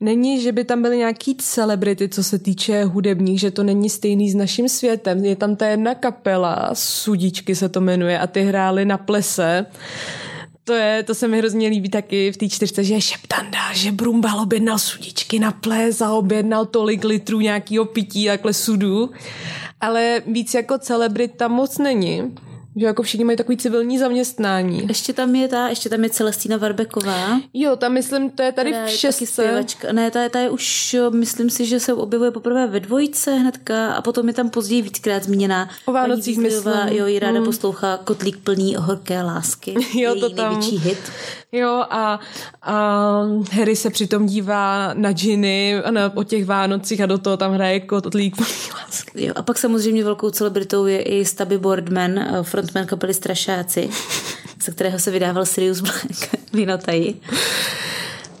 není, 0.00 0.40
že 0.40 0.52
by 0.52 0.64
tam 0.64 0.82
byly 0.82 0.98
nějaký 0.98 1.34
celebrity, 1.34 2.08
co 2.08 2.24
se 2.24 2.38
týče 2.38 2.84
hudebních, 2.84 3.40
že 3.40 3.50
to 3.50 3.62
není 3.62 3.90
stejný 3.90 4.30
s 4.30 4.34
naším 4.34 4.68
světem. 4.68 5.24
Je 5.24 5.36
tam 5.36 5.56
ta 5.56 5.66
jedna 5.66 5.94
kapela, 5.94 6.70
Sudičky 6.74 7.54
se 7.54 7.68
to 7.68 7.80
jmenuje, 7.80 8.18
a 8.18 8.26
ty 8.26 8.42
hráli 8.42 8.84
na 8.84 8.98
plese. 8.98 9.66
To, 10.64 10.72
je, 10.72 11.02
to 11.02 11.14
se 11.14 11.28
mi 11.28 11.38
hrozně 11.38 11.68
líbí 11.68 11.88
taky 11.88 12.32
v 12.32 12.36
té 12.36 12.48
čtyřce, 12.48 12.84
že 12.84 12.94
je 12.94 13.00
šeptanda, 13.00 13.72
že 13.72 13.92
Brumbal 13.92 14.40
objednal 14.40 14.78
sudičky 14.78 15.38
na 15.38 15.52
ples 15.52 16.00
a 16.00 16.12
objednal 16.12 16.66
tolik 16.66 17.04
litrů 17.04 17.40
nějakého 17.40 17.84
pití, 17.84 18.26
takhle 18.26 18.52
sudu. 18.52 19.10
Ale 19.80 20.22
víc 20.26 20.54
jako 20.54 20.78
celebrit 20.78 21.36
tam 21.36 21.52
moc 21.52 21.78
není. 21.78 22.34
Že 22.76 22.86
jako 22.86 23.02
všichni 23.02 23.24
mají 23.24 23.36
takový 23.38 23.56
civilní 23.58 23.98
zaměstnání. 23.98 24.82
Ještě 24.88 25.12
tam 25.12 25.34
je 25.34 25.48
ta, 25.48 25.68
ještě 25.68 25.88
tam 25.88 26.04
je 26.04 26.10
Celestína 26.10 26.56
Varbeková. 26.56 27.40
Jo, 27.54 27.76
tam 27.76 27.92
myslím, 27.92 28.30
to 28.30 28.42
je 28.42 28.52
tady 28.52 28.72
v 28.72 28.74
je 28.76 28.88
šestce. 28.88 29.64
Ne, 29.92 30.10
ta, 30.10 30.28
ta 30.28 30.38
je 30.40 30.50
už, 30.50 30.96
myslím 31.12 31.50
si, 31.50 31.66
že 31.66 31.80
se 31.80 31.94
objevuje 31.94 32.30
poprvé 32.30 32.66
ve 32.66 32.80
dvojce 32.80 33.34
hnedka 33.34 33.92
a 33.92 34.02
potom 34.02 34.28
je 34.28 34.34
tam 34.34 34.50
později 34.50 34.82
víckrát 34.82 35.22
zmíněná. 35.24 35.68
O 35.86 35.92
Vánocích 35.92 36.38
myslím. 36.38 36.74
Jo, 36.88 37.06
ji 37.06 37.18
ráda 37.18 37.40
Mm. 37.40 37.44
poslouchá 37.46 37.96
Kotlík 38.04 38.36
plný 38.38 38.76
horké 38.78 39.22
lásky. 39.22 39.74
Jo, 39.94 40.14
to 40.20 40.30
tam. 40.30 40.48
největší 40.48 40.76
hit. 40.78 40.98
Jo, 41.52 41.84
a, 41.90 42.20
a 42.62 43.22
Harry 43.52 43.76
se 43.76 43.90
přitom 43.90 44.26
dívá 44.26 44.94
na 44.94 45.12
džiny 45.12 45.82
a 45.84 45.90
na, 45.90 46.16
o 46.16 46.24
těch 46.24 46.44
Vánocích 46.44 47.00
a 47.00 47.06
do 47.06 47.18
toho 47.18 47.36
tam 47.36 47.52
hraje 47.52 47.80
kotlík 47.80 48.36
plný 48.36 48.48
lásky. 48.74 49.26
Jo, 49.26 49.32
a 49.36 49.42
pak 49.42 49.58
samozřejmě 49.58 50.04
velkou 50.04 50.30
celebritou 50.30 50.86
je 50.86 51.02
i 51.02 51.24
Stubby 51.24 51.58
Boardman, 51.58 52.18
eh, 52.18 52.42
frontman 52.60 52.86
kapely 52.86 53.14
Strašáci, 53.14 53.90
ze 54.64 54.72
kterého 54.72 54.98
se 54.98 55.10
vydával 55.10 55.46
Sirius 55.46 55.80
Black 55.80 56.06
Vinotají. 56.52 57.20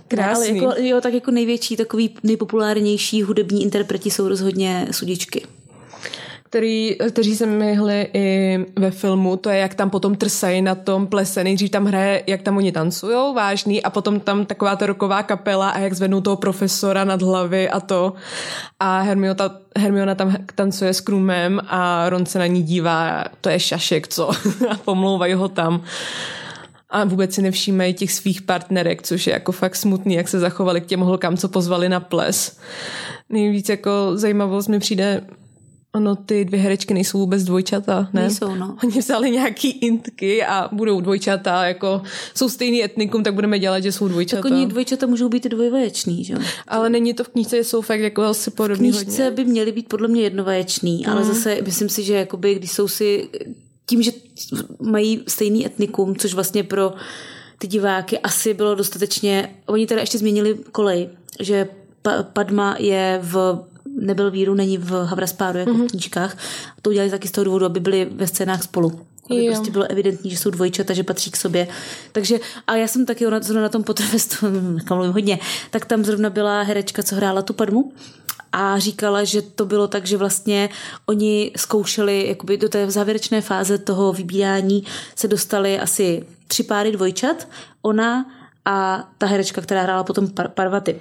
Krásný. 0.08 0.60
Ale 0.60 0.68
jako, 0.70 0.82
jo, 0.82 1.00
tak 1.00 1.14
jako 1.14 1.30
největší, 1.30 1.76
takový 1.76 2.14
nejpopulárnější 2.22 3.22
hudební 3.22 3.62
interpreti 3.62 4.10
jsou 4.10 4.28
rozhodně 4.28 4.88
sudičky. 4.90 5.46
Který, 6.50 6.96
kteří 7.10 7.36
se 7.36 7.46
myhli 7.46 8.08
i 8.14 8.58
ve 8.76 8.90
filmu, 8.90 9.36
to 9.36 9.50
je, 9.50 9.58
jak 9.58 9.74
tam 9.74 9.90
potom 9.90 10.14
trsají 10.14 10.62
na 10.62 10.74
tom 10.74 11.06
plese. 11.06 11.44
Nejdřív 11.44 11.70
tam 11.70 11.84
hraje, 11.84 12.22
jak 12.26 12.42
tam 12.42 12.56
oni 12.56 12.72
tancujou, 12.72 13.34
vážný, 13.34 13.82
a 13.82 13.90
potom 13.90 14.20
tam 14.20 14.46
taková 14.46 14.76
ta 14.76 14.86
roková 14.86 15.22
kapela 15.22 15.70
a 15.70 15.78
jak 15.78 15.94
zvednou 15.94 16.20
toho 16.20 16.36
profesora 16.36 17.04
nad 17.04 17.22
hlavy 17.22 17.70
a 17.70 17.80
to. 17.80 18.12
A 18.80 19.00
Hermiona, 19.00 19.34
ta, 19.34 19.56
Hermiona 19.78 20.14
tam 20.14 20.36
tancuje 20.54 20.94
s 20.94 21.00
Krumem 21.00 21.60
a 21.68 22.08
Ron 22.08 22.26
se 22.26 22.38
na 22.38 22.46
ní 22.46 22.62
dívá, 22.62 23.24
to 23.40 23.48
je 23.48 23.60
šašek, 23.60 24.08
co? 24.08 24.30
a 24.70 24.76
pomlouvají 24.84 25.34
ho 25.34 25.48
tam. 25.48 25.82
A 26.90 27.04
vůbec 27.04 27.34
si 27.34 27.42
nevšímají 27.42 27.94
těch 27.94 28.12
svých 28.12 28.42
partnerek, 28.42 29.02
což 29.02 29.26
je 29.26 29.32
jako 29.32 29.52
fakt 29.52 29.76
smutný, 29.76 30.14
jak 30.14 30.28
se 30.28 30.38
zachovali 30.38 30.80
k 30.80 30.86
těm 30.86 31.00
holkám, 31.00 31.36
co 31.36 31.48
pozvali 31.48 31.88
na 31.88 32.00
ples. 32.00 32.58
Nejvíc 33.28 33.68
jako 33.68 33.90
zajímavost 34.14 34.68
mi 34.68 34.78
přijde 34.78 35.22
Ano, 35.92 36.16
ty 36.16 36.44
dvě 36.44 36.60
herečky 36.60 36.94
nejsou 36.94 37.18
vůbec 37.18 37.44
dvojčata, 37.44 38.08
ne? 38.12 38.20
Nejsou, 38.22 38.54
no. 38.54 38.76
Oni 38.84 38.98
vzali 38.98 39.30
nějaký 39.30 39.70
intky 39.70 40.44
a 40.44 40.68
budou 40.72 41.00
dvojčata, 41.00 41.66
jako 41.66 42.02
jsou 42.34 42.48
stejný 42.48 42.84
etnikum, 42.84 43.22
tak 43.22 43.34
budeme 43.34 43.58
dělat, 43.58 43.80
že 43.80 43.92
jsou 43.92 44.08
dvojčata. 44.08 44.42
Tak 44.42 44.52
oni 44.52 44.66
dvojčata 44.66 45.06
můžou 45.06 45.28
být 45.28 45.46
i 45.46 45.48
dvojvaječný, 45.48 46.24
že 46.24 46.32
jo? 46.32 46.38
Ale 46.68 46.90
není 46.90 47.14
to 47.14 47.24
v 47.24 47.28
knížce, 47.28 47.64
jsou 47.64 47.80
fakt 47.80 48.00
jako 48.00 48.22
asi 48.22 48.50
podobný 48.50 48.90
knížce 48.92 49.24
hodně. 49.24 49.30
by 49.30 49.44
měly 49.50 49.72
být 49.72 49.88
podle 49.88 50.08
mě 50.08 50.22
jednovaječný, 50.22 51.06
ale 51.06 51.24
zase 51.24 51.58
myslím 51.64 51.88
si, 51.88 52.02
že 52.02 52.14
jakoby, 52.14 52.54
když 52.54 52.72
jsou 52.72 52.88
si 52.88 53.28
tím, 53.86 54.02
že 54.02 54.12
mají 54.82 55.22
stejný 55.28 55.66
etnikum, 55.66 56.16
což 56.16 56.34
vlastně 56.34 56.62
pro 56.64 56.92
ty 57.58 57.66
diváky 57.66 58.18
asi 58.18 58.54
bylo 58.54 58.74
dostatečně, 58.74 59.54
oni 59.66 59.86
teda 59.86 60.00
ještě 60.00 60.18
změnili 60.18 60.54
kolej, 60.72 61.08
že 61.40 61.68
pa- 62.02 62.22
Padma 62.22 62.76
je 62.78 63.18
v 63.22 63.64
nebyl 64.00 64.30
víru, 64.30 64.54
není 64.54 64.78
v 64.78 64.90
Havraspáru 64.90 65.58
jako 65.58 65.70
mm-hmm. 65.70 65.88
v 65.88 65.90
knížkách. 65.90 66.36
To 66.82 66.90
udělali 66.90 67.10
taky 67.10 67.28
z 67.28 67.30
toho 67.30 67.44
důvodu, 67.44 67.66
aby 67.66 67.80
byli 67.80 68.08
ve 68.10 68.26
scénách 68.26 68.62
spolu. 68.62 69.00
Aby 69.30 69.44
Jo. 69.44 69.52
prostě 69.52 69.70
bylo 69.70 69.90
evidentní, 69.90 70.30
že 70.30 70.36
jsou 70.36 70.50
dvojčata, 70.50 70.94
že 70.94 71.02
patří 71.02 71.30
k 71.30 71.36
sobě. 71.36 71.68
Takže, 72.12 72.38
a 72.66 72.76
já 72.76 72.88
jsem 72.88 73.06
taky 73.06 73.26
ona, 73.26 73.40
zrovna 73.40 73.62
na 73.62 73.68
tom 73.68 73.84
Potterfestu, 73.84 74.36
mluvím 74.90 75.12
hodně, 75.12 75.38
tak 75.70 75.84
tam 75.84 76.04
zrovna 76.04 76.30
byla 76.30 76.62
herečka, 76.62 77.02
co 77.02 77.16
hrála 77.16 77.42
tu 77.42 77.52
Padmu 77.52 77.92
a 78.52 78.78
říkala, 78.78 79.24
že 79.24 79.42
to 79.42 79.66
bylo 79.66 79.88
tak, 79.88 80.06
že 80.06 80.16
vlastně 80.16 80.68
oni 81.06 81.52
zkoušeli 81.56 82.28
jakoby 82.28 82.56
do 82.56 82.68
té 82.68 82.90
závěrečné 82.90 83.40
fáze 83.40 83.78
toho 83.78 84.12
vybírání 84.12 84.84
se 85.16 85.28
dostali 85.28 85.80
asi 85.80 86.26
tři 86.46 86.62
páry 86.62 86.92
dvojčat, 86.92 87.48
ona 87.82 88.26
a 88.64 89.08
ta 89.18 89.26
herečka, 89.26 89.60
která 89.60 89.82
hrála 89.82 90.04
potom 90.04 90.28
par- 90.28 90.48
Parvaty. 90.48 91.00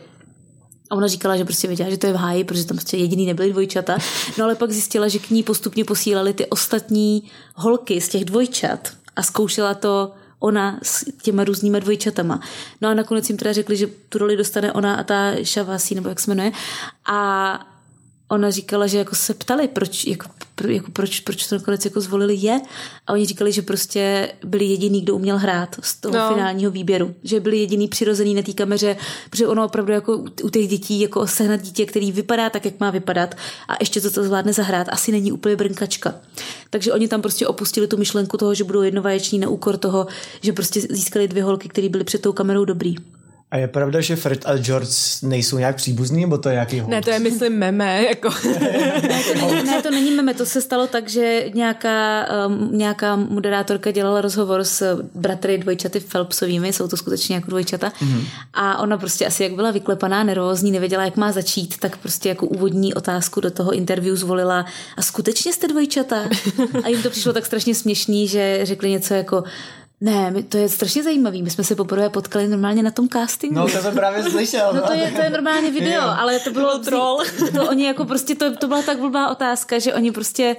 A 0.89 0.95
ona 0.95 1.07
říkala, 1.07 1.37
že 1.37 1.45
prostě 1.45 1.67
věděla, 1.67 1.89
že 1.89 1.97
to 1.97 2.07
je 2.07 2.13
v 2.13 2.15
háji, 2.15 2.43
protože 2.43 2.65
tam 2.65 2.77
prostě 2.77 2.97
jediný 2.97 3.25
nebyly 3.25 3.51
dvojčata. 3.51 3.97
No 4.37 4.45
ale 4.45 4.55
pak 4.55 4.71
zjistila, 4.71 5.07
že 5.07 5.19
k 5.19 5.29
ní 5.29 5.43
postupně 5.43 5.85
posílali 5.85 6.33
ty 6.33 6.45
ostatní 6.45 7.23
holky 7.55 8.01
z 8.01 8.09
těch 8.09 8.25
dvojčat 8.25 8.89
a 9.15 9.23
zkoušela 9.23 9.73
to 9.73 10.11
ona 10.39 10.79
s 10.83 11.05
těma 11.21 11.43
různýma 11.43 11.79
dvojčatama. 11.79 12.39
No 12.81 12.89
a 12.89 12.93
nakonec 12.93 13.29
jim 13.29 13.37
teda 13.37 13.53
řekli, 13.53 13.77
že 13.77 13.87
tu 14.09 14.17
roli 14.17 14.37
dostane 14.37 14.73
ona 14.73 14.95
a 14.95 15.03
ta 15.03 15.31
Shavasi, 15.43 15.95
nebo 15.95 16.09
jak 16.09 16.19
se 16.19 16.31
jmenuje. 16.31 16.51
A 17.05 17.59
ona 18.29 18.51
říkala, 18.51 18.87
že 18.87 18.97
jako 18.97 19.15
se 19.15 19.33
ptali, 19.33 19.67
proč, 19.67 20.05
jako, 20.07 20.29
pro, 20.55 20.69
jako 20.69 20.91
proč, 20.91 21.19
proč 21.19 21.47
to 21.47 21.55
nakonec 21.55 21.85
jako 21.85 22.01
zvolili 22.01 22.35
je. 22.35 22.61
A 23.07 23.13
oni 23.13 23.25
říkali, 23.25 23.51
že 23.51 23.61
prostě 23.61 24.31
byli 24.45 24.65
jediný, 24.65 25.01
kdo 25.01 25.15
uměl 25.15 25.37
hrát 25.37 25.75
z 25.81 25.95
toho 25.95 26.17
No. 26.17 26.33
finálního 26.33 26.71
výběru. 26.71 27.15
Že 27.23 27.39
byli 27.39 27.57
jediný 27.57 27.87
přirozený 27.87 28.33
na 28.33 28.41
té 28.41 28.53
kameře, 28.53 28.97
protože 29.29 29.47
ono 29.47 29.65
opravdu 29.65 29.91
jako 29.91 30.23
u 30.43 30.49
těch 30.49 30.67
dětí, 30.67 30.99
jako 30.99 31.27
sehnat 31.27 31.61
dítě, 31.61 31.85
který 31.85 32.11
vypadá 32.11 32.49
tak, 32.49 32.65
jak 32.65 32.79
má 32.79 32.89
vypadat 32.91 33.35
a 33.67 33.73
ještě 33.79 34.01
to, 34.01 34.11
to 34.11 34.23
zvládne 34.23 34.53
zahrát, 34.53 34.87
asi 34.89 35.11
není 35.11 35.31
úplně 35.31 35.55
brnkačka. 35.55 36.15
Takže 36.69 36.93
oni 36.93 37.07
tam 37.07 37.21
prostě 37.21 37.47
opustili 37.47 37.87
tu 37.87 37.97
myšlenku 37.97 38.37
toho, 38.37 38.53
že 38.53 38.63
budou 38.63 38.81
jednovaječní 38.81 39.39
na 39.39 39.49
úkor 39.49 39.77
toho, 39.77 40.07
že 40.41 40.53
prostě 40.53 40.81
získali 40.81 41.27
dvě 41.27 41.43
holky, 41.43 41.69
které 41.69 41.89
byly 41.89 42.03
před 42.03 42.21
tou 42.21 42.33
kamerou 42.33 42.65
dobrý. 42.65 42.95
A 43.51 43.57
je 43.57 43.67
pravda, 43.67 44.01
že 44.01 44.15
Fred 44.15 44.45
a 44.45 44.57
George 44.57 45.23
nejsou 45.23 45.57
nějak 45.57 45.75
příbuzní, 45.75 46.21
nebo 46.21 46.37
to 46.37 46.49
je 46.49 46.53
nějaký 46.53 46.79
hoax? 46.79 46.91
Ne, 46.91 47.01
to 47.01 47.09
je 47.09 47.19
myslím 47.19 47.53
meme, 47.53 48.03
jako. 48.03 48.29
Ne, 49.65 49.81
to 49.81 49.91
není 49.91 50.11
meme, 50.11 50.33
to 50.33 50.45
se 50.45 50.61
stalo 50.61 50.87
tak, 50.87 51.09
že 51.09 51.45
nějaká, 51.53 52.27
um, 52.47 52.69
nějaká 52.77 53.15
moderátorka 53.15 53.91
dělala 53.91 54.21
rozhovor 54.21 54.63
s 54.63 55.01
bratry 55.15 55.57
dvojčaty 55.57 55.99
Phelpsovými, 55.99 56.73
jsou 56.73 56.87
to 56.87 56.97
skutečně 56.97 57.35
jako 57.35 57.49
dvojčata. 57.49 57.89
Mm-hmm. 57.89 58.23
A 58.53 58.77
ona 58.77 58.97
prostě 58.97 59.25
asi 59.25 59.43
jak 59.43 59.53
byla 59.53 59.71
vyklepaná, 59.71 60.23
nervózní, 60.23 60.71
nevěděla, 60.71 61.05
jak 61.05 61.17
má 61.17 61.31
začít, 61.31 61.77
tak 61.77 61.97
prostě 61.97 62.29
jako 62.29 62.45
úvodní 62.45 62.93
otázku 62.93 63.41
do 63.41 63.51
toho 63.51 63.71
interview 63.71 64.15
zvolila 64.15 64.65
a 64.97 65.01
skutečně 65.01 65.53
jste 65.53 65.67
dvojčata? 65.67 66.29
A 66.83 66.87
jim 66.87 67.03
to 67.03 67.09
přišlo 67.09 67.33
tak 67.33 67.45
strašně 67.45 67.75
směšný, 67.75 68.27
že 68.27 68.59
řekli 68.63 68.89
něco 68.89 69.13
jako 69.13 69.43
ne, 70.01 70.31
my, 70.31 70.43
to 70.43 70.57
je 70.57 70.69
strašně 70.69 71.03
zajímavý. 71.03 71.43
My 71.43 71.49
jsme 71.49 71.63
se 71.63 71.75
poprvé 71.75 72.09
potkali 72.09 72.47
normálně 72.47 72.83
na 72.83 72.91
tom 72.91 73.09
castingu. 73.09 73.55
No, 73.55 73.67
to 73.69 73.77
jsem 73.81 73.93
právě 73.93 74.23
slyšel. 74.23 74.71
No 74.73 74.81
to 74.81 74.93
je, 74.93 75.11
to 75.11 75.21
je 75.21 75.29
normálně 75.29 75.71
video, 75.71 75.93
Jo. 75.93 76.13
ale 76.17 76.39
to 76.39 76.51
bylo 76.51 76.69
byl 76.69 76.85
troll. 76.85 77.23
To 77.55 77.69
oni 77.69 77.85
jako 77.85 78.05
prostě, 78.05 78.35
to, 78.35 78.55
to 78.55 78.67
byla 78.67 78.81
tak 78.81 78.99
blbá 78.99 79.29
otázka, 79.29 79.79
že 79.79 79.93
oni 79.93 80.11
prostě 80.11 80.55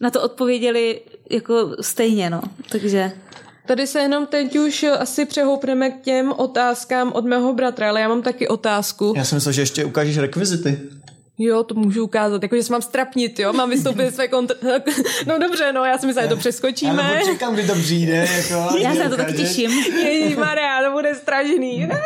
na 0.00 0.10
to 0.10 0.22
odpověděli 0.22 1.00
jako 1.30 1.76
stejně, 1.80 2.30
no. 2.30 2.40
Takže... 2.68 3.12
Tady 3.66 3.86
se 3.86 4.00
jenom 4.00 4.26
teď 4.26 4.58
už 4.58 4.82
asi 4.82 5.24
přehoupneme 5.24 5.90
k 5.90 6.00
těm 6.00 6.32
otázkám 6.32 7.12
od 7.12 7.24
mého 7.24 7.52
bratra, 7.54 7.88
ale 7.88 8.00
já 8.00 8.08
mám 8.08 8.22
taky 8.22 8.48
otázku. 8.48 9.14
Já 9.16 9.24
jsem 9.24 9.36
myslel, 9.36 9.52
že 9.52 9.62
ještě 9.62 9.84
ukážeš 9.84 10.18
rekvizity. 10.18 10.78
Jo, 11.38 11.62
to 11.62 11.74
můžu 11.74 12.04
ukázat, 12.04 12.42
jakože 12.42 12.62
se 12.62 12.72
mám 12.72 12.82
strapnit, 12.82 13.38
jo, 13.38 13.52
mám 13.52 13.70
vystoupit 13.70 14.14
své 14.14 14.28
kontr... 14.28 14.56
No 15.26 15.38
dobře, 15.38 15.72
no, 15.72 15.84
já 15.84 15.98
si 15.98 16.06
myslím, 16.06 16.24
že 16.24 16.28
to 16.28 16.36
přeskočíme. 16.36 17.02
Já 17.02 17.18
nebo 17.18 17.26
čekám, 17.32 17.54
kdy 17.54 17.66
to 17.66 17.74
přijde. 17.74 18.28
Jako, 18.36 18.76
Já 18.78 18.94
se 18.94 19.04
na 19.04 19.10
to 19.10 19.16
tak 19.16 19.36
těším. 19.36 19.70
Maria, 20.38 20.82
to 20.84 20.92
bude 20.92 21.14
strašný. 21.14 21.86
Ne. 21.86 22.02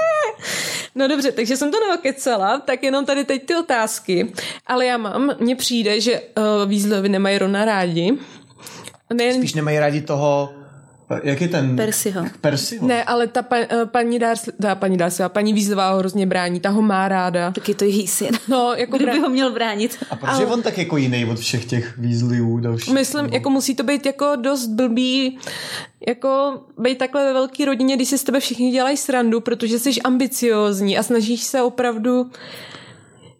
No 0.95 1.09
dobře, 1.09 1.33
takže 1.33 1.57
jsem 1.57 1.71
to 1.71 1.81
neokecela, 1.89 2.59
tak 2.59 2.83
jenom 2.83 3.05
tady 3.07 3.25
teď 3.25 3.47
ty 3.47 3.57
otázky. 3.57 4.33
Ale 4.67 4.87
já 4.87 4.97
mám, 4.97 5.31
mně 5.41 5.57
přijde, 5.57 6.01
že 6.01 6.21
uh, 6.21 6.71
Weasleyovi 6.71 7.09
nemají 7.09 7.39
Rona 7.39 7.65
rádi. 7.65 8.19
Nejen, 9.15 9.37
Spíš 9.37 9.55
nemají 9.55 9.79
rádi 9.79 10.01
toho, 10.01 10.53
jak 11.23 11.41
je 11.41 11.49
ten... 11.49 11.77
Percyho. 11.77 12.25
Percyho. 12.41 12.87
ne, 12.87 13.05
ale 13.05 13.27
ta 13.27 13.43
pa, 13.43 13.57
uh, 13.57 13.89
paní 13.89 14.19
Darcy, 14.19 14.53
ta 14.63 14.75
paní 14.75 14.97
Darcy, 14.97 15.23
paní 15.29 15.53
Weasleyová 15.53 15.91
ho 15.91 15.99
hrozně 15.99 16.27
brání, 16.27 16.61
ta 16.61 16.71
ho 16.71 16.83
má 16.83 17.09
ráda. 17.09 17.51
Tak 17.51 17.69
je 17.69 17.75
to 17.75 17.85
její 17.85 18.07
syn. 18.07 18.31
No, 18.49 18.75
jako 18.77 18.97
Kdo 18.97 19.07
by 19.07 19.13
brá... 19.13 19.21
ho 19.21 19.29
měl 19.29 19.53
bránit? 19.53 19.99
A 20.11 20.17
proč 20.17 20.39
je 20.41 20.47
on 20.47 20.63
tak 20.63 20.79
jako 20.79 20.97
jiný 20.97 21.25
od 21.25 21.39
všech 21.39 21.65
těch 21.65 21.99
Weasleyů 21.99 22.59
dalších? 22.59 22.95
Myslím, 22.95 23.27
jako 23.27 23.51
musí 23.51 23.75
to 23.75 23.83
být 23.83 24.07
jako 24.07 24.37
dost 24.37 24.67
blbý, 24.67 25.39
jako 26.07 26.61
být 26.79 26.99
takhle 26.99 27.25
ve 27.25 27.33
velké 27.33 27.65
rodině, 27.65 27.97
když 27.97 28.09
si 28.09 28.19
z 28.19 28.25
tebe 28.25 28.41
všichni 28.41 28.71
dělají 28.71 28.97
srandu, 28.97 29.41
protože 29.41 29.79
jsi 29.79 30.03
ambiciózní 30.05 30.99
a 30.99 31.03
snažíš 31.03 31.43
se 31.43 31.63
opravdu 31.63 32.31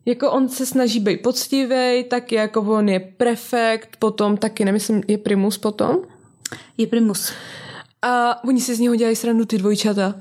jako 0.07 0.31
on 0.31 0.49
se 0.49 0.67
snaží 0.67 1.01
být 1.01 1.23
poctivý, 1.23 2.05
tak 2.09 2.33
jako 2.33 2.61
on 2.61 2.89
je 2.89 3.01
prefekt, 3.01 3.97
potom 3.99 4.37
taky, 4.37 4.65
nemyslím, 4.65 5.03
je 5.09 5.19
primus 5.19 5.59
potom. 5.59 5.97
Je 6.79 6.87
primus. 6.87 7.33
A 8.03 8.45
oni 8.45 8.61
si 8.61 8.75
z 8.75 8.81
něho 8.81 8.97
dělají 8.97 9.17
srandu 9.17 9.45
ty 9.45 9.59
dvojčata. 9.59 10.15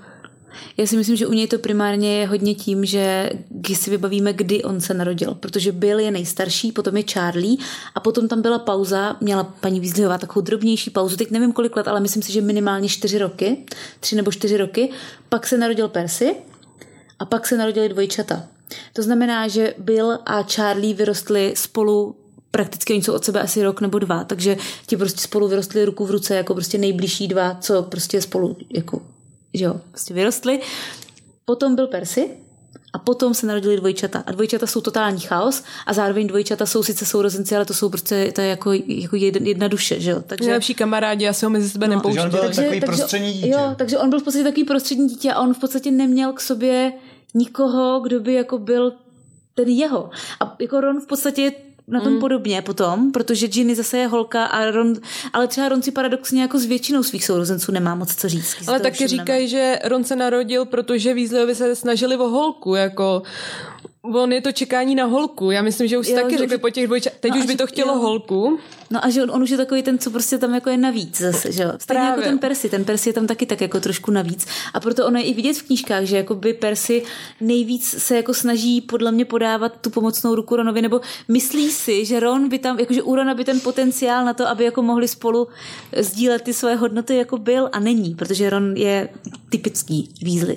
Já 0.77 0.87
si 0.87 0.97
myslím, 0.97 1.15
že 1.15 1.27
u 1.27 1.33
něj 1.33 1.47
to 1.47 1.59
primárně 1.59 2.19
je 2.19 2.27
hodně 2.27 2.55
tím, 2.55 2.85
že 2.85 3.29
když 3.49 3.77
si 3.77 3.89
vybavíme, 3.89 4.33
kdy 4.33 4.63
on 4.63 4.81
se 4.81 4.93
narodil, 4.93 5.35
protože 5.35 5.71
Bill 5.71 5.99
je 5.99 6.11
nejstarší, 6.11 6.71
potom 6.71 6.97
je 6.97 7.03
Charlie 7.03 7.57
a 7.95 7.99
potom 7.99 8.27
tam 8.27 8.41
byla 8.41 8.59
pauza, 8.59 9.17
měla 9.21 9.43
paní 9.43 9.79
Weasleyová 9.79 10.17
takovou 10.17 10.43
drobnější 10.43 10.89
pauzu, 10.89 11.17
teď 11.17 11.31
nevím 11.31 11.51
kolik 11.51 11.75
let, 11.75 11.87
ale 11.87 11.99
myslím 11.99 12.23
si, 12.23 12.31
že 12.31 12.41
minimálně 12.41 12.89
čtyři 12.89 13.17
roky, 13.17 13.65
tři 13.99 14.15
nebo 14.15 14.31
čtyři 14.31 14.57
roky, 14.57 14.89
pak 15.29 15.47
se 15.47 15.57
narodil 15.57 15.87
Percy 15.87 16.35
a 17.19 17.25
pak 17.25 17.47
se 17.47 17.57
narodili 17.57 17.89
dvojčata. 17.89 18.47
To 18.93 19.03
znamená, 19.03 19.47
že 19.47 19.73
Bill 19.77 20.19
a 20.25 20.43
Charlie 20.43 20.93
vyrostli 20.93 21.53
spolu 21.55 22.15
prakticky 22.57 22.93
oni 22.93 23.01
jsou 23.03 23.13
od 23.13 23.25
sebe 23.25 23.41
asi 23.41 23.63
rok 23.63 23.81
nebo 23.81 23.99
dva, 23.99 24.23
takže 24.23 24.57
ti 24.85 24.97
prostě 24.97 25.21
spolu 25.21 25.47
vyrostli 25.47 25.85
ruku 25.85 26.05
v 26.05 26.11
ruce 26.11 26.35
jako 26.35 26.53
prostě 26.53 26.77
nejbližší 26.77 27.27
dva, 27.27 27.57
co 27.61 27.83
prostě 27.83 28.21
spolu 28.21 28.57
jako, 28.69 29.01
že 29.53 29.65
jo, 29.65 29.81
prostě 29.91 30.13
vyrostli. 30.13 30.59
Potom 31.45 31.75
byl 31.75 31.87
Percy 31.87 32.29
a 32.93 32.99
potom 32.99 33.33
se 33.33 33.47
narodili 33.47 33.77
dvojčata. 33.77 34.23
A 34.25 34.31
dvojčata 34.31 34.67
jsou 34.67 34.81
totální 34.81 35.19
chaos 35.19 35.63
a 35.85 35.93
zároveň 35.93 36.27
dvojčata 36.27 36.65
jsou 36.65 36.83
sice 36.83 37.05
sourozenci, 37.05 37.55
ale 37.55 37.65
to 37.65 37.73
jsou 37.73 37.89
prostě 37.89 38.31
to 38.35 38.41
je 38.41 38.47
jako, 38.47 38.71
jako 38.87 39.15
jedna, 39.15 39.47
jedna 39.47 39.67
duše, 39.67 39.99
že 39.99 40.11
jo. 40.11 40.23
Takže, 40.27 40.45
Nejlepší 40.45 40.73
kamarádi, 40.73 41.25
já 41.25 41.33
se 41.33 41.45
ho 41.45 41.49
mezi 41.49 41.69
sebe 41.69 41.87
Takže 41.87 41.95
nepouštím. 41.95 42.23
on 42.23 42.29
byl 42.29 42.49
takový 42.55 42.81
prostřední 42.81 43.33
dítě. 43.33 43.49
Jo, 43.49 43.75
takže 43.77 43.97
on 43.97 44.09
byl 44.09 44.19
v 44.19 44.23
podstatě 44.23 44.43
takový 44.43 44.63
prostřední 44.63 45.07
dítě 45.07 45.31
a 45.31 45.39
on 45.41 45.53
v 45.53 45.59
podstatě 45.59 45.91
neměl 45.91 46.33
k 46.33 46.41
sobě 46.41 46.93
nikoho, 47.33 47.99
kdo 47.99 48.19
by 48.19 48.33
jako 48.33 48.57
byl 48.57 48.93
ten 49.55 49.67
jeho. 49.67 50.09
A 50.39 50.55
jako 50.59 50.81
Ron 50.81 51.01
v 51.01 51.07
podstatě 51.07 51.41
je 51.41 51.51
na 51.87 52.01
tom 52.01 52.13
mm. 52.13 52.19
podobně 52.19 52.61
potom, 52.61 53.11
protože 53.11 53.47
Ginny 53.47 53.75
zase 53.75 53.97
je 53.97 54.07
holka 54.07 54.45
a 54.45 54.71
Ron, 54.71 54.93
ale 55.33 55.47
třeba 55.47 55.69
Ron 55.69 55.81
si 55.81 55.91
paradoxně 55.91 56.41
jako 56.41 56.59
s 56.59 56.65
většinou 56.65 57.03
svých 57.03 57.25
sourozenců 57.25 57.71
nemá 57.71 57.95
moc 57.95 58.15
co 58.15 58.29
říct. 58.29 58.55
Ale 58.67 58.79
taky 58.79 59.07
říkají, 59.07 59.47
že 59.47 59.79
Ron 59.83 60.03
se 60.03 60.15
narodil, 60.15 60.65
protože 60.65 61.13
Weasleyovi 61.13 61.55
se 61.55 61.75
snažili 61.75 62.17
o 62.17 62.27
holku, 62.27 62.75
jako 62.75 63.23
on 64.13 64.33
je 64.33 64.41
to 64.41 64.51
čekání 64.51 64.95
na 64.95 65.05
holku. 65.05 65.51
Já 65.51 65.61
myslím, 65.61 65.87
že 65.87 65.97
už 65.97 66.07
Jo, 66.07 66.15
jo, 66.15 66.21
taky 66.21 66.33
že 66.33 66.37
řekli 66.37 66.57
po 66.57 66.69
těch 66.69 66.85
dvojčat, 66.87 67.13
teď 67.19 67.31
No 67.31 67.37
už 67.39 67.45
by 67.45 67.55
to 67.55 67.67
chtělo 67.67 67.93
jo. 67.93 67.99
holku. 67.99 68.59
No 68.89 69.05
a 69.05 69.09
že 69.09 69.23
on, 69.23 69.31
on 69.31 69.43
už 69.43 69.49
je 69.49 69.57
takový 69.57 69.83
ten, 69.83 69.97
co 69.99 70.11
prostě 70.11 70.37
tam 70.37 70.53
jako 70.53 70.69
je 70.69 70.77
navíc 70.77 71.21
zase, 71.21 71.51
že 71.51 71.63
jo. 71.63 71.71
Stejně 71.79 72.01
jako 72.03 72.13
Právě. 72.13 72.23
ten 72.23 72.39
Percy, 72.39 72.69
ten 72.69 72.83
Percy 72.85 73.09
je 73.09 73.13
tam 73.13 73.27
taky 73.27 73.45
tak 73.45 73.61
jako 73.61 73.79
trošku 73.79 74.11
navíc. 74.11 74.45
A 74.73 74.79
proto 74.79 75.05
ono 75.05 75.19
je 75.19 75.23
i 75.25 75.33
vidět 75.33 75.53
v 75.57 75.63
knížkách, 75.63 76.03
že 76.03 76.17
jako 76.17 76.35
by 76.35 76.53
Percy 76.53 77.03
nejvíc 77.41 77.95
se 77.97 78.15
jako 78.15 78.33
snaží 78.33 78.81
podle 78.81 79.11
mě 79.11 79.25
podávat 79.25 79.71
tu 79.81 79.89
pomocnou 79.89 80.35
ruku 80.35 80.55
Ronovi, 80.55 80.81
nebo 80.81 81.01
myslí 81.27 81.71
si, 81.71 82.05
že 82.05 82.19
Ron 82.19 82.49
by 82.49 82.59
tam, 82.59 82.79
jakože 82.79 83.03
u 83.03 83.15
Rona 83.15 83.33
by 83.33 83.45
ten 83.45 83.59
potenciál 83.59 84.25
na 84.25 84.33
to, 84.33 84.47
aby 84.47 84.63
jako 84.63 84.81
mohli 84.81 85.07
spolu 85.07 85.47
sdílet 85.99 86.41
ty 86.41 86.53
své 86.53 86.75
hodnoty 86.75 87.15
jako 87.15 87.37
byl 87.37 87.69
a 87.71 87.79
není, 87.79 88.15
protože 88.15 88.49
Ron 88.49 88.77
je 88.77 89.09
typický. 89.49 90.09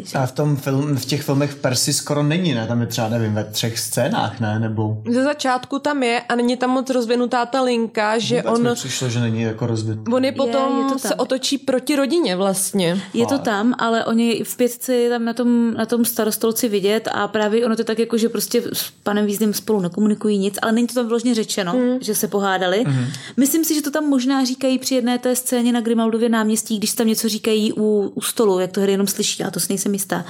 Že? 0.05 0.19
A 0.19 0.27
v, 0.27 0.33
tom 0.33 0.57
film, 0.57 0.97
v 0.97 1.05
těch 1.05 1.23
filmech 1.23 1.55
Percy 1.55 1.93
skoro 1.93 2.23
není, 2.23 2.55
ne? 2.55 2.67
Tam 2.67 2.81
je 2.81 2.87
třeba, 2.87 3.09
nevím, 3.09 3.37
ve 3.39 3.53
třech 3.53 3.79
scénách, 3.79 4.41
ne? 4.41 4.61
Nebo 4.61 5.03
Ze 5.11 5.23
začátku 5.23 5.79
tam 5.79 6.03
je 6.03 6.21
a 6.21 6.35
není 6.35 6.57
tam 6.57 6.71
moc 6.71 6.91
rozvinutá 6.91 7.47
ta 7.47 7.63
linka, 7.63 8.19
že 8.19 8.43
vůbec 8.43 8.71
on, 8.71 8.75
přišlo, 8.75 9.09
že 9.09 9.21
není 9.21 9.43
jako 9.43 9.67
rozvinutý. 9.67 10.13
on 10.13 10.25
je 10.25 10.33
potom 10.33 10.79
je 10.79 10.85
to 10.85 10.89
tam. 10.89 10.99
se 10.99 11.15
otočí 11.15 11.59
proti 11.59 11.97
rodině 11.97 12.37
vlastně. 12.37 13.03
Je 13.15 13.27
to 13.27 13.39
tam, 13.39 13.75
ale 13.79 14.05
oni 14.05 14.45
v 14.45 14.57
pětce 14.57 14.95
je 14.95 15.11
tam 15.11 15.25
na 15.25 15.33
tom, 15.33 15.75
na 15.75 15.87
tom 15.87 16.05
starostolci 16.05 16.69
vidět 16.69 17.09
a 17.13 17.29
právě 17.29 17.67
ono 17.67 17.77
to 17.77 17.85
tak 17.85 17.99
jako, 17.99 18.19
že 18.19 18.29
prostě 18.29 18.63
s 18.73 18.91
panem 19.03 19.27
Vízdem 19.27 19.55
spolu 19.55 19.81
nekomunikují 19.81 20.39
nic, 20.39 20.59
ale 20.63 20.73
není 20.73 20.87
to 20.87 20.95
tam 20.95 21.09
vložně 21.09 21.35
řečeno, 21.35 21.73
mm. 21.73 21.99
že 22.01 22.15
se 22.15 22.29
pohádali. 22.29 22.85
Mm. 22.87 23.07
Myslím 23.37 23.65
si, 23.65 23.75
že 23.75 23.83
to 23.83 23.91
tam 23.91 24.05
možná 24.05 24.45
říkají 24.45 24.79
při 24.79 24.95
jedné 24.95 25.19
té 25.19 25.37
scéně 25.37 25.73
na 25.73 25.81
Grimaldově 25.81 26.29
náměstí, 26.29 26.79
když 26.79 26.95
tam 26.95 27.07
něco 27.07 27.29
říkají 27.29 27.73
u, 27.73 28.13
u 28.15 28.21
stolu, 28.21 28.59
jak 28.59 28.73
to 28.73 28.81
hry 28.81 28.93
jenom 28.93 29.07
slyší, 29.07 29.45
a 29.45 29.51
to 29.51 29.61
si 29.61 29.67
nejsem 29.69 29.93
jistá. 29.93 30.25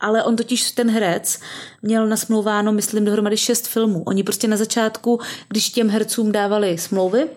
Ale 0.00 0.24
on 0.24 0.36
totiž, 0.36 0.72
ten 0.72 0.90
herec, 0.90 1.40
měl 1.82 2.06
nasmlouváno, 2.06 2.72
myslím, 2.72 3.04
dohromady 3.04 3.36
šest 3.36 3.66
filmů. 3.66 4.02
Oni 4.06 4.22
prostě 4.22 4.48
na 4.48 4.56
začátku, 4.56 5.20
když 5.48 5.70
těm 5.70 5.90
hercům 5.90 6.32
dávali 6.32 6.78
smlouvy, 6.78 7.28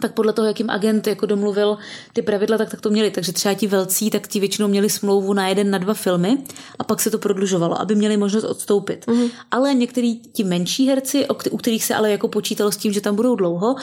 tak 0.00 0.12
podle 0.12 0.32
toho, 0.32 0.48
jak 0.48 0.58
jim 0.58 0.70
agent 0.70 1.06
jako 1.06 1.26
domluvil 1.26 1.78
ty 2.12 2.22
pravidla, 2.22 2.58
tak, 2.58 2.70
tak 2.70 2.80
to 2.80 2.90
měli. 2.90 3.10
Takže 3.10 3.32
třeba 3.32 3.54
ti 3.54 3.66
velcí, 3.66 4.10
tak 4.10 4.28
ti 4.28 4.40
většinou 4.40 4.68
měli 4.68 4.90
smlouvu 4.90 5.32
na 5.32 5.48
jeden, 5.48 5.70
na 5.70 5.78
dva 5.78 5.94
filmy 5.94 6.38
a 6.78 6.84
pak 6.84 7.00
se 7.00 7.10
to 7.10 7.18
prodlužovalo, 7.18 7.80
aby 7.80 7.94
měli 7.94 8.16
možnost 8.16 8.44
odstoupit. 8.44 9.06
Mm. 9.06 9.28
Ale 9.50 9.74
některý 9.74 10.20
ti 10.20 10.44
menší 10.44 10.88
herci, 10.88 11.26
u 11.50 11.56
kterých 11.56 11.84
se 11.84 11.94
ale 11.94 12.10
jako 12.10 12.28
počítalo 12.28 12.72
s 12.72 12.76
tím, 12.76 12.92
že 12.92 13.00
tam 13.00 13.16
budou 13.16 13.36
dlouho, 13.36 13.76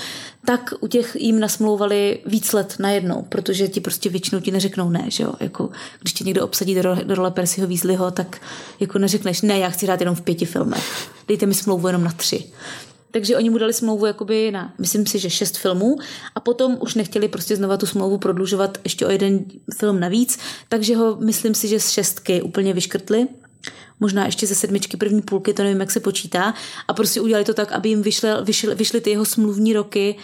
tak 0.46 0.74
u 0.80 0.88
těch 0.88 1.16
jim 1.20 1.40
nasmlouvali 1.40 2.20
víc 2.26 2.54
let 2.54 2.76
najednou, 2.80 3.26
protože 3.30 3.68
ti 3.68 3.82
prostě 3.82 4.10
většinou 4.10 4.42
ti 4.42 4.52
neřeknou 4.52 4.90
ne, 4.90 5.06
že 5.08 5.24
jo? 5.24 5.34
Jako, 5.40 5.70
když 6.00 6.14
tě 6.14 6.24
někdo 6.24 6.44
obsadí 6.44 6.76
do 6.76 6.82
role, 6.82 7.04
do 7.04 7.16
role 7.16 7.32
Percyho 7.32 7.68
Weasleyho, 7.68 8.12
tak 8.12 8.42
jako 8.80 9.00
neřekneš 9.00 9.42
ne, 9.42 9.60
já 9.60 9.70
chci 9.70 9.86
hrát 9.86 10.00
jenom 10.00 10.16
v 10.16 10.22
pěti 10.22 10.46
filmech. 10.46 11.10
Dejte 11.28 11.46
mi 11.46 11.54
smlouvu 11.54 11.88
jenom 11.88 12.04
na 12.04 12.12
tři. 12.12 12.44
Takže 13.14 13.38
oni 13.38 13.50
mu 13.50 13.58
dali 13.58 13.74
smlouvu 13.74 14.06
jakoby 14.06 14.52
na, 14.52 14.74
myslím 14.80 15.06
si, 15.06 15.20
že 15.20 15.30
šest 15.30 15.58
filmů 15.58 15.98
a 16.36 16.40
potom 16.40 16.78
už 16.82 16.96
nechtěli 16.96 17.28
prostě 17.28 17.56
znova 17.56 17.78
tu 17.78 17.86
smlouvu 17.86 18.18
prodlužovat 18.18 18.78
ještě 18.84 19.06
o 19.06 19.12
jeden 19.12 19.46
film 19.78 20.00
navíc, 20.00 20.40
takže 20.70 20.96
ho, 20.96 21.18
myslím 21.20 21.56
si, 21.56 21.68
že 21.68 21.80
z 21.80 21.90
šestky 21.90 22.42
úplně 22.42 22.74
vyškrtli 22.74 23.28
možná 24.00 24.26
ještě 24.26 24.48
ze 24.48 24.56
sedmičky 24.56 24.98
první 24.98 25.22
půlky, 25.22 25.54
to 25.54 25.64
nevím, 25.64 25.80
jak 25.80 25.92
se 25.92 26.00
počítá, 26.00 26.54
a 26.88 26.94
prostě 26.94 27.22
udělali 27.22 27.46
to 27.46 27.54
tak, 27.54 27.72
aby 27.72 27.90
jim 27.90 28.02
vyšly, 28.02 28.30
vyšly, 28.42 28.76
vyšly 28.76 29.02
ty 29.02 29.10
jeho 29.10 29.26
smluvní 29.26 29.74
roky 29.74 30.16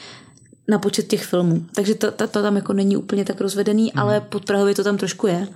na 0.67 0.79
počet 0.79 1.07
těch 1.07 1.25
filmů. 1.25 1.65
Takže 1.75 1.95
to, 1.95 2.11
to, 2.11 2.27
to 2.27 2.41
tam 2.41 2.55
jako 2.55 2.73
není 2.73 2.97
úplně 2.97 3.25
tak 3.25 3.41
rozvedený, 3.41 3.91
mm. 3.93 4.01
ale 4.01 4.21
pod 4.21 4.45
Prahově 4.45 4.75
to 4.75 4.83
tam 4.83 4.97
trošku 4.97 5.27
je. 5.27 5.47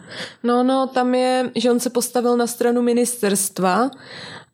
No, 0.44 0.64
no, 0.64 0.88
tam 0.94 1.16
je, 1.16 1.52
že 1.56 1.72
on 1.72 1.80
se 1.80 1.90
postavil 1.90 2.38
na 2.38 2.48
stranu 2.48 2.82
ministerstva 2.82 3.92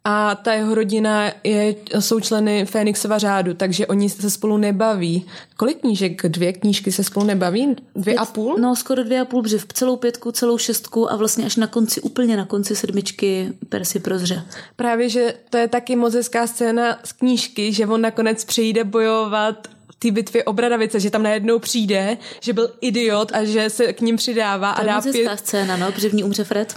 a 0.04 0.36
ta 0.36 0.54
jeho 0.54 0.76
rodina 0.76 1.32
je, 1.44 1.76
jsou 2.00 2.20
členy 2.20 2.66
Fénixova 2.66 3.18
řádu, 3.18 3.54
takže 3.54 3.88
oni 3.88 4.10
se 4.10 4.30
spolu 4.30 4.58
nebaví. 4.58 5.26
Kolik 5.58 5.80
knížek? 5.80 6.22
Dvě 6.28 6.54
knížky 6.54 6.92
se 6.92 7.04
spolu 7.04 7.26
nebaví? 7.26 7.76
Dvě 7.96 8.16
a 8.16 8.26
půl? 8.26 8.58
No, 8.60 8.76
skoro 8.76 9.04
dvě 9.04 9.20
a 9.22 9.26
půl, 9.26 9.42
protože 9.42 9.58
v 9.58 9.66
celou 9.74 9.96
pětku, 9.96 10.32
celou 10.32 10.58
šestku 10.58 11.12
a 11.12 11.16
vlastně 11.16 11.46
až 11.46 11.56
na 11.56 11.68
konci, 11.68 12.02
úplně 12.02 12.38
na 12.38 12.46
konci 12.46 12.76
sedmičky 12.76 13.54
Percy 13.70 14.00
prozře. 14.00 14.46
Právě, 14.76 15.10
že 15.10 15.34
to 15.50 15.58
je 15.58 15.68
taky 15.68 15.96
moc 15.96 16.14
hezká 16.14 16.48
scéna 16.48 17.00
z 17.04 17.12
knížky, 17.12 17.74
že 17.74 17.88
on 17.88 18.02
nakonec 18.02 18.46
přijde 18.46 18.84
bojovat 18.84 19.68
v 19.92 19.96
té 20.00 20.12
bitvě 20.12 20.44
o 20.44 20.54
Bradavice, 20.54 21.00
že 21.00 21.10
tam 21.10 21.24
najednou 21.24 21.60
přijde, 21.60 22.18
že 22.40 22.54
byl 22.54 22.72
idiot 22.82 23.32
a 23.34 23.44
že 23.44 23.70
se 23.70 23.94
k 23.94 24.02
ním 24.02 24.16
přidává 24.16 24.74
To 24.74 24.80
a 24.80 24.82
je 24.82 24.88
dá 24.88 25.02
pět... 25.02 25.40
scéna, 25.40 25.78
no, 25.78 25.92
protože 25.92 26.10
v 26.10 26.14
ní 26.14 26.24
umře 26.24 26.44
Fred 26.44 26.74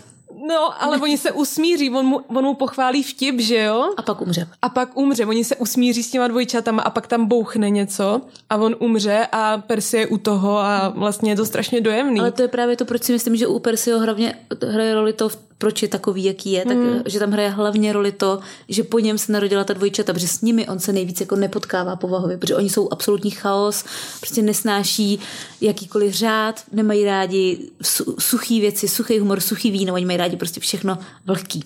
No, 0.49 0.83
ale 0.83 0.99
oni 0.99 1.19
se 1.19 1.33
usmíří, 1.33 1.91
on 1.91 2.07
mu, 2.07 2.21
on 2.29 2.45
mu 2.45 2.55
pochválí 2.55 3.03
vtip, 3.03 3.41
že 3.41 3.63
jo? 3.63 3.91
a 3.97 4.03
pak 4.03 4.21
umře. 4.21 4.49
A 4.63 4.69
pak 4.69 4.97
umře, 4.97 5.27
oni 5.27 5.45
se 5.45 5.57
usmíří 5.57 6.03
s 6.03 6.11
těma 6.11 6.29
dvojčatama 6.29 6.83
a 6.83 6.91
pak 6.91 7.07
tam 7.07 7.27
bouchne 7.27 7.71
něco 7.71 8.21
a 8.51 8.57
on 8.57 8.77
umře 8.79 9.27
a 9.33 9.59
Percy 9.59 9.97
je 9.97 10.07
u 10.07 10.19
toho 10.19 10.59
a 10.59 10.89
vlastně 10.89 11.33
je 11.33 11.37
to 11.37 11.47
strašně 11.47 11.81
dojemný. 11.81 12.21
Ale 12.21 12.33
to 12.33 12.43
je 12.43 12.49
právě 12.49 12.77
to, 12.77 12.85
proč 12.85 13.03
si 13.03 13.13
myslím, 13.13 13.37
že 13.37 13.47
u 13.47 13.59
Percyho 13.59 14.01
hlavně 14.01 14.35
hraje 14.69 14.95
roli 14.95 15.13
to, 15.13 15.29
proč 15.59 15.83
je 15.83 15.89
takový, 15.89 16.25
jaký 16.25 16.53
je, 16.53 16.65
tak 16.65 16.77
Hmm. 16.77 17.03
že 17.07 17.19
tam 17.19 17.31
hraje 17.31 17.51
hlavně 17.51 17.93
roli 17.93 18.13
to, 18.13 18.39
že 18.69 18.83
po 18.83 18.99
něm 18.99 19.19
se 19.19 19.33
narodila 19.33 19.65
ta 19.65 19.73
dvojčata, 19.73 20.13
protože 20.13 20.29
s 20.29 20.41
nimi 20.41 20.69
on 20.69 20.79
se 20.79 20.93
nejvíc 20.93 21.21
jako 21.21 21.37
nepotkává 21.37 21.97
povahově, 21.97 22.39
protože 22.39 22.57
oni 22.57 22.71
jsou 22.71 22.89
absolutní 22.93 23.31
chaos, 23.31 23.85
prostě 24.21 24.43
nesnáší 24.43 25.19
jakýkoliv 25.61 26.15
řád, 26.15 26.63
nemají 26.73 27.05
rádi 27.05 27.71
su, 27.83 28.17
suchý 28.19 28.61
věci, 28.61 28.89
suchý 28.89 29.19
humor, 29.19 29.41
suchý 29.41 29.71
víno, 29.71 29.95
oni 29.95 30.05
mají 30.05 30.19
rádi 30.19 30.37
prostě 30.37 30.61
všechno 30.61 30.99
vlhký. 31.27 31.65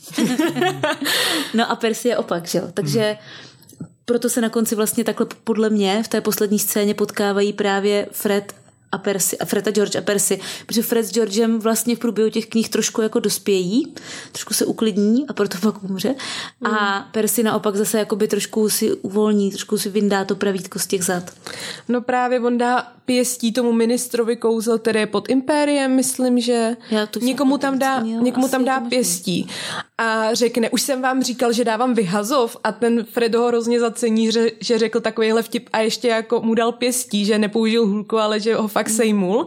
no 1.55 1.70
a 1.70 1.77
Percy 1.77 2.09
je 2.09 2.16
opak, 2.16 2.46
že 2.46 2.59
jo? 2.59 2.64
Takže 2.75 3.16
proto 4.05 4.29
se 4.29 4.40
na 4.40 4.49
konci 4.49 4.75
vlastně 4.75 5.05
takhle 5.05 5.27
podle 5.44 5.70
mě 5.70 6.03
v 6.03 6.09
té 6.09 6.20
poslední 6.20 6.59
scéně 6.59 6.94
potkávají 6.94 7.53
právě 7.53 8.09
Fred 8.12 8.55
a 8.92 8.99
Percy, 8.99 9.38
a 9.38 9.44
Fred 9.44 9.68
a 9.68 9.70
George 9.70 9.96
a 9.96 10.01
Percy, 10.01 10.40
protože 10.66 10.83
Fred 10.83 11.07
s 11.07 11.12
Georgem 11.12 11.59
vlastně 11.59 11.96
v 11.96 11.99
průběhu 11.99 12.31
těch 12.31 12.46
knih 12.46 12.68
trošku 12.68 13.03
jako 13.03 13.20
dospějí, 13.20 13.94
trošku 14.33 14.55
se 14.55 14.66
uklidní 14.66 15.29
a 15.29 15.33
proto 15.33 15.59
pak 15.62 15.83
umře. 15.83 16.14
A 16.70 17.09
Percy 17.12 17.42
naopak 17.42 17.77
zase 17.77 17.99
jakoby 17.99 18.29
trošku 18.29 18.68
si 18.70 18.92
uvolní, 18.92 19.51
trošku 19.51 19.79
si 19.79 19.88
vyndá 19.88 20.25
to 20.25 20.37
pravítko 20.37 20.79
z 20.79 20.87
těch 20.87 21.05
zad. 21.05 21.31
No 21.88 22.01
právě 22.01 22.40
on 22.40 22.59
dá 22.59 22.92
pěstí 23.05 23.53
tomu 23.53 23.72
ministrovi 23.72 24.37
kouzl, 24.37 24.79
který 24.79 25.01
je 25.01 25.07
pod 25.07 25.29
impériem, 25.31 25.96
myslím, 25.96 26.40
že. 26.40 26.77
Já 26.90 27.07
to 27.07 27.18
jsem 27.18 27.27
někomu 27.27 27.59
tam 27.59 27.79
dá, 27.79 28.01
měla, 28.01 28.22
někomu 28.22 28.49
tam 28.49 28.64
dá 28.64 28.81
pěstí 28.81 29.49
a 29.99 30.35
řekne, 30.35 30.70
už 30.70 30.83
jsem 30.83 31.03
vám 31.03 31.22
říkal, 31.22 31.53
že 31.53 31.64
dávám 31.64 31.94
vyhazov 31.94 32.57
a 32.64 32.72
ten 32.72 33.05
Fredo 33.05 33.40
ho 33.40 33.49
hrozně 33.49 33.81
zacení, 33.81 34.33
že, 34.33 34.51
že 34.61 34.79
řekl 34.79 35.01
takovýhle 35.01 35.42
vtip 35.42 35.68
a 35.72 35.79
ještě 35.79 36.09
jako 36.09 36.40
mu 36.40 36.55
dal 36.55 36.72
pěstí, 36.72 37.25
že 37.25 37.38
nepoužil 37.38 37.87
hůlku, 37.87 38.18
ale 38.18 38.40
že 38.40 38.55
ho 38.55 38.68
fakt 38.76 38.90
sejmul 38.90 39.46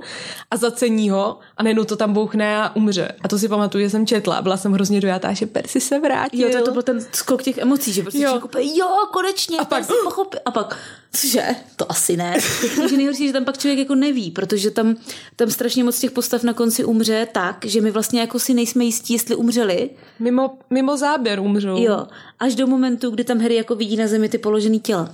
a 0.52 0.58
zacení 0.58 1.10
ho 1.10 1.40
a 1.58 1.64
najednou 1.64 1.84
to 1.84 1.96
tam 1.96 2.14
bouchne 2.14 2.58
a 2.58 2.76
umře. 2.76 3.12
A 3.22 3.28
to 3.28 3.40
si 3.40 3.48
pamatuju, 3.48 3.84
že 3.84 3.90
jsem 3.90 4.06
četla 4.08 4.36
a 4.38 4.42
byla 4.42 4.58
jsem 4.58 4.74
hrozně 4.74 5.02
dojatá, 5.02 5.34
že 5.34 5.46
Percy 5.46 5.82
se 5.82 6.00
vrátil. 6.00 6.50
Jo, 6.52 6.60
to, 6.60 6.66
to 6.66 6.72
byl 6.72 6.82
ten 6.82 7.06
skok 7.14 7.44
těch 7.44 7.58
emocí, 7.58 7.94
že 7.94 8.02
prostě 8.02 8.20
Jo. 8.22 8.42
úplně, 8.44 8.78
jo, 8.80 8.88
konečně, 9.14 9.58
a 9.58 9.66
pak 9.66 9.86
si 9.86 9.94
pochopil. 10.04 10.40
A 10.46 10.52
pak, 10.52 10.78
cože, 11.14 11.46
to 11.76 11.92
asi 11.92 12.18
ne. 12.18 12.38
Takže 12.82 12.98
nejhorší, 12.98 13.28
že 13.28 13.34
tam 13.34 13.46
pak 13.46 13.58
člověk 13.58 13.80
jako 13.80 13.96
neví, 13.96 14.32
protože 14.32 14.72
tam, 14.72 14.96
tam 15.36 15.50
strašně 15.50 15.84
moc 15.84 16.00
těch 16.00 16.12
postav 16.12 16.44
na 16.44 16.54
konci 16.54 16.86
umře 16.86 17.28
tak, 17.32 17.66
že 17.66 17.82
my 17.82 17.92
vlastně 17.92 18.20
jako 18.20 18.40
si 18.40 18.54
nejsme 18.54 18.84
jistí, 18.84 19.14
jestli 19.14 19.36
umřeli. 19.36 19.90
Mimo, 20.20 20.58
mimo 20.70 20.98
záběr 20.98 21.40
umřou. 21.40 21.84
Jo, 21.84 22.08
až 22.40 22.56
do 22.56 22.68
momentu, 22.68 23.10
kdy 23.10 23.24
tam 23.24 23.40
Harry 23.40 23.56
jako 23.56 23.76
vidí 23.76 23.98
na 23.98 24.08
zemi 24.08 24.30
ty 24.30 24.38
položený 24.38 24.80
těla. 24.80 25.12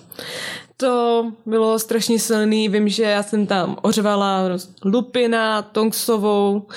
To 0.78 1.26
bylo 1.46 1.80
strašně 1.80 2.20
silný, 2.20 2.70
vím, 2.70 2.90
že 2.90 3.04
já 3.04 3.24
jsem 3.24 3.48
tam 3.48 3.78
ořvala 3.82 4.42
Lupina, 4.86 5.62
Tonksovou, 5.62 6.68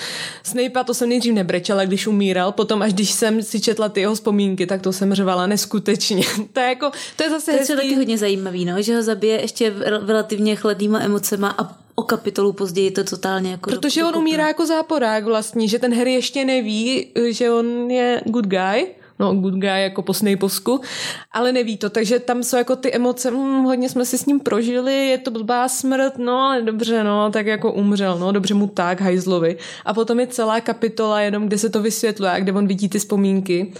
Snape'a 0.43 0.85
to 0.85 0.95
jsem 0.95 1.09
nejdřív 1.09 1.35
nebrečela, 1.35 1.85
když 1.85 2.07
umíral, 2.07 2.53
potom 2.53 2.83
až 2.83 2.93
když 2.93 3.11
jsem 3.11 3.43
si 3.43 3.61
četla 3.61 3.89
ty 3.89 4.01
jeho 4.01 4.15
vzpomínky, 4.15 4.67
tak 4.67 4.83
to 4.83 4.93
jsem 4.93 5.15
řvala 5.15 5.47
neskutečně. 5.47 6.23
to 6.53 6.61
je 6.61 6.67
jako, 6.67 6.91
to 7.17 7.23
je 7.23 7.31
zase 7.31 7.53
To 7.53 7.59
je 7.73 7.77
taky 7.77 7.95
hodně 7.95 8.19
zajímavý, 8.19 8.65
no, 8.65 8.83
že 8.83 8.97
ho 8.97 9.03
zabije 9.03 9.41
ještě 9.41 9.71
rel- 9.71 10.07
relativně 10.07 10.57
chladnýma 10.57 11.01
emocema 11.01 11.55
a 11.59 11.77
o 11.95 12.03
kapitolu 12.03 12.53
později 12.53 12.91
to 12.91 13.05
totálně 13.05 13.51
jako 13.51 13.71
Protože 13.71 14.01
do- 14.01 14.09
on 14.09 14.17
umírá 14.17 14.47
jako 14.49 14.67
záporák 14.67 15.25
vlastně, 15.25 15.69
že 15.69 15.79
ten 15.79 15.95
Harry 15.99 16.15
ještě 16.15 16.45
neví, 16.45 17.07
že 17.29 17.51
on 17.51 17.91
je 17.91 18.21
good 18.25 18.47
guy, 18.47 18.87
no 19.19 19.35
good 19.35 19.55
guy 19.55 19.83
jako 19.83 20.03
po 20.03 20.15
Snapeovsku, 20.15 20.81
ale 21.33 21.53
neví 21.53 21.77
to, 21.77 21.91
takže 21.91 22.19
tam 22.19 22.43
jsou 22.43 22.57
jako 22.57 22.77
ty 22.77 22.95
emoce, 22.95 23.31
hm, 23.31 23.65
hodně 23.65 23.89
jsme 23.89 24.05
si 24.05 24.19
s 24.19 24.27
ním 24.27 24.41
prožili, 24.41 25.09
je 25.09 25.19
to 25.19 25.31
blbá 25.31 25.69
smrt, 25.69 26.19
no 26.19 26.39
ale 26.39 26.63
dobře, 26.63 27.05
no, 27.05 27.31
tak 27.31 27.47
jako 27.47 27.73
umřel, 27.73 28.19
no, 28.19 28.33
dobře 28.33 28.55
mu 28.55 28.67
tak, 28.67 29.01
hajzlovi. 29.01 29.57
A 29.85 29.95
potom 29.95 30.21
je 30.21 30.27
celá 30.27 30.61
kapitola 30.61 31.21
jenom, 31.21 31.47
kde 31.47 31.59
se 31.59 31.71
to 31.71 31.83
vysvětluje, 31.83 32.33
kde 32.39 32.53
on 32.53 32.67
vidí 32.67 32.89
ty 32.89 32.99
vzpomínky 32.99 33.73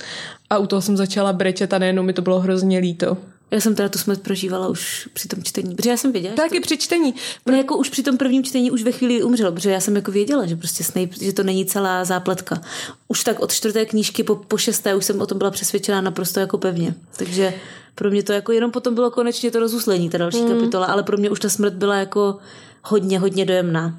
a 0.51 0.59
u 0.59 0.67
toho 0.67 0.83
jsem 0.83 0.97
začala 0.97 1.33
brečet 1.33 1.73
a 1.73 1.79
nejenom 1.79 2.07
mi 2.07 2.13
to 2.13 2.23
bylo 2.23 2.41
hrozně 2.41 2.79
líto. 2.79 3.17
Já 3.51 3.61
jsem 3.61 3.75
teda 3.75 3.89
tu 3.89 3.99
smrt 3.99 4.23
prožívala 4.23 4.69
už 4.69 5.09
při 5.13 5.29
tom 5.29 5.43
čtení, 5.43 5.75
protože 5.75 5.91
já 5.91 5.97
jsem 5.97 6.13
věděla, 6.13 6.33
že 6.33 6.37
Taky 6.37 6.61
při 6.61 6.79
čtení. 6.79 7.15
No 7.47 7.57
jako 7.57 7.77
už 7.77 7.89
při 7.89 8.03
tom 8.03 8.17
prvním 8.17 8.45
čtení 8.45 8.71
už 8.71 8.83
ve 8.83 8.93
chvíli 8.93 9.23
umřel, 9.23 9.53
protože 9.53 9.71
já 9.71 9.81
jsem 9.81 9.97
jako 9.97 10.11
věděla, 10.11 10.47
že 10.47 10.57
prostě 10.57 10.85
Snape, 10.85 11.25
že 11.25 11.33
to 11.33 11.43
není 11.43 11.67
celá 11.67 12.05
zápletka. 12.05 12.61
Už 13.09 13.25
tak 13.25 13.41
od 13.41 13.53
čtvrté 13.53 13.87
knížky 13.87 14.23
po, 14.23 14.37
po 14.37 14.59
šesté 14.59 14.95
už 14.95 15.05
jsem 15.05 15.21
o 15.21 15.27
tom 15.27 15.39
byla 15.39 15.51
přesvědčená 15.51 16.01
naprosto 16.01 16.41
jako 16.41 16.59
pevně. 16.59 16.95
Takže 17.17 17.55
pro 17.95 18.11
mě 18.11 18.23
to 18.23 18.33
jako 18.33 18.53
jenom 18.53 18.71
potom 18.71 18.95
bylo 18.95 19.11
konečně 19.11 19.51
to 19.51 19.61
rozuslení, 19.61 20.11
ta 20.11 20.19
další 20.19 20.43
mm. 20.43 20.49
kapitola, 20.49 20.87
ale 20.87 21.03
pro 21.03 21.17
mě 21.17 21.31
už 21.31 21.41
ta 21.41 21.49
smrt 21.49 21.75
byla 21.75 21.97
jako 21.97 22.39
hodně, 22.83 23.19
hodně 23.19 23.45
dojemná. 23.45 23.99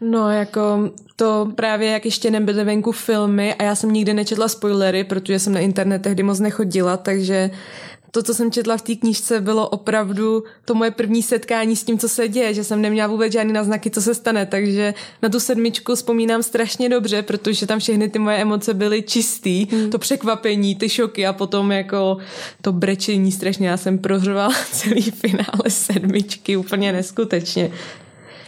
No, 0.00 0.30
jako 0.30 0.90
to 1.16 1.52
právě, 1.54 1.90
jak 1.90 2.04
ještě 2.04 2.30
nebyly 2.30 2.64
venku 2.64 2.92
filmy 2.92 3.54
a 3.54 3.62
já 3.62 3.74
jsem 3.74 3.92
nikdy 3.92 4.14
nečetla 4.14 4.48
spoilery, 4.48 5.04
protože 5.04 5.38
jsem 5.38 5.52
na 5.52 5.60
internet 5.60 6.02
tehdy 6.02 6.22
moc 6.22 6.40
nechodila, 6.40 6.96
takže 6.96 7.50
to, 8.10 8.22
co 8.22 8.34
jsem 8.34 8.50
četla 8.50 8.76
v 8.76 8.82
té 8.82 8.94
knížce, 8.94 9.40
bylo 9.40 9.68
opravdu 9.68 10.44
to 10.64 10.74
moje 10.74 10.90
první 10.90 11.22
setkání 11.22 11.76
s 11.76 11.84
tím, 11.84 11.98
co 11.98 12.08
se 12.08 12.28
děje, 12.28 12.54
že 12.54 12.64
jsem 12.64 12.82
neměla 12.82 13.08
vůbec 13.08 13.32
žádný 13.32 13.52
náznaky, 13.52 13.90
co 13.90 14.02
se 14.02 14.14
stane, 14.14 14.46
takže 14.46 14.94
na 15.22 15.28
tu 15.28 15.40
sedmičku 15.40 15.94
vzpomínám 15.94 16.42
strašně 16.42 16.88
dobře, 16.88 17.22
protože 17.22 17.66
tam 17.66 17.78
všechny 17.78 18.08
ty 18.08 18.18
moje 18.18 18.36
emoce 18.36 18.74
byly 18.74 19.02
čistý, 19.02 19.66
hmm. 19.66 19.90
to 19.90 19.98
překvapení, 19.98 20.74
ty 20.74 20.88
šoky 20.88 21.26
a 21.26 21.32
potom 21.32 21.72
jako 21.72 22.16
to 22.62 22.72
brečení 22.72 23.32
strašně, 23.32 23.68
já 23.68 23.76
jsem 23.76 23.98
prořvala 23.98 24.54
celý 24.72 25.02
finále 25.02 25.64
sedmičky 25.68 26.56
úplně 26.56 26.92
neskutečně. 26.92 27.70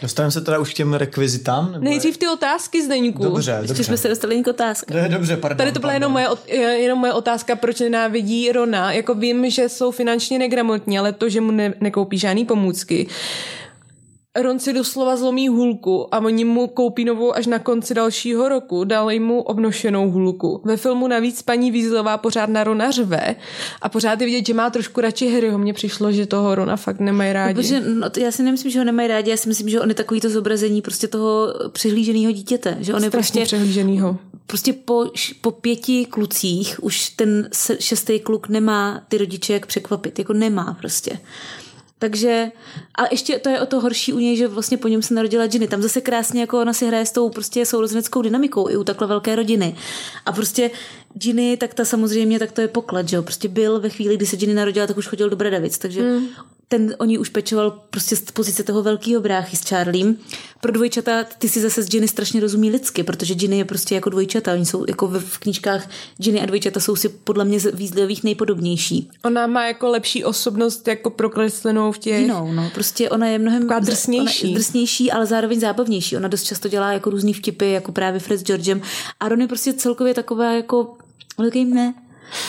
Dostaneme 0.03 0.31
se 0.31 0.41
teda 0.41 0.59
už 0.59 0.73
k 0.73 0.77
těm 0.77 0.93
rekvizitám? 0.93 1.71
Nebo 1.71 1.83
Nejdřív 1.83 2.17
ty 2.17 2.27
otázky, 2.27 2.83
Zdeňku. 2.85 3.23
Dobře, 3.23 3.51
Ještě 3.51 3.67
dobře. 3.67 3.83
jsme 3.83 3.97
se 3.97 4.07
dostali 4.07 4.43
k 4.43 4.47
otázka. 4.47 4.93
Ne, 4.93 5.09
dobře, 5.09 5.37
pardon. 5.37 5.57
Tady 5.57 5.71
to 5.71 5.79
byla 5.79 5.93
jenom 5.93 6.11
moje, 6.11 6.27
jenom 6.57 6.99
moje 6.99 7.13
otázka, 7.13 7.55
proč 7.55 7.79
nenávidí 7.79 8.51
Rona. 8.51 8.91
Jako 8.91 9.15
vím, 9.15 9.49
že 9.49 9.69
jsou 9.69 9.91
finančně 9.91 10.39
negramotní, 10.39 10.99
ale 10.99 11.11
to, 11.13 11.29
že 11.29 11.41
mu 11.41 11.51
ne- 11.51 11.73
nekoupí 11.79 12.17
žádný 12.17 12.45
pomůcky. 12.45 13.07
Ron 14.41 14.59
si 14.59 14.73
doslova 14.73 15.15
zlomí 15.15 15.47
hůlku 15.47 16.15
a 16.15 16.19
oni 16.19 16.45
mu 16.45 16.67
koupí 16.67 17.05
novou 17.05 17.35
až 17.35 17.47
na 17.47 17.59
konci 17.59 17.93
dalšího 17.93 18.49
roku. 18.49 18.83
Dali 18.83 19.19
mu 19.19 19.41
obnošenou 19.41 20.11
hůlku. 20.11 20.61
Ve 20.65 20.77
filmu 20.77 21.07
navíc 21.07 21.41
paní 21.41 21.71
Vízlová 21.71 22.17
pořád 22.17 22.49
na 22.49 22.63
Rona 22.63 22.91
řve 22.91 23.35
a 23.81 23.89
pořád 23.89 24.21
je 24.21 24.25
vidět, 24.25 24.45
že 24.47 24.53
má 24.53 24.69
trošku 24.69 25.01
radši 25.01 25.29
Harryho. 25.33 25.57
Mně 25.57 25.73
přišlo, 25.73 26.11
že 26.11 26.25
toho 26.25 26.55
Rona 26.55 26.75
fakt 26.75 26.99
nemají 26.99 27.33
rádi. 27.33 27.53
Protože 27.53 27.79
no, 27.79 28.09
já 28.17 28.31
si 28.31 28.43
nemyslím, 28.43 28.71
že 28.71 28.79
ho 28.79 28.85
nemají 28.85 29.07
rádi, 29.07 29.31
já 29.31 29.37
si 29.37 29.47
myslím, 29.49 29.69
že 29.69 29.81
on 29.81 29.89
je 29.89 29.95
takový 29.95 30.21
to 30.21 30.29
zobrazení 30.29 30.81
prostě 30.81 31.07
toho 31.07 31.53
přihlíženého 31.71 32.31
dítěte. 32.31 32.77
Že 32.79 32.93
on 32.93 33.03
je 33.03 33.09
Strašně 33.09 33.39
prostě 33.41 33.45
přehlíženýho. 33.45 34.17
prostě 34.47 34.73
po, 34.73 35.05
po 35.41 35.51
pěti 35.51 36.05
klucích 36.05 36.83
už 36.83 37.09
ten 37.09 37.49
šestý 37.79 38.19
kluk 38.19 38.49
nemá 38.49 39.01
ty 39.07 39.17
rodiče 39.17 39.53
jak 39.53 39.65
překvapit. 39.65 40.19
Jako 40.19 40.33
nemá 40.33 40.77
prostě. 40.79 41.17
Takže, 42.03 42.51
a 42.95 43.01
ještě 43.11 43.39
to 43.39 43.49
je 43.49 43.61
o 43.61 43.65
to 43.65 43.79
horší 43.79 44.13
u 44.13 44.19
něj, 44.19 44.37
že 44.37 44.47
vlastně 44.47 44.77
po 44.77 44.87
něm 44.87 45.01
se 45.01 45.13
narodila 45.13 45.47
Ginny. 45.47 45.67
Tam 45.67 45.81
zase 45.81 46.01
krásně 46.01 46.41
jako 46.41 46.61
ona 46.61 46.73
si 46.73 46.85
hraje 46.85 47.05
s 47.05 47.11
tou 47.11 47.29
prostě 47.29 47.65
sourozeneckou 47.65 48.21
dynamikou 48.21 48.69
i 48.69 48.77
u 48.77 48.83
takhle 48.83 49.07
velké 49.07 49.35
rodiny. 49.35 49.75
A 50.25 50.31
prostě 50.31 50.71
Ginny, 51.13 51.57
tak 51.57 51.73
ta 51.73 51.85
samozřejmě, 51.85 52.39
tak 52.39 52.51
to 52.51 52.61
je 52.61 52.67
poklad, 52.67 53.09
že 53.09 53.15
jo. 53.15 53.23
Prostě 53.23 53.47
byl 53.47 53.79
ve 53.79 53.89
chvíli, 53.89 54.17
kdy 54.17 54.25
se 54.25 54.37
Ginny 54.37 54.53
narodila, 54.53 54.87
tak 54.87 54.97
už 54.97 55.07
chodil 55.07 55.29
do 55.29 55.35
Bradavic, 55.35 55.77
takže 55.77 56.01
mm. 56.01 56.27
Ten 56.73 56.95
o 56.97 57.05
ní 57.05 57.17
už 57.17 57.29
pečoval 57.29 57.71
prostě 57.89 58.15
z 58.15 58.21
pozice 58.21 58.63
toho 58.63 58.83
velkého 58.83 59.21
bráchy 59.21 59.57
s 59.57 59.61
Charliem. 59.61 60.17
Pro 60.61 60.71
dvojčata 60.71 61.23
ty 61.23 61.49
si 61.49 61.61
zase 61.61 61.83
s 61.83 61.89
Ginny 61.89 62.07
strašně 62.07 62.41
rozumí 62.41 62.69
lidsky, 62.69 63.03
protože 63.03 63.35
Ginny 63.35 63.57
je 63.57 63.65
prostě 63.65 63.95
jako 63.95 64.09
dvojčata. 64.09 64.53
Oni 64.53 64.65
jsou 64.65 64.85
jako 64.87 65.07
v, 65.07 65.19
v 65.19 65.37
knížkách 65.37 65.89
Ginny 66.17 66.41
a 66.41 66.45
dvojčata 66.45 66.79
jsou 66.79 66.95
si 66.95 67.09
podle 67.09 67.45
mě 67.45 67.59
z 67.59 67.75
výzlivých 67.75 68.23
nejpodobnější. 68.23 69.09
Ona 69.25 69.47
má 69.47 69.67
jako 69.67 69.89
lepší 69.89 70.23
osobnost 70.23 70.87
jako 70.87 71.09
prokreslenou 71.09 71.91
v 71.91 71.97
těch... 71.97 72.21
Jinou, 72.21 72.51
no. 72.51 72.71
Prostě 72.73 73.09
ona 73.09 73.27
je 73.27 73.39
mnohem 73.39 73.61
Taková 73.61 73.79
drsnější. 73.79 74.47
Ona 74.47 74.55
drsnější, 74.55 75.11
ale 75.11 75.25
zároveň 75.25 75.59
zábavnější. 75.59 76.17
Ona 76.17 76.27
dost 76.27 76.43
často 76.43 76.67
dělá 76.69 76.91
jako 76.91 77.09
různý 77.09 77.33
vtipy, 77.33 77.71
jako 77.71 77.91
právě 77.91 78.19
Fred 78.19 78.39
s 78.39 78.43
Georgem. 78.43 78.81
A 79.19 79.29
Ron 79.29 79.41
je 79.41 79.47
prostě 79.47 79.73
celkově 79.73 80.13
taková 80.13 80.51
jako 80.51 80.97
velký 81.37 81.65
ne. 81.65 81.93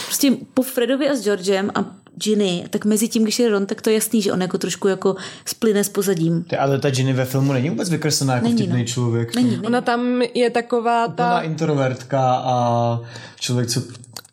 Prostě 0.05 0.37
po 0.55 0.63
Fredovi 0.63 1.09
a 1.09 1.15
s 1.15 1.23
Georgem 1.23 1.71
a 1.75 2.04
Ginny, 2.17 2.65
tak 2.71 2.85
mezi 2.85 3.09
tím, 3.09 3.23
když 3.23 3.39
je 3.39 3.49
Ron, 3.49 3.67
tak 3.67 3.83
to 3.83 3.91
je 3.91 3.95
jasný, 3.95 4.23
že 4.23 4.33
on 4.33 4.43
jako 4.43 4.59
trošku 4.59 4.89
jako 4.89 5.17
splyne 5.45 5.85
s 5.85 5.89
pozadím. 5.89 6.43
Ty, 6.45 6.57
ale 6.57 6.79
ta 6.79 6.91
Ginny 6.91 7.13
ve 7.13 7.25
filmu 7.25 7.53
není 7.53 7.71
vůbec 7.71 7.91
vykreslená 7.91 8.35
jako 8.35 8.47
Není, 8.47 8.57
vtipný 8.57 8.79
no. 8.79 8.85
člověk. 8.85 9.35
Není, 9.35 9.51
není. 9.51 9.63
Ona 9.67 9.81
tam 9.81 10.23
je 10.35 10.51
taková 10.51 11.09
Ta 11.09 11.15
ta 11.15 11.41
introvertka 11.41 12.35
a 12.35 13.01
člověk, 13.41 13.69
co... 13.69 13.83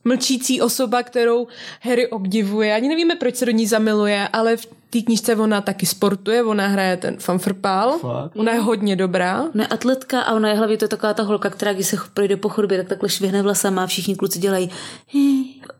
mlčící 0.06 0.62
osoba, 0.62 1.04
kterou 1.04 1.48
Harry 1.82 2.08
obdivuje. 2.08 2.76
Ani 2.76 2.90
nevíme, 2.90 3.16
proč 3.16 3.36
se 3.36 3.46
do 3.46 3.52
ní 3.52 3.68
zamiluje, 3.68 4.28
ale 4.34 4.58
v 4.58 4.68
té 4.92 5.02
knížce 5.02 5.36
ona 5.36 5.62
taky 5.62 5.86
sportuje, 5.86 6.44
ona 6.44 6.68
hraje 6.68 6.98
ten 6.98 7.18
fanfrpál. 7.20 8.00
Fakt? 8.00 8.36
Ona 8.36 8.52
je 8.52 8.60
hodně 8.60 8.96
dobrá. 8.96 9.42
Ona 9.56 9.64
je 9.64 9.68
atletka 9.68 10.22
a 10.22 10.34
ona 10.34 10.50
je 10.50 10.56
hlavně 10.56 10.78
to 10.78 10.86
je 10.86 10.90
taková 10.90 11.14
ta 11.14 11.24
holka, 11.24 11.50
která 11.50 11.74
když 11.74 11.88
se 11.88 11.98
projde 12.14 12.38
po 12.38 12.50
chodbě, 12.50 12.78
tak 12.78 12.88
takhle 12.88 13.10
švihne 13.10 13.42
vlasama 13.42 13.84
a 13.84 13.88
všichni 13.88 14.16
kluci 14.16 14.40
dělají 14.40 14.70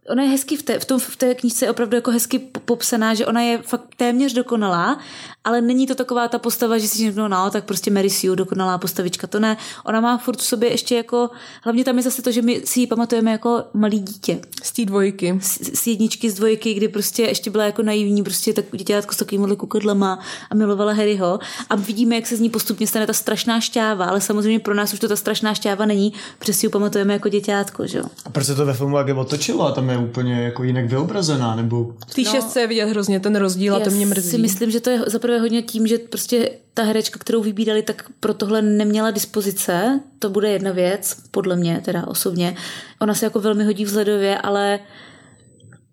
ona 0.10 0.24
je 0.24 0.30
hezky 0.30 0.58
v 0.58 0.64
té, 0.64 0.80
v, 0.80 0.86
tom, 0.86 1.00
v 1.00 1.16
té 1.16 1.36
knížce 1.36 1.66
je 1.66 1.72
opravdu 1.72 1.96
jako 1.96 2.12
hezky 2.12 2.40
popsaná, 2.40 3.14
že 3.14 3.26
ona 3.26 3.42
je 3.42 3.58
fakt 3.58 3.96
téměř 3.98 4.34
dokonalá, 4.34 5.00
ale 5.44 5.62
není 5.62 5.88
to 5.88 5.96
taková 5.96 6.28
ta 6.28 6.40
postava, 6.40 6.78
že 6.78 6.88
si 6.88 7.06
řeknou, 7.06 7.28
no, 7.28 7.50
tak 7.52 7.66
prostě 7.66 7.92
Mary 7.92 8.10
Sue, 8.10 8.36
dokonalá 8.36 8.78
postavička, 8.78 9.28
to 9.28 9.40
ne. 9.40 9.58
Ona 9.86 10.02
má 10.02 10.18
furt 10.18 10.40
v 10.40 10.44
sobě 10.44 10.72
ještě 10.72 10.96
jako, 10.96 11.30
hlavně 11.64 11.84
tam 11.84 11.98
je 11.98 12.04
zase 12.04 12.22
to, 12.22 12.32
že 12.32 12.42
my 12.42 12.62
si 12.66 12.80
ji 12.80 12.88
pamatujeme 12.88 13.32
jako 13.32 13.64
malý 13.74 14.00
dítě. 14.00 14.40
Z 14.64 14.72
té 14.72 14.86
dvojky. 14.86 15.40
Z, 15.42 15.80
z 15.80 15.88
jedničky, 15.88 16.30
z 16.30 16.34
dvojky, 16.34 16.74
kdy 16.74 16.88
prostě 16.88 17.24
ještě 17.24 17.50
byla 17.50 17.66
jako 17.66 17.84
naivní, 17.84 18.24
prostě 18.24 18.54
tak 18.54 18.66
děťátko 19.02 19.14
s 19.14 19.18
takovými 19.18 19.56
kukodlama 19.56 20.20
a 20.50 20.56
milovala 20.56 20.94
Harryho. 20.94 21.40
A 21.70 21.76
vidíme, 21.76 22.16
jak 22.16 22.28
se 22.28 22.38
z 22.38 22.40
ní 22.40 22.50
postupně 22.50 22.88
stane 22.88 23.08
ta 23.08 23.14
strašná 23.14 23.60
šťáva, 23.60 24.06
ale 24.06 24.22
samozřejmě 24.22 24.60
pro 24.60 24.74
nás 24.74 24.94
už 24.94 25.00
to 25.00 25.08
ta 25.08 25.16
strašná 25.16 25.54
šťáva 25.54 25.86
není, 25.86 26.14
protože 26.40 26.54
si 26.54 26.66
ji 26.66 26.70
pamatujeme 26.70 27.14
jako 27.14 27.30
děťátko, 27.30 27.88
že 27.88 27.98
jo. 27.98 28.04
A 28.26 28.30
proč 28.30 28.46
se 28.46 28.56
to 28.56 28.66
ve 28.66 28.74
filmu 28.74 28.98
jak 28.98 29.18
otočilo 29.18 29.66
a 29.66 29.72
tam 29.72 29.90
je 29.90 29.98
úplně 29.98 30.42
jako 30.42 30.64
jinak 30.64 30.86
vyobrazená, 30.86 31.56
nebo... 31.56 31.94
V 32.08 32.14
té 32.14 32.22
no, 32.22 32.32
šestce 32.32 32.60
je 32.62 32.68
vidět 32.68 32.86
hrozně 32.86 33.20
ten 33.20 33.36
rozdíl 33.36 33.76
a 33.76 33.80
to 33.80 33.90
mě 33.90 34.06
mrzí. 34.06 34.30
si 34.30 34.38
myslím, 34.38 34.72
že 34.72 34.80
to 34.80 34.90
je 34.90 35.00
zaprvé 35.08 35.40
hodně 35.40 35.62
tím, 35.62 35.88
že 35.88 35.98
prostě 35.98 36.50
ta 36.74 36.84
herečka, 36.84 37.20
kterou 37.20 37.42
vybírali, 37.42 37.82
tak 37.82 38.06
pro 38.20 38.34
tohle 38.34 38.62
neměla 38.62 39.12
dispozice. 39.12 40.00
To 40.20 40.30
bude 40.30 40.50
jedna 40.50 40.72
věc, 40.72 41.18
podle 41.32 41.56
mě 41.56 41.82
teda 41.86 42.08
osobně. 42.08 42.56
Ona 43.02 43.14
se 43.14 43.26
jako 43.26 43.40
velmi 43.40 43.64
hodí 43.64 43.86
vzhledově, 43.86 44.38
ale 44.38 44.80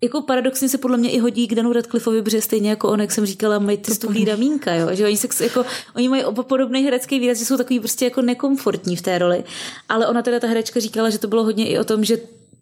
jako 0.01 0.21
paradoxně 0.21 0.69
se 0.69 0.77
podle 0.77 0.97
mě 0.97 1.11
i 1.11 1.19
hodí 1.19 1.47
k 1.47 1.55
Danu 1.55 1.73
Radcliffeovi, 1.73 2.21
protože 2.21 2.41
stejně 2.41 2.69
jako 2.69 2.89
on, 2.89 3.01
jak 3.01 3.11
jsem 3.11 3.25
říkala, 3.25 3.59
mají 3.59 3.77
ty 3.77 3.95
stuhlý 3.95 4.25
ramínka, 4.25 4.73
jo? 4.73 4.87
že 4.91 5.05
oni, 5.05 5.17
se, 5.17 5.43
jako, 5.43 5.65
oni 5.95 6.09
mají 6.09 6.23
podobný 6.41 6.83
herecký 6.83 7.19
výraz, 7.19 7.37
že 7.37 7.45
jsou 7.45 7.57
takový 7.57 7.79
prostě 7.79 8.05
jako 8.05 8.21
nekomfortní 8.21 8.95
v 8.95 9.01
té 9.01 9.17
roli. 9.17 9.43
Ale 9.89 10.07
ona 10.07 10.21
teda 10.21 10.39
ta 10.39 10.47
herečka 10.47 10.79
říkala, 10.79 11.09
že 11.09 11.17
to 11.17 11.27
bylo 11.27 11.43
hodně 11.43 11.67
i 11.67 11.79
o 11.79 11.83
tom, 11.83 12.03
že 12.03 12.17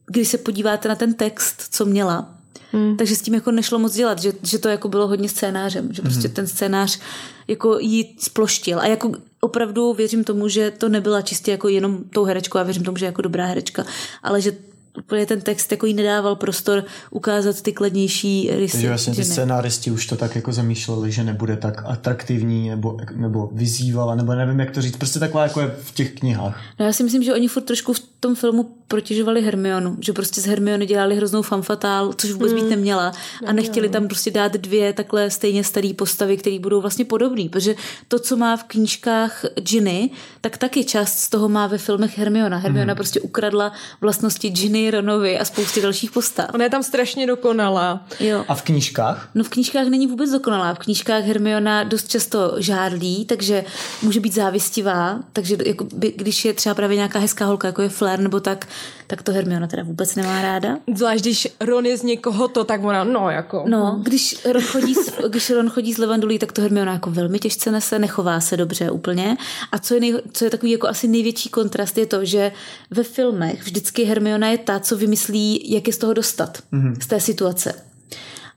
když 0.05 0.27
se 0.27 0.37
podíváte 0.37 0.89
na 0.89 0.95
ten 0.95 1.13
text, 1.13 1.67
co 1.71 1.85
měla, 1.85 2.37
Hmm. 2.71 2.97
Takže 2.97 3.15
s 3.15 3.21
tím 3.21 3.33
jako 3.33 3.51
nešlo 3.51 3.79
moc 3.79 3.93
dělat, 3.93 4.19
že, 4.19 4.33
že 4.43 4.59
to 4.59 4.69
jako 4.69 4.87
bylo 4.87 5.07
hodně 5.07 5.29
scénářem, 5.29 5.93
že 5.93 6.01
prostě 6.01 6.27
hmm. 6.27 6.35
ten 6.35 6.47
scénář 6.47 6.99
jako 7.47 7.79
jí 7.79 8.15
sploštil. 8.19 8.79
A 8.79 8.87
jako 8.87 9.11
opravdu 9.39 9.93
věřím 9.93 10.23
tomu, 10.23 10.47
že 10.47 10.71
to 10.71 10.89
nebyla 10.89 11.21
čistě 11.21 11.51
jako 11.51 11.67
jenom 11.67 12.03
tou 12.03 12.23
herečkou, 12.23 12.57
a 12.57 12.63
věřím 12.63 12.83
tomu, 12.83 12.97
že 12.97 13.05
jako 13.05 13.21
dobrá 13.21 13.45
herečka, 13.45 13.85
ale 14.23 14.41
že 14.41 14.51
úplně 14.97 15.25
ten 15.25 15.41
text 15.41 15.71
jako 15.71 15.85
jí 15.85 15.93
nedával 15.93 16.35
prostor 16.35 16.83
ukázat 17.11 17.61
ty 17.61 17.73
kladnější 17.73 18.49
rysy. 18.51 18.71
Takže 18.71 18.87
vlastně 18.87 19.15
ty 19.15 19.23
scénáristi 19.23 19.91
už 19.91 20.05
to 20.05 20.15
tak 20.15 20.35
jako 20.35 20.53
zamýšleli, 20.53 21.11
že 21.11 21.23
nebude 21.23 21.57
tak 21.57 21.81
atraktivní 21.85 22.69
nebo, 22.69 22.97
nebo 23.15 23.49
vyzývala, 23.53 24.15
nebo 24.15 24.35
nevím, 24.35 24.59
jak 24.59 24.71
to 24.71 24.81
říct. 24.81 24.97
Prostě 24.97 25.19
taková 25.19 25.43
jako 25.43 25.61
je 25.61 25.75
v 25.83 25.91
těch 25.91 26.13
knihách. 26.13 26.61
No 26.79 26.85
já 26.85 26.93
si 26.93 27.03
myslím, 27.03 27.23
že 27.23 27.33
oni 27.33 27.47
furt 27.47 27.63
trošku 27.63 27.93
v 27.93 27.99
tom 28.19 28.35
filmu 28.35 28.71
protěžovali 28.87 29.41
Hermionu, 29.41 29.97
že 29.99 30.13
prostě 30.13 30.41
z 30.41 30.45
Hermiony 30.45 30.85
dělali 30.85 31.15
hroznou 31.15 31.41
fanfatál, 31.41 32.13
což 32.13 32.31
vůbec 32.31 32.53
být 32.53 32.59
hmm. 32.59 32.69
neměla 32.69 33.11
a 33.45 33.51
nechtěli 33.51 33.89
tam 33.89 34.07
prostě 34.07 34.31
dát 34.31 34.53
dvě 34.53 34.93
takhle 34.93 35.29
stejně 35.29 35.63
staré 35.63 35.91
postavy, 35.95 36.37
které 36.37 36.59
budou 36.59 36.81
vlastně 36.81 37.05
podobné, 37.05 37.49
protože 37.49 37.75
to, 38.07 38.19
co 38.19 38.37
má 38.37 38.57
v 38.57 38.63
knížkách 38.63 39.45
Ginny, 39.59 40.09
tak 40.41 40.57
taky 40.57 40.83
část 40.83 41.19
z 41.19 41.29
toho 41.29 41.49
má 41.49 41.67
ve 41.67 41.77
filmech 41.77 42.17
Hermiona. 42.17 42.57
Hermiona 42.57 42.93
hmm. 42.93 42.97
prostě 42.97 43.21
ukradla 43.21 43.71
vlastnosti 44.01 44.49
Ginny, 44.49 44.86
Ronovi 44.91 45.39
a 45.39 45.45
spousty 45.45 45.81
dalších 45.81 46.11
postav. 46.11 46.45
Ona 46.53 46.63
je 46.63 46.69
tam 46.69 46.83
strašně 46.83 47.27
dokonalá. 47.27 48.05
Jo. 48.19 48.45
A 48.47 48.55
v 48.55 48.61
knížkách? 48.61 49.29
No 49.35 49.43
v 49.43 49.49
knížkách 49.49 49.87
není 49.87 50.07
vůbec 50.07 50.31
dokonalá. 50.31 50.73
V 50.73 50.79
knížkách 50.79 51.23
Hermiona 51.23 51.83
dost 51.83 52.09
často 52.09 52.55
žádlí, 52.57 53.25
takže 53.25 53.63
může 54.01 54.19
být 54.19 54.33
závistivá, 54.33 55.19
takže 55.33 55.57
jako 55.65 55.83
by, 55.93 56.13
když 56.17 56.45
je 56.45 56.53
třeba 56.53 56.75
právě 56.75 56.95
nějaká 56.95 57.19
hezká 57.19 57.45
holka, 57.45 57.67
jako 57.67 57.81
je 57.81 57.89
Flair 57.89 58.19
nebo 58.19 58.39
tak, 58.39 58.67
tak 59.07 59.23
to 59.23 59.31
Hermiona 59.31 59.67
teda 59.67 59.83
vůbec 59.83 60.15
nemá 60.15 60.41
ráda. 60.41 60.77
Zvlášť 60.95 61.21
když 61.21 61.47
Ron 61.59 61.85
je 61.85 61.97
z 61.97 62.03
někoho 62.03 62.47
to, 62.47 62.63
tak 62.63 62.83
ona, 62.83 63.03
no 63.03 63.29
jako. 63.29 63.63
No, 63.67 63.99
když 64.03 64.45
Ron 64.45 64.63
chodí, 64.63 64.95
s, 64.95 65.11
když 65.29 65.49
Ron 65.49 65.69
chodí 65.69 65.93
s 65.93 65.97
Levandulí, 65.97 66.39
tak 66.39 66.51
to 66.51 66.61
Hermiona 66.61 66.93
jako 66.93 67.11
velmi 67.11 67.39
těžce 67.39 67.71
nese, 67.71 67.99
nechová 67.99 68.39
se 68.39 68.57
dobře 68.57 68.91
úplně. 68.91 69.37
A 69.71 69.79
co 69.79 69.93
je, 69.93 69.99
nej, 69.99 70.15
co 70.33 70.45
je 70.45 70.49
takový 70.49 70.71
jako 70.71 70.87
asi 70.87 71.07
největší 71.07 71.49
kontrast, 71.49 71.97
je 71.97 72.05
to, 72.05 72.25
že 72.25 72.51
ve 72.91 73.03
filmech 73.03 73.63
vždycky 73.63 74.03
Hermiona 74.03 74.47
je 74.47 74.57
ta, 74.57 74.79
co 74.79 74.97
vymyslí, 74.97 75.71
jak 75.71 75.87
je 75.87 75.93
z 75.93 75.97
toho 75.97 76.13
dostat, 76.13 76.57
mm-hmm. 76.73 76.95
z 77.03 77.07
té 77.07 77.19
situace. 77.19 77.73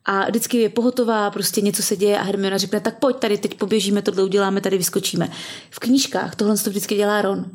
A 0.05 0.25
vždycky 0.25 0.57
je 0.57 0.69
pohotová, 0.69 1.31
prostě 1.31 1.61
něco 1.61 1.83
se 1.83 1.97
děje 1.97 2.19
a 2.19 2.23
Hermiona 2.23 2.59
řekne, 2.59 2.81
tak 2.81 2.99
pojď 2.99 3.17
tady, 3.17 3.39
teď 3.39 3.55
poběžíme, 3.55 4.03
tohle 4.03 4.25
uděláme, 4.25 4.61
tady 4.61 4.79
vyskočíme. 4.79 5.29
V 5.71 5.79
knížkách 5.79 6.35
tohle 6.35 6.57
to 6.57 6.71
vždycky 6.71 6.95
dělá 6.95 7.23
Ron. 7.23 7.47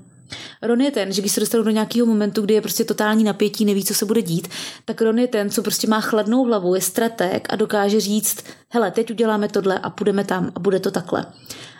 Ron 0.61 0.81
je 0.81 0.91
ten, 0.91 1.13
že 1.13 1.21
když 1.21 1.31
se 1.31 1.39
dostanou 1.39 1.63
do 1.63 1.71
nějakého 1.71 2.05
momentu, 2.05 2.41
kdy 2.41 2.53
je 2.53 2.61
prostě 2.61 2.83
totální 2.83 3.23
napětí, 3.23 3.65
neví, 3.65 3.83
co 3.83 3.93
se 3.93 4.05
bude 4.05 4.21
dít, 4.21 4.47
tak 4.85 5.01
Ron 5.01 5.19
je 5.19 5.27
ten, 5.27 5.49
co 5.49 5.61
prostě 5.61 5.87
má 5.87 6.01
chladnou 6.01 6.43
hlavu, 6.43 6.75
je 6.75 6.81
strateg 6.81 7.47
a 7.49 7.55
dokáže 7.55 7.99
říct, 7.99 8.43
hele, 8.75 8.91
teď 8.91 9.11
uděláme 9.11 9.47
tohle 9.47 9.79
a 9.79 9.89
půjdeme 9.89 10.23
tam 10.23 10.51
a 10.55 10.59
bude 10.59 10.79
to 10.79 10.91
takhle. 10.91 11.25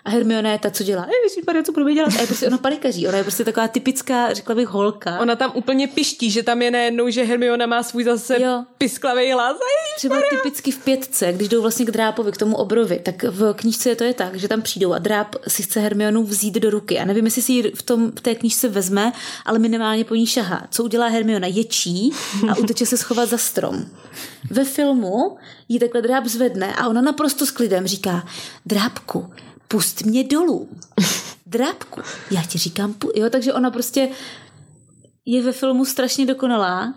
A 0.05 0.10
Hermiona 0.10 0.51
je 0.51 0.60
ta, 0.60 0.69
co 0.69 0.84
dělá, 0.84 1.08
Ej, 1.08 1.63
co 1.63 1.71
budeme 1.71 1.93
dělat? 1.93 2.10
A 2.17 2.21
je 2.21 2.27
prostě 2.27 2.47
ona 2.47 2.58
panikaří. 2.58 3.08
Ona 3.08 3.17
je 3.17 3.23
prostě 3.23 3.43
taková 3.43 3.67
typická, 3.67 4.34
řekla 4.34 4.55
bych, 4.55 4.67
holka. 4.67 5.19
Ona 5.19 5.36
tam 5.36 5.51
úplně 5.53 5.88
piští, 5.88 6.31
že 6.31 6.43
tam 6.43 6.62
je 6.62 6.71
najednou, 6.71 7.10
že 7.10 7.23
Hermiona 7.23 7.65
má 7.65 7.84
svůj 7.84 8.03
zase 8.03 8.41
jo. 8.41 8.63
pisklavý 8.77 9.31
hlas. 9.31 9.58
Třeba 9.97 10.21
typicky 10.29 10.71
v 10.71 10.84
pětce, 10.84 11.34
když 11.34 11.49
jdou 11.49 11.62
vlastně 11.62 11.86
k 11.86 11.91
drápovi, 11.91 12.31
k 12.31 12.38
tomu 12.38 12.55
obrovi, 12.55 12.99
tak 12.99 13.23
v 13.23 13.53
knížce 13.53 13.95
to 13.95 14.03
je 14.03 14.13
tak, 14.13 14.36
že 14.36 14.47
tam 14.47 14.62
přijdou 14.62 14.93
a 14.93 14.99
dráp 14.99 15.36
si 15.47 15.63
chce 15.63 15.79
Hermionu 15.79 16.23
vzít 16.23 16.55
do 16.55 16.69
ruky. 16.69 16.99
A 16.99 17.05
nevím, 17.05 17.25
jestli 17.25 17.41
si 17.41 17.51
ji 17.51 17.71
v, 17.71 17.81
tom, 17.81 18.12
v 18.12 18.21
té 18.21 18.36
knížce 18.36 18.69
vezme, 18.69 19.13
ale 19.45 19.60
minimálně 19.60 20.03
po 20.03 20.15
ní 20.15 20.27
šahá. 20.27 20.67
Co 20.71 20.84
udělá 20.84 21.08
Hermiona? 21.08 21.47
Ječí 21.47 22.12
a 22.49 22.58
uteče 22.58 22.86
se 22.86 22.97
schovat 22.97 23.29
za 23.29 23.38
strom. 23.38 23.86
Ve 24.51 24.65
filmu 24.65 25.38
ji 25.69 25.80
takhle 25.80 26.01
dráp 26.01 26.25
zvedne 26.25 26.75
a 26.75 26.88
ona 26.88 27.01
naprosto 27.01 27.45
s 27.45 27.51
klidem 27.51 27.88
říká, 27.88 28.28
drápku, 28.65 29.34
pust 29.67 30.01
mě 30.01 30.23
dolů. 30.23 30.69
Drábku, 31.45 32.01
já 32.32 32.43
ti 32.43 32.58
říkám, 32.58 32.95
jo, 33.15 33.30
takže 33.30 33.54
ona 33.54 33.71
prostě 33.71 34.10
je 35.25 35.43
ve 35.43 35.51
filmu 35.51 35.86
strašně 35.86 36.25
dokonalá 36.25 36.93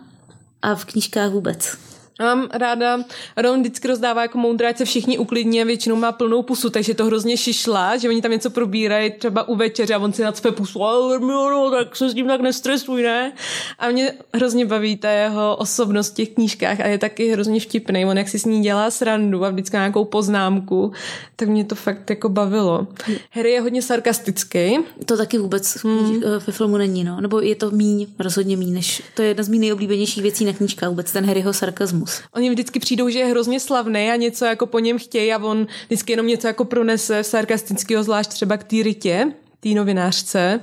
a 0.61 0.75
v 0.75 0.85
knížkách 0.85 1.31
vůbec. 1.31 1.77
Mám 2.19 2.47
ráda, 2.53 2.99
Ron 3.37 3.59
vždycky 3.59 3.87
rozdává 3.87 4.21
jako 4.21 4.37
moudré, 4.37 4.73
se 4.77 4.85
všichni 4.85 5.17
uklidně, 5.17 5.65
většinou 5.65 5.95
má 5.95 6.11
plnou 6.11 6.43
pusu, 6.43 6.69
takže 6.69 6.93
to 6.93 7.05
hrozně 7.05 7.37
šišla, 7.37 7.97
že 7.97 8.09
oni 8.09 8.21
tam 8.21 8.31
něco 8.31 8.49
probírají 8.49 9.11
třeba 9.11 9.47
u 9.47 9.55
večeře 9.55 9.93
a 9.93 9.99
on 9.99 10.13
si 10.13 10.23
nacpe 10.23 10.51
pusu, 10.51 10.83
ale 10.83 11.19
no, 11.19 11.71
tak 11.71 11.95
se 11.95 12.09
s 12.09 12.13
tím 12.13 12.27
tak 12.27 12.41
nestresuj, 12.41 13.03
ne? 13.03 13.33
A 13.79 13.89
mě 13.89 14.13
hrozně 14.33 14.65
baví 14.65 14.97
ta 14.97 15.09
jeho 15.09 15.55
osobnost 15.55 16.11
v 16.11 16.15
těch 16.15 16.29
knížkách 16.29 16.79
a 16.79 16.87
je 16.87 16.97
taky 16.97 17.31
hrozně 17.31 17.59
vtipný. 17.59 18.05
On 18.05 18.17
jak 18.17 18.29
si 18.29 18.39
s 18.39 18.45
ní 18.45 18.61
dělá 18.61 18.91
srandu 18.91 19.45
a 19.45 19.49
vždycky 19.49 19.75
nějakou 19.75 20.05
poznámku, 20.05 20.91
tak 21.35 21.49
mě 21.49 21.65
to 21.65 21.75
fakt 21.75 22.09
jako 22.09 22.29
bavilo. 22.29 22.87
Harry 23.31 23.51
je 23.51 23.61
hodně 23.61 23.81
sarkastický. 23.81 24.77
To 25.05 25.17
taky 25.17 25.37
vůbec 25.37 25.77
hmm. 25.83 26.21
ve 26.21 26.53
filmu 26.53 26.77
není, 26.77 27.03
no. 27.03 27.21
Nebo 27.21 27.39
je 27.39 27.55
to 27.55 27.71
míň, 27.71 28.07
rozhodně 28.19 28.57
míň, 28.57 28.73
než 28.73 29.03
to 29.15 29.21
je 29.21 29.27
jedna 29.27 29.43
z 29.43 29.49
mých 29.49 29.59
nejoblíbenějších 29.59 30.23
věcí 30.23 30.45
na 30.45 30.53
knížkách, 30.53 30.89
vůbec 30.89 31.11
ten 31.11 31.25
Harryho 31.25 31.53
sarkazmus. 31.53 32.08
Oni 32.35 32.49
vždycky 32.49 32.79
přijdou, 32.79 33.09
že 33.09 33.19
je 33.19 33.25
hrozně 33.25 33.59
slavný 33.59 34.11
a 34.11 34.15
něco 34.15 34.45
jako 34.45 34.65
po 34.65 34.79
něm 34.79 34.99
chtějí 34.99 35.33
a 35.33 35.43
on 35.43 35.67
vždycky 35.85 36.13
jenom 36.13 36.27
něco 36.27 36.47
jako 36.47 36.65
pronese 36.65 37.23
sarkastického, 37.23 38.03
zvlášť 38.03 38.29
třeba 38.29 38.57
k 38.57 38.63
té 38.63 38.83
rytě, 38.83 39.31
té 39.59 39.69
novinářce, 39.69 40.59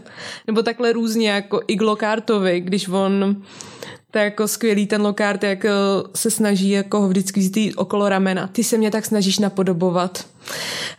nebo 0.46 0.62
takhle 0.62 0.92
různě 0.92 1.30
jako 1.30 1.60
i 1.66 1.76
Glokártovi, 1.76 2.60
když 2.60 2.88
on 2.88 3.42
je 4.18 4.24
jako 4.24 4.48
skvělý 4.48 4.86
ten 4.86 5.02
Lokart, 5.02 5.42
jak 5.42 5.64
eh, 5.64 5.70
se 6.14 6.30
snaží 6.30 6.70
jako 6.70 7.00
ho 7.00 7.08
vždycky 7.08 7.40
vzít 7.40 7.74
okolo 7.76 8.08
ramena. 8.08 8.46
Ty 8.46 8.64
se 8.64 8.78
mě 8.78 8.90
tak 8.90 9.06
snažíš 9.06 9.38
napodobovat. 9.38 10.26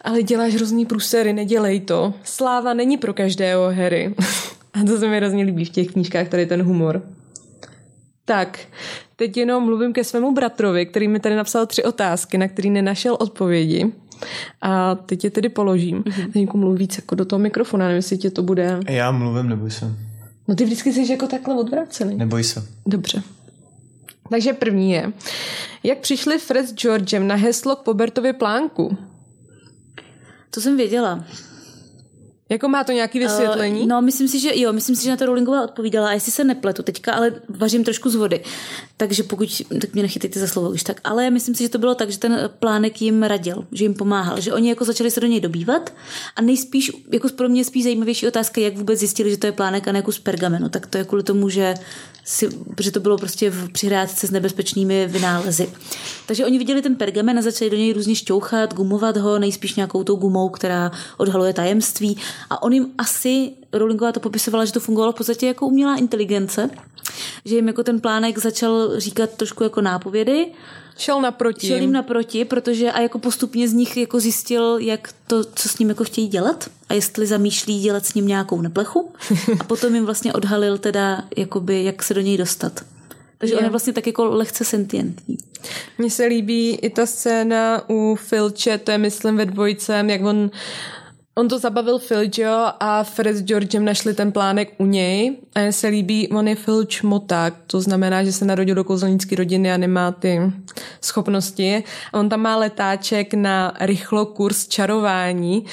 Ale 0.01 0.23
děláš 0.23 0.53
hrozný 0.53 0.85
průsery, 0.85 1.33
nedělej 1.33 1.79
to. 1.79 2.13
Sláva 2.23 2.73
není 2.73 2.97
pro 2.97 3.13
každého, 3.13 3.71
Harry. 3.73 4.15
A 4.73 4.83
to 4.83 4.97
se 4.97 5.07
mi 5.07 5.17
hrozně 5.17 5.43
líbí 5.43 5.65
v 5.65 5.69
těch 5.69 5.87
knížkách, 5.87 6.27
tady 6.27 6.45
ten 6.45 6.63
humor. 6.63 7.01
Tak, 8.27 8.59
teď 9.15 9.37
jenom 9.37 9.63
mluvím 9.63 9.93
ke 9.93 10.03
svému 10.03 10.33
bratrovi, 10.33 10.85
který 10.85 11.07
mi 11.07 11.19
tady 11.19 11.35
napsal 11.35 11.65
tři 11.65 11.83
otázky, 11.83 12.37
na 12.37 12.47
který 12.47 12.69
nenašel 12.69 13.17
odpovědi. 13.19 13.91
A 14.61 14.95
teď 14.95 15.23
je 15.23 15.31
tedy 15.31 15.49
položím. 15.49 16.03
Mm-hmm. 16.03 16.31
Teď 16.31 16.53
mluví 16.53 16.79
víc 16.79 16.97
jako 16.97 17.15
do 17.15 17.25
toho 17.25 17.39
mikrofonu, 17.39 17.83
nevím, 17.83 17.95
jestli 17.95 18.17
tě 18.17 18.31
to 18.31 18.43
bude... 18.43 18.79
Já 18.87 19.11
mluvím, 19.11 19.49
neboj 19.49 19.71
se. 19.71 19.95
No 20.47 20.55
ty 20.55 20.65
vždycky 20.65 20.93
jsi 20.93 21.11
jako 21.11 21.27
takhle 21.27 21.55
odvrácený. 21.55 22.15
Neboj 22.15 22.43
se. 22.43 22.67
Dobře. 22.85 23.23
Takže 24.29 24.53
první 24.53 24.91
je, 24.91 25.13
jak 25.83 25.97
přišli 25.97 26.39
Fred 26.39 26.67
s 26.67 26.73
Georgem 26.73 27.27
na 27.27 27.35
heslo 27.35 27.75
k 27.75 27.83
Pobertově 27.83 28.33
plánku? 28.33 28.97
To 30.49 30.61
jsem 30.61 30.77
věděla. 30.77 31.25
Jako 32.49 32.67
má 32.67 32.83
to 32.83 32.91
nějaké 32.91 33.19
vysvětlení? 33.19 33.81
Uh, 33.81 33.87
no, 33.87 34.01
myslím 34.01 34.27
si, 34.27 34.39
že 34.39 34.51
jo, 34.55 34.73
myslím 34.73 34.95
si, 34.95 35.03
že 35.03 35.09
na 35.09 35.17
to 35.17 35.25
Rowlingová 35.25 35.63
odpovídala, 35.63 36.09
a 36.09 36.13
jestli 36.13 36.31
se 36.31 36.43
nepletu 36.43 36.83
teďka, 36.83 37.13
ale 37.13 37.33
vařím 37.49 37.83
trošku 37.83 38.09
z 38.09 38.15
vody. 38.15 38.43
Takže 38.97 39.23
pokud, 39.23 39.61
tak 39.81 39.93
mě 39.93 40.03
nechytejte 40.03 40.39
za 40.39 40.47
slovo 40.47 40.69
už 40.69 40.83
tak. 40.83 41.01
Ale 41.03 41.29
myslím 41.29 41.55
si, 41.55 41.63
že 41.63 41.69
to 41.69 41.77
bylo 41.77 41.95
tak, 41.95 42.11
že 42.11 42.17
ten 42.17 42.49
plánek 42.59 43.01
jim 43.01 43.23
radil, 43.23 43.67
že 43.71 43.85
jim 43.85 43.93
pomáhal, 43.93 44.41
že 44.41 44.53
oni 44.53 44.69
jako 44.69 44.85
začali 44.85 45.11
se 45.11 45.19
do 45.19 45.27
něj 45.27 45.39
dobývat 45.39 45.93
a 46.35 46.41
nejspíš, 46.41 46.91
jako 47.11 47.29
pro 47.29 47.49
mě 47.49 47.65
spíš 47.65 47.83
zajímavější 47.83 48.27
otázka, 48.27 48.61
jak 48.61 48.77
vůbec 48.77 48.99
zjistili, 48.99 49.31
že 49.31 49.37
to 49.37 49.45
je 49.45 49.51
plánek 49.51 49.87
a 49.87 49.91
ne 49.91 50.01
kus 50.01 50.19
pergamenu. 50.19 50.69
Tak 50.69 50.87
to 50.87 50.97
je 50.97 51.03
kvůli 51.03 51.23
tomu, 51.23 51.49
že 51.49 51.73
si, 52.23 52.49
protože 52.75 52.91
to 52.91 52.99
bylo 52.99 53.17
prostě 53.17 53.49
v 53.49 53.69
přihrádce 53.71 54.27
s 54.27 54.31
nebezpečnými 54.31 55.07
vynálezy. 55.07 55.69
Takže 56.27 56.45
oni 56.45 56.57
viděli 56.57 56.81
ten 56.81 56.95
pergamen 56.95 57.39
a 57.39 57.41
začali 57.41 57.71
do 57.71 57.77
něj 57.77 57.93
různě 57.93 58.15
šťouchat, 58.15 58.73
gumovat 58.73 59.17
ho, 59.17 59.39
nejspíš 59.39 59.75
nějakou 59.75 60.03
tou 60.03 60.15
gumou, 60.15 60.49
která 60.49 60.91
odhaluje 61.17 61.53
tajemství. 61.53 62.17
A 62.49 62.63
on 62.63 62.73
jim 62.73 62.87
asi, 62.97 63.51
Rowlingová 63.73 64.11
to 64.11 64.19
popisovala, 64.19 64.65
že 64.65 64.73
to 64.73 64.79
fungovalo 64.79 65.11
v 65.11 65.15
podstatě 65.15 65.47
jako 65.47 65.67
umělá 65.67 65.95
inteligence, 65.95 66.69
že 67.45 67.55
jim 67.55 67.67
jako 67.67 67.83
ten 67.83 67.99
plánek 68.01 68.37
začal 68.37 68.99
říkat 68.99 69.29
trošku 69.29 69.63
jako 69.63 69.81
nápovědy, 69.81 70.47
Šel 70.97 71.21
naproti. 71.21 71.67
Šel 71.67 71.77
jim 71.77 71.91
naproti, 71.91 72.45
protože 72.45 72.91
a 72.91 73.01
jako 73.01 73.19
postupně 73.19 73.67
z 73.67 73.73
nich 73.73 73.97
jako 73.97 74.19
zjistil, 74.19 74.77
jak 74.77 75.13
to, 75.27 75.43
co 75.43 75.69
s 75.69 75.79
ním 75.79 75.89
jako 75.89 76.03
chtějí 76.03 76.27
dělat 76.27 76.69
a 76.89 76.93
jestli 76.93 77.27
zamýšlí 77.27 77.81
dělat 77.81 78.05
s 78.05 78.13
ním 78.13 78.27
nějakou 78.27 78.61
neplechu 78.61 79.11
a 79.59 79.63
potom 79.63 79.95
jim 79.95 80.05
vlastně 80.05 80.33
odhalil 80.33 80.77
teda, 80.77 81.23
jakoby, 81.37 81.83
jak 81.83 82.03
se 82.03 82.13
do 82.13 82.21
něj 82.21 82.37
dostat. 82.37 82.83
Takže 83.37 83.53
Je. 83.53 83.57
on 83.57 83.63
je 83.63 83.69
vlastně 83.69 83.93
tak 83.93 84.07
jako 84.07 84.25
lehce 84.25 84.65
sentientní. 84.65 85.37
Mně 85.97 86.09
se 86.09 86.25
líbí 86.25 86.75
i 86.75 86.89
ta 86.89 87.05
scéna 87.05 87.89
u 87.89 88.15
Filče, 88.15 88.77
to 88.77 88.91
je 88.91 88.97
myslím 88.97 89.37
ve 89.37 89.45
dvojcem, 89.45 90.09
jak 90.09 90.21
on 90.21 90.51
On 91.37 91.47
to 91.47 91.59
zabavil 91.59 91.99
Filč, 91.99 92.37
jo, 92.37 92.67
a 92.79 93.03
Fred 93.03 93.35
s 93.35 93.43
Georgem 93.43 93.85
našli 93.85 94.13
ten 94.13 94.31
plánek 94.31 94.73
u 94.77 94.85
něj 94.85 95.37
a 95.55 95.59
mně 95.59 95.71
se 95.71 95.87
líbí, 95.87 96.27
on 96.27 96.47
je 96.47 96.55
Filč 96.55 97.01
moták, 97.01 97.53
to 97.67 97.81
znamená, 97.81 98.23
že 98.23 98.31
se 98.31 98.45
narodil 98.45 98.75
do 98.75 98.83
kouzelnické 98.83 99.35
rodiny 99.35 99.71
a 99.71 99.77
nemá 99.77 100.11
ty 100.11 100.39
schopnosti. 101.01 101.83
A 102.13 102.19
on 102.19 102.29
tam 102.29 102.41
má 102.41 102.57
letáček 102.57 103.33
na 103.33 103.73
rychlo 103.79 104.25
kurz 104.25 104.67
čarování 104.67 105.65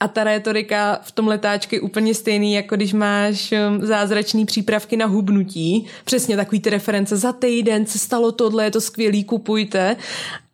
a 0.00 0.08
ta 0.08 0.24
retorika 0.24 1.00
v 1.02 1.12
tom 1.12 1.28
letáčku 1.28 1.74
je 1.74 1.80
úplně 1.80 2.14
stejný, 2.14 2.52
jako 2.54 2.76
když 2.76 2.92
máš 2.92 3.52
um, 3.52 3.86
zázračný 3.86 4.44
přípravky 4.44 4.96
na 4.96 5.06
hubnutí. 5.06 5.86
Přesně 6.04 6.36
takový 6.36 6.60
ty 6.60 6.70
reference. 6.70 7.16
Za 7.16 7.32
týden 7.32 7.86
se 7.86 7.98
stalo 7.98 8.32
tohle, 8.32 8.64
je 8.64 8.70
to 8.70 8.80
skvělý, 8.80 9.24
kupujte. 9.24 9.96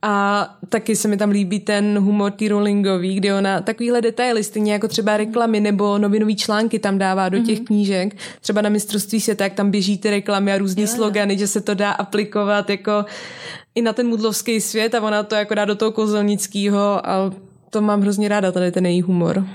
A 0.09 0.49
taky 0.69 0.97
se 0.97 1.09
mi 1.09 1.17
tam 1.17 1.31
líbí 1.31 1.61
ten 1.61 1.99
humor 1.99 2.33
T. 2.33 2.49
Rowlingový, 2.49 3.15
kde 3.15 3.35
ona 3.35 3.61
takovýhle 3.61 4.01
detaily, 4.01 4.45
stejně 4.45 4.73
jako 4.73 4.89
třeba 4.89 5.17
reklamy 5.17 5.61
nebo 5.61 5.99
novinový 5.99 6.37
články 6.37 6.79
tam 6.79 6.99
dává 6.99 7.29
do 7.29 7.39
těch 7.39 7.61
mm-hmm. 7.61 7.67
knížek. 7.67 8.17
Třeba 8.41 8.63
na 8.63 8.69
mistrovství 8.69 9.21
světa, 9.21 9.45
jak 9.45 9.55
tam 9.55 9.71
běží 9.71 9.99
ty 9.99 10.11
reklamy 10.11 10.53
a 10.53 10.59
různý 10.59 10.87
slogany, 10.87 11.39
že 11.39 11.47
se 11.47 11.61
to 11.61 11.75
dá 11.75 11.91
aplikovat 11.91 12.71
jako 12.71 13.05
i 13.75 13.83
na 13.83 13.93
ten 13.93 14.09
mudlovský 14.09 14.61
svět 14.61 14.95
a 14.95 15.03
ona 15.03 15.23
to 15.23 15.35
jako 15.35 15.55
dá 15.55 15.65
do 15.65 15.75
toho 15.75 15.93
kozelnického 15.93 17.09
a 17.09 17.33
to 17.71 17.81
mám 17.81 18.01
hrozně 18.01 18.29
ráda, 18.29 18.53
tady 18.53 18.73
ten 18.73 18.87
její 18.87 19.03
humor. 19.03 19.47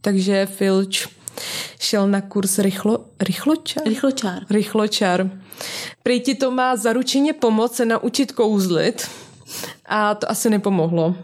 Takže 0.00 0.46
Filč 0.46 1.08
šel 1.80 2.08
na 2.08 2.20
kurz 2.20 2.58
rychlo, 2.58 3.04
rychločar? 3.20 3.82
Rychločár. 3.86 4.42
Rychločar. 4.50 5.30
Prý 6.02 6.20
ti 6.20 6.34
to 6.34 6.50
má 6.50 6.76
zaručeně 6.76 7.32
pomoct 7.32 7.74
se 7.74 7.84
naučit 7.84 8.32
kouzlit 8.32 9.08
a 9.86 10.14
to 10.14 10.30
asi 10.30 10.50
nepomohlo. 10.50 11.14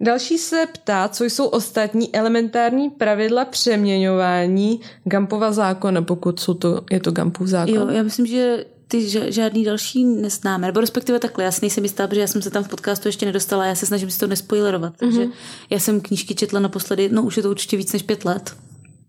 Další 0.00 0.38
se 0.38 0.66
ptá, 0.72 1.08
co 1.08 1.24
jsou 1.24 1.46
ostatní 1.46 2.14
elementární 2.14 2.90
pravidla 2.90 3.44
přeměňování 3.44 4.80
Gampova 5.04 5.52
zákona, 5.52 6.02
pokud 6.02 6.40
jsou 6.40 6.54
to, 6.54 6.80
je 6.90 7.00
to 7.00 7.10
Gampův 7.10 7.48
zákon. 7.48 7.74
Jo, 7.74 7.88
já 7.90 8.02
myslím, 8.02 8.26
že 8.26 8.64
ty 8.88 9.32
žádný 9.32 9.64
další 9.64 10.04
neznáme, 10.04 10.66
nebo 10.66 10.80
respektive 10.80 11.18
takhle, 11.18 11.44
já 11.44 11.52
si 11.52 11.60
nejsem 11.62 11.84
jistá, 11.84 12.06
protože 12.06 12.20
já 12.20 12.26
jsem 12.26 12.42
se 12.42 12.50
tam 12.50 12.64
v 12.64 12.68
podcastu 12.68 13.08
ještě 13.08 13.26
nedostala, 13.26 13.66
já 13.66 13.74
se 13.74 13.86
snažím 13.86 14.10
si 14.10 14.18
to 14.18 14.26
nespoilerovat, 14.26 14.94
takže 14.96 15.20
mm-hmm. 15.20 15.32
já 15.70 15.78
jsem 15.78 16.00
knížky 16.00 16.34
četla 16.34 16.60
naposledy, 16.60 17.08
no 17.12 17.22
už 17.22 17.36
je 17.36 17.42
to 17.42 17.50
určitě 17.50 17.76
víc 17.76 17.92
než 17.92 18.02
pět 18.02 18.24
let, 18.24 18.56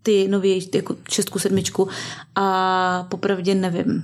ty 0.06 0.28
nově, 0.28 0.58
jako 0.74 0.96
šestku, 1.10 1.38
sedmičku 1.38 1.88
a 2.34 3.06
popravdě 3.08 3.54
nevím. 3.54 4.02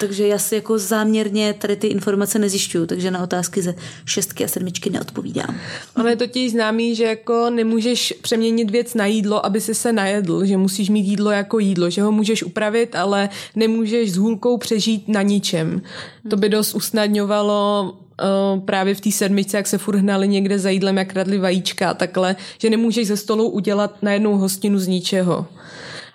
Takže 0.00 0.26
já 0.26 0.38
si 0.38 0.54
jako 0.54 0.78
záměrně 0.78 1.54
tady 1.54 1.76
ty 1.76 1.86
informace 1.86 2.38
nezjišťuju, 2.38 2.86
takže 2.86 3.10
na 3.10 3.22
otázky 3.22 3.62
ze 3.62 3.74
šestky 4.04 4.44
a 4.44 4.48
sedmičky 4.48 4.90
neodpovídám. 4.90 5.56
Ono 5.96 6.08
je 6.08 6.16
totiž 6.16 6.52
známý, 6.52 6.94
že 6.94 7.04
jako 7.04 7.50
nemůžeš 7.50 8.14
přeměnit 8.22 8.70
věc 8.70 8.94
na 8.94 9.06
jídlo, 9.06 9.46
aby 9.46 9.60
si 9.60 9.74
se 9.74 9.92
najedl, 9.92 10.44
že 10.44 10.56
musíš 10.56 10.88
mít 10.88 11.06
jídlo 11.06 11.30
jako 11.30 11.58
jídlo, 11.58 11.90
že 11.90 12.02
ho 12.02 12.12
můžeš 12.12 12.42
upravit, 12.42 12.94
ale 12.94 13.28
nemůžeš 13.54 14.12
s 14.12 14.16
hůlkou 14.16 14.56
přežít 14.56 15.08
na 15.08 15.22
ničem. 15.22 15.82
To 16.30 16.36
by 16.36 16.48
dost 16.48 16.74
usnadňovalo 16.74 17.94
Uh, 18.22 18.60
právě 18.64 18.94
v 18.94 19.00
té 19.00 19.10
sedmičce, 19.10 19.56
jak 19.56 19.66
se 19.66 19.78
furt 19.78 19.96
hnali 19.96 20.28
někde 20.28 20.58
za 20.58 20.70
jídlem, 20.70 20.96
jak 20.96 21.08
kradli 21.08 21.38
vajíčka 21.38 21.90
a 21.90 21.94
takhle, 21.94 22.36
že 22.58 22.70
nemůžeš 22.70 23.06
ze 23.06 23.16
stolu 23.16 23.48
udělat 23.48 24.02
na 24.02 24.12
jednou 24.12 24.36
hostinu 24.36 24.78
z 24.78 24.86
ničeho. 24.86 25.46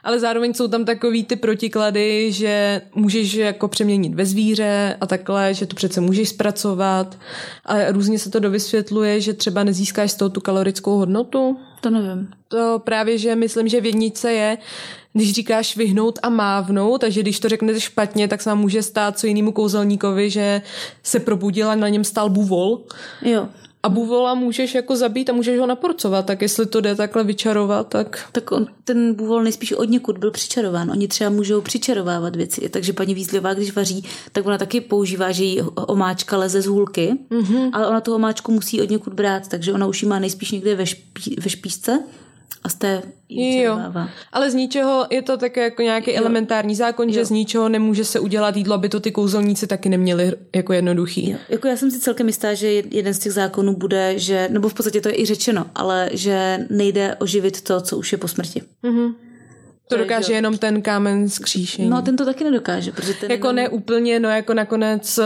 Ale 0.04 0.20
zároveň 0.20 0.54
jsou 0.54 0.68
tam 0.68 0.86
takový 0.86 1.24
ty 1.24 1.36
protiklady, 1.36 2.32
že 2.32 2.82
můžeš 2.96 3.34
jako 3.34 3.68
přeměnit 3.68 4.14
ve 4.14 4.26
zvíře 4.26 4.98
a 5.02 5.08
takhle, 5.08 5.54
že 5.54 5.66
to 5.66 5.76
přece 5.76 6.02
můžeš 6.02 6.30
zpracovat. 6.30 7.18
A 7.66 7.92
různě 7.92 8.20
se 8.20 8.30
to 8.30 8.40
dovysvětluje, 8.40 9.22
že 9.22 9.34
třeba 9.34 9.64
nezískáš 9.64 10.12
z 10.12 10.16
toho 10.16 10.30
tu 10.30 10.42
kalorickou 10.42 10.98
hodnotu. 10.98 11.58
To 11.82 11.90
nevím. 11.90 12.30
To 12.48 12.82
právě, 12.84 13.18
že 13.18 13.36
myslím, 13.36 13.68
že 13.68 13.82
v 13.82 13.86
jednice 13.86 14.34
je, 14.34 14.58
když 15.14 15.34
říkáš 15.34 15.78
vyhnout 15.78 16.20
a 16.24 16.30
mávnout, 16.30 17.02
takže 17.02 17.22
když 17.22 17.40
to 17.40 17.50
řeknete 17.50 17.80
špatně, 17.80 18.28
tak 18.28 18.42
se 18.42 18.50
vám 18.50 18.60
může 18.60 18.84
stát 18.84 19.20
co 19.20 19.28
jinému 19.28 19.52
kouzelníkovi, 19.52 20.30
že 20.30 20.62
se 21.04 21.20
probudil 21.20 21.70
a 21.70 21.76
na 21.76 21.90
něm 21.90 22.04
stál 22.04 22.30
buvol. 22.30 22.82
Jo. 23.22 23.48
A 23.84 23.90
buvola 23.90 24.34
můžeš 24.34 24.76
jako 24.76 24.96
zabít 24.96 25.30
a 25.30 25.34
můžeš 25.34 25.60
ho 25.60 25.66
naporcovat, 25.66 26.26
tak 26.26 26.42
jestli 26.42 26.66
to 26.66 26.82
jde 26.82 26.96
takhle 26.96 27.24
vyčarovat, 27.24 27.88
tak... 27.88 28.30
Tak 28.32 28.52
on, 28.52 28.68
ten 28.84 29.14
buvol 29.14 29.44
nejspíš 29.44 29.72
od 29.72 29.90
někud 29.90 30.18
byl 30.18 30.32
přičarován. 30.32 30.92
Oni 30.92 31.08
třeba 31.08 31.30
můžou 31.30 31.62
přičarovávat 31.62 32.36
věci. 32.36 32.70
Takže 32.70 32.94
paní 32.94 33.14
Vízliová, 33.14 33.54
když 33.54 33.76
vaří, 33.76 34.04
tak 34.32 34.46
ona 34.46 34.58
taky 34.58 34.82
používá, 34.82 35.32
že 35.32 35.44
jí 35.44 35.62
omáčka 35.76 36.38
leze 36.38 36.62
z 36.62 36.66
hůlky, 36.66 37.14
mm-hmm. 37.32 37.70
ale 37.74 37.88
ona 37.88 38.02
tu 38.02 38.16
omáčku 38.16 38.52
musí 38.52 38.82
od 38.82 38.90
někud 38.90 39.14
brát, 39.14 39.48
takže 39.48 39.74
ona 39.74 39.88
už 39.88 40.02
ji 40.02 40.10
má 40.10 40.20
nejspíš 40.20 40.52
někde 40.52 40.76
ve, 40.76 40.86
špí, 40.86 41.36
ve 41.42 41.50
špíšce 41.50 42.04
a 42.64 42.70
z 42.70 42.76
té 42.76 43.02
jo, 43.30 43.80
ale 44.32 44.52
z 44.52 44.54
ničeho 44.54 45.08
je 45.10 45.22
to 45.22 45.38
také 45.38 45.64
jako 45.64 45.82
nějaký 45.82 46.12
jo. 46.12 46.18
elementární 46.18 46.76
zákon, 46.76 47.08
jo. 47.08 47.14
že 47.14 47.26
z 47.26 47.30
ničeho 47.30 47.70
nemůže 47.70 48.06
se 48.06 48.20
udělat 48.20 48.56
jídlo, 48.56 48.76
aby 48.76 48.90
to 48.90 49.00
ty 49.00 49.12
kouzelníci 49.12 49.68
taky 49.68 49.90
neměli 49.90 50.34
jako 50.56 50.74
jednoduchý. 50.74 51.30
Jo. 51.30 51.38
Jako 51.50 51.68
já 51.68 51.78
jsem 51.78 51.92
si 51.92 52.00
celkem 52.00 52.28
jistá, 52.28 52.54
že 52.54 52.68
jeden 52.72 53.14
z 53.14 53.20
těch 53.20 53.34
zákonů 53.34 53.76
bude, 53.76 54.20
že, 54.20 54.48
nebo 54.52 54.70
v 54.70 54.74
podstatě 54.74 55.02
to 55.02 55.10
je 55.10 55.20
i 55.22 55.26
řečeno, 55.26 55.66
ale 55.76 56.10
že 56.14 56.60
nejde 56.70 57.16
oživit 57.16 57.62
to, 57.62 57.82
co 57.82 57.98
už 57.98 58.12
je 58.12 58.18
po 58.18 58.28
smrti. 58.28 58.62
Mm-hmm. 58.84 59.14
To 59.98 60.04
dokáže 60.04 60.34
jenom 60.34 60.58
ten 60.58 60.82
kámen 60.82 61.30
z 61.30 61.40
kříšení. 61.40 61.90
No 61.90 62.02
ten 62.02 62.16
to 62.16 62.26
taky 62.26 62.44
nedokáže. 62.44 62.92
Protože 62.92 63.14
ten 63.14 63.32
jako 63.32 63.48
jenom... 63.48 63.56
ne 63.56 63.70
úplně, 63.70 64.20
no 64.20 64.30
jako 64.30 64.54
nakonec 64.54 65.20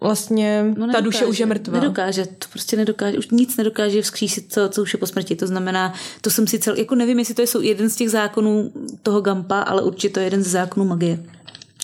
vlastně 0.00 0.62
no, 0.62 0.68
nedokáže, 0.68 0.92
ta 0.92 1.00
duše 1.00 1.26
už 1.26 1.38
je 1.38 1.46
mrtvá. 1.46 1.80
Nedokáže, 1.80 2.26
to 2.26 2.46
prostě 2.52 2.76
nedokáže, 2.76 3.18
už 3.18 3.28
nic 3.30 3.56
nedokáže 3.56 4.02
vzkřísit, 4.02 4.52
co, 4.52 4.68
co 4.68 4.82
už 4.82 4.92
je 4.92 4.98
po 4.98 5.06
smrti. 5.06 5.36
To 5.36 5.46
znamená, 5.46 5.94
to 6.20 6.30
jsem 6.30 6.46
si 6.46 6.58
cel, 6.58 6.76
jako 6.76 6.94
nevím, 6.94 7.18
jestli 7.18 7.34
to 7.34 7.42
je 7.42 7.48
jeden 7.60 7.90
z 7.90 7.96
těch 7.96 8.10
zákonů 8.10 8.72
toho 9.02 9.20
Gampa, 9.20 9.60
ale 9.60 9.82
určitě 9.82 10.14
to 10.14 10.20
je 10.20 10.26
jeden 10.26 10.42
z 10.42 10.46
zákonů 10.46 10.86
magie, 10.86 11.18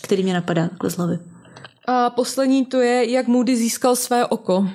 který 0.02 0.22
mě 0.22 0.34
napadá 0.34 0.70
z 0.88 0.96
hlavy. 0.96 1.18
A 1.86 2.10
poslední 2.10 2.66
to 2.66 2.80
je, 2.80 3.10
jak 3.10 3.26
Moody 3.26 3.56
získal 3.56 3.96
své 3.96 4.26
oko. 4.26 4.68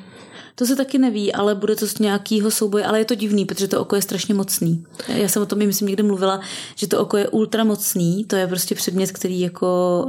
To 0.60 0.66
se 0.66 0.76
taky 0.76 0.98
neví, 0.98 1.34
ale 1.34 1.56
bude 1.56 1.76
to 1.76 1.88
z 1.88 2.00
nějakého 2.00 2.52
souboje, 2.52 2.86
ale 2.86 3.00
je 3.00 3.06
to 3.06 3.16
divný, 3.16 3.46
protože 3.46 3.68
to 3.68 3.82
oko 3.82 3.96
je 3.96 4.02
strašně 4.02 4.34
mocný. 4.34 4.86
Já 5.08 5.28
jsem 5.28 5.42
o 5.42 5.46
tom, 5.46 5.60
myslím, 5.60 5.88
někde 5.88 6.04
mluvila, 6.04 6.42
že 6.76 6.88
to 6.88 7.00
oko 7.00 7.18
je 7.18 7.28
ultramocný, 7.28 8.26
to 8.26 8.36
je 8.36 8.48
prostě 8.48 8.76
předmět, 8.76 9.12
který 9.12 9.40
jako 9.40 10.06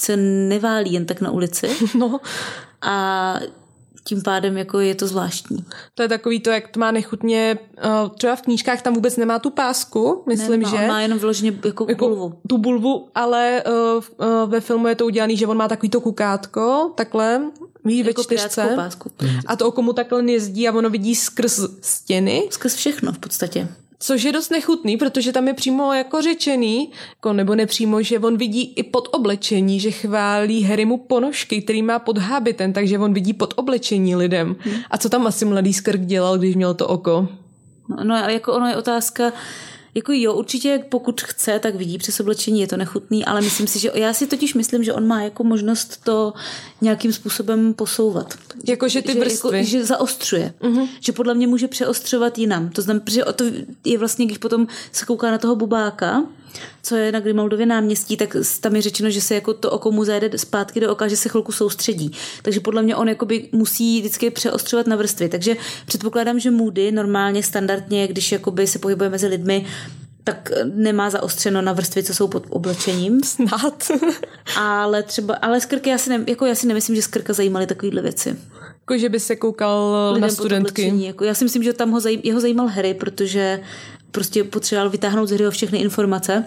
se 0.00 0.16
neválí 0.16 0.92
jen 0.92 1.06
tak 1.06 1.20
na 1.20 1.30
ulici. 1.30 1.68
No. 1.98 2.20
A 2.82 3.40
tím 4.06 4.22
pádem 4.22 4.58
jako 4.58 4.80
je 4.80 4.94
to 4.94 5.06
zvláštní. 5.06 5.64
To 5.94 6.02
je 6.02 6.08
takový 6.08 6.40
to, 6.40 6.50
jak 6.50 6.68
to 6.68 6.80
má 6.80 6.90
nechutně, 6.90 7.58
třeba 8.18 8.36
v 8.36 8.42
knížkách 8.42 8.82
tam 8.82 8.94
vůbec 8.94 9.16
nemá 9.16 9.38
tu 9.38 9.50
pásku, 9.50 10.22
myslím, 10.28 10.60
nemá, 10.60 10.70
že. 10.70 10.76
On 10.76 10.88
má 10.88 11.00
jenom 11.00 11.18
vyloženě 11.18 11.58
jako, 11.64 11.86
jako 11.88 12.08
bulvu. 12.08 12.34
Tu 12.48 12.58
bulvu, 12.58 13.08
ale 13.14 13.62
uh, 13.66 14.26
uh, 14.26 14.50
ve 14.50 14.60
filmu 14.60 14.88
je 14.88 14.94
to 14.94 15.06
udělaný, 15.06 15.36
že 15.36 15.46
on 15.46 15.56
má 15.56 15.68
takový 15.68 15.90
to 15.90 16.00
kukátko, 16.00 16.92
takhle, 16.94 17.42
Víš, 17.84 18.06
jako 18.06 18.22
ve 18.22 18.24
čtyřce. 18.24 18.72
Pásku. 18.76 19.10
A 19.46 19.56
to 19.56 19.68
oko 19.68 19.82
mu 19.82 19.92
takhle 19.92 20.32
jezdí 20.32 20.68
a 20.68 20.72
ono 20.72 20.90
vidí 20.90 21.14
skrz 21.14 21.60
stěny. 21.80 22.48
Skrz 22.50 22.74
všechno 22.74 23.12
v 23.12 23.18
podstatě. 23.18 23.68
Což 24.06 24.22
je 24.22 24.32
dost 24.32 24.50
nechutný, 24.50 24.96
protože 24.96 25.32
tam 25.32 25.48
je 25.48 25.54
přímo 25.54 25.92
jako 25.92 26.22
řečený, 26.22 26.90
jako 27.10 27.32
nebo 27.32 27.54
nepřímo, 27.54 28.02
že 28.02 28.18
on 28.18 28.36
vidí 28.36 28.72
i 28.76 28.82
pod 28.82 29.08
oblečení, 29.12 29.80
že 29.80 29.90
chválí 29.90 30.62
Harrymu 30.62 30.96
ponožky, 30.96 31.62
který 31.62 31.82
má 31.82 31.98
pod 31.98 32.18
hábitem, 32.18 32.72
takže 32.72 32.98
on 32.98 33.14
vidí 33.14 33.32
pod 33.32 33.54
oblečení 33.56 34.16
lidem. 34.16 34.56
Hmm. 34.58 34.74
A 34.90 34.98
co 34.98 35.08
tam 35.08 35.26
asi 35.26 35.44
mladý 35.44 35.72
skrk 35.72 36.00
dělal, 36.00 36.38
když 36.38 36.56
měl 36.56 36.74
to 36.74 36.86
oko? 36.86 37.28
No, 37.88 38.04
no 38.04 38.14
jako 38.16 38.52
ono 38.52 38.66
je 38.66 38.76
otázka, 38.76 39.32
jako 39.96 40.12
jo, 40.12 40.34
určitě 40.34 40.84
pokud 40.88 41.20
chce, 41.20 41.58
tak 41.58 41.74
vidí 41.74 41.98
přes 41.98 42.20
oblečení, 42.20 42.60
je 42.60 42.66
to 42.66 42.76
nechutný, 42.76 43.24
ale 43.24 43.40
myslím 43.40 43.66
si, 43.66 43.78
že 43.78 43.90
já 43.94 44.12
si 44.12 44.26
totiž 44.26 44.54
myslím, 44.54 44.84
že 44.84 44.92
on 44.92 45.06
má 45.06 45.22
jako 45.22 45.44
možnost 45.44 46.04
to 46.04 46.32
nějakým 46.80 47.12
způsobem 47.12 47.74
posouvat. 47.74 48.34
Jako, 48.68 48.88
že 48.88 49.02
ty 49.02 49.12
že, 49.12 49.20
vrstvy. 49.20 49.58
Jako, 49.58 49.68
že 49.68 49.84
zaostřuje. 49.84 50.54
Uh-huh. 50.60 50.88
Že 51.00 51.12
podle 51.12 51.34
mě 51.34 51.46
může 51.46 51.68
přeostřovat 51.68 52.38
jinam. 52.38 52.68
To 52.68 52.82
znamená, 52.82 53.04
že 53.08 53.24
to 53.34 53.44
je 53.84 53.98
vlastně, 53.98 54.26
když 54.26 54.38
potom 54.38 54.66
se 54.92 55.06
kouká 55.06 55.30
na 55.30 55.38
toho 55.38 55.56
bubáka, 55.56 56.24
co 56.82 56.96
je 56.96 57.12
na 57.12 57.20
Grimaldově 57.20 57.66
náměstí, 57.66 58.16
tak 58.16 58.36
tam 58.60 58.76
je 58.76 58.82
řečeno, 58.82 59.10
že 59.10 59.20
se 59.20 59.34
jako 59.34 59.54
to 59.54 59.70
oko 59.70 59.90
mu 59.90 60.04
zajede 60.04 60.38
zpátky 60.38 60.80
do 60.80 60.92
oka, 60.92 61.08
že 61.08 61.16
se 61.16 61.28
chvilku 61.28 61.52
soustředí. 61.52 62.12
Takže 62.42 62.60
podle 62.60 62.82
mě 62.82 62.96
on 62.96 63.08
jakoby 63.08 63.48
musí 63.52 64.00
vždycky 64.00 64.30
přeostřovat 64.30 64.86
na 64.86 64.96
vrstvy. 64.96 65.28
Takže 65.28 65.56
předpokládám, 65.86 66.40
že 66.40 66.50
Moody 66.50 66.92
normálně 66.92 67.42
standardně, 67.42 68.08
když 68.08 68.32
jakoby 68.32 68.66
se 68.66 68.78
pohybuje 68.78 69.10
mezi 69.10 69.26
lidmi, 69.26 69.66
tak 70.24 70.50
nemá 70.74 71.10
zaostřeno 71.10 71.62
na 71.62 71.72
vrstvy, 71.72 72.02
co 72.02 72.14
jsou 72.14 72.28
pod 72.28 72.46
oblečením. 72.50 73.22
Snad. 73.22 73.88
ale 74.56 75.02
třeba, 75.02 75.34
ale 75.34 75.60
skrky, 75.60 75.90
já 75.90 75.98
si, 75.98 76.10
ne, 76.10 76.24
jako 76.26 76.46
já 76.46 76.54
si 76.54 76.66
nemyslím, 76.66 76.96
že 76.96 77.02
skrka 77.02 77.32
zajímaly 77.32 77.66
takovéhle 77.66 78.02
věci. 78.02 78.36
Jako, 78.80 78.98
že 78.98 79.08
by 79.08 79.20
se 79.20 79.36
koukal 79.36 79.96
Lidem 80.08 80.22
na 80.22 80.28
studentky. 80.28 80.92
Jako, 80.96 81.24
já 81.24 81.34
si 81.34 81.44
myslím, 81.44 81.62
že 81.62 81.72
tam 81.72 81.90
ho 81.90 82.00
zaj, 82.00 82.18
jeho 82.22 82.40
zajímal 82.40 82.66
Harry, 82.66 82.94
protože 82.94 83.60
prostě 84.10 84.44
potřeboval 84.44 84.90
vytáhnout 84.90 85.26
z 85.26 85.30
Harryho 85.30 85.50
všechny 85.50 85.78
informace. 85.78 86.44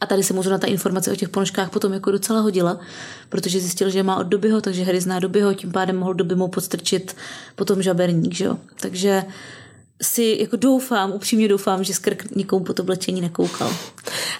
A 0.00 0.06
tady 0.06 0.22
se 0.22 0.34
mu 0.34 0.42
zrovna 0.42 0.58
ta 0.58 0.66
informace 0.66 1.12
o 1.12 1.16
těch 1.16 1.28
ponožkách 1.28 1.70
potom 1.70 1.92
jako 1.92 2.10
docela 2.10 2.40
hodila, 2.40 2.80
protože 3.28 3.60
zjistil, 3.60 3.90
že 3.90 4.02
má 4.02 4.16
od 4.16 4.22
Dobyho, 4.22 4.60
takže 4.60 4.84
Harry 4.84 5.00
zná 5.00 5.18
Dobyho, 5.18 5.54
tím 5.54 5.72
pádem 5.72 5.96
mohl 5.96 6.14
Doby 6.14 6.34
mu 6.34 6.48
podstrčit 6.48 7.16
potom 7.56 7.82
žaberník, 7.82 8.34
že 8.34 8.44
jo. 8.44 8.58
Takže 8.80 9.24
si 10.02 10.36
jako 10.40 10.56
doufám, 10.56 11.12
upřímně 11.12 11.48
doufám, 11.48 11.84
že 11.84 11.94
Skrk 11.94 12.36
nikomu 12.36 12.64
pod 12.64 12.80
oblečení 12.80 13.20
nekoukal. 13.20 13.72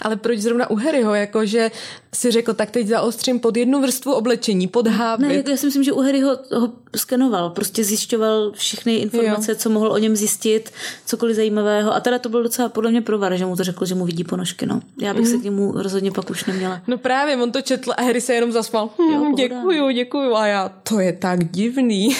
Ale 0.03 0.17
proč 0.17 0.39
zrovna 0.39 0.71
u 0.71 0.77
Harryho, 0.77 1.15
jako 1.15 1.47
že 1.47 1.71
si 2.15 2.31
řekl, 2.31 2.55
tak 2.55 2.71
teď 2.71 2.87
zaostřím 2.87 3.41
pod 3.41 3.57
jednu 3.57 3.81
vrstvu 3.81 4.13
oblečení, 4.13 4.69
pod 4.69 4.87
hábit. 4.87 5.29
Ne, 5.29 5.35
jako 5.35 5.51
já 5.51 5.57
si 5.57 5.67
myslím, 5.67 5.85
že 5.85 5.93
u 5.93 6.01
Harryho 6.01 6.39
ho 6.55 6.73
skenoval, 6.97 7.51
prostě 7.51 7.85
zjišťoval 7.85 8.53
všechny 8.53 8.97
informace, 8.97 9.53
jo. 9.53 9.57
co 9.59 9.71
mohl 9.71 9.93
o 9.93 9.99
něm 9.99 10.17
zjistit, 10.17 10.73
cokoliv 11.07 11.37
zajímavého. 11.37 11.95
A 11.95 12.01
teda 12.01 12.19
to 12.19 12.29
byl 12.29 12.43
docela 12.43 12.69
podle 12.69 12.91
mě 12.91 13.01
provar, 13.01 13.37
že 13.37 13.47
mu 13.47 13.57
to 13.57 13.65
řekl, 13.65 13.87
že 13.87 13.95
mu 13.95 14.05
vidí 14.05 14.25
ponožky. 14.25 14.67
No. 14.67 14.81
Já 15.01 15.15
bych 15.15 15.25
mm. 15.25 15.31
se 15.31 15.37
k 15.39 15.43
němu 15.43 15.73
rozhodně 15.73 16.11
pak 16.13 16.31
už 16.31 16.45
neměla. 16.45 16.83
No 16.87 16.99
právě, 16.99 17.37
on 17.37 17.53
to 17.53 17.63
četl 17.63 17.93
a 17.97 18.03
Harry 18.03 18.21
se 18.21 18.35
jenom 18.35 18.53
zasmal. 18.53 18.91
Hm, 18.99 19.13
Jo, 19.13 19.33
děkuju, 19.37 19.91
děkuju. 19.91 20.35
A 20.35 20.47
já, 20.47 20.69
to 20.83 21.01
je 21.01 21.13
tak 21.13 21.51
divný. 21.51 22.17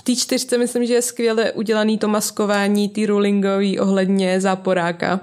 V 0.00 0.02
té 0.02 0.16
čtyřce 0.16 0.58
myslím, 0.58 0.86
že 0.86 0.94
je 0.94 1.02
skvěle 1.02 1.52
udělaný 1.52 1.98
to 1.98 2.08
maskování 2.08 2.88
ty 2.88 3.06
Rowlingový 3.06 3.78
ohledně 3.78 4.40
záporáka, 4.40 5.20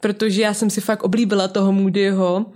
protože 0.00 0.42
já 0.42 0.54
jsem 0.54 0.70
si 0.70 0.80
fakt 0.80 1.02
oblíbila 1.02 1.48
toho 1.48 1.72
Moodyho 1.72 2.46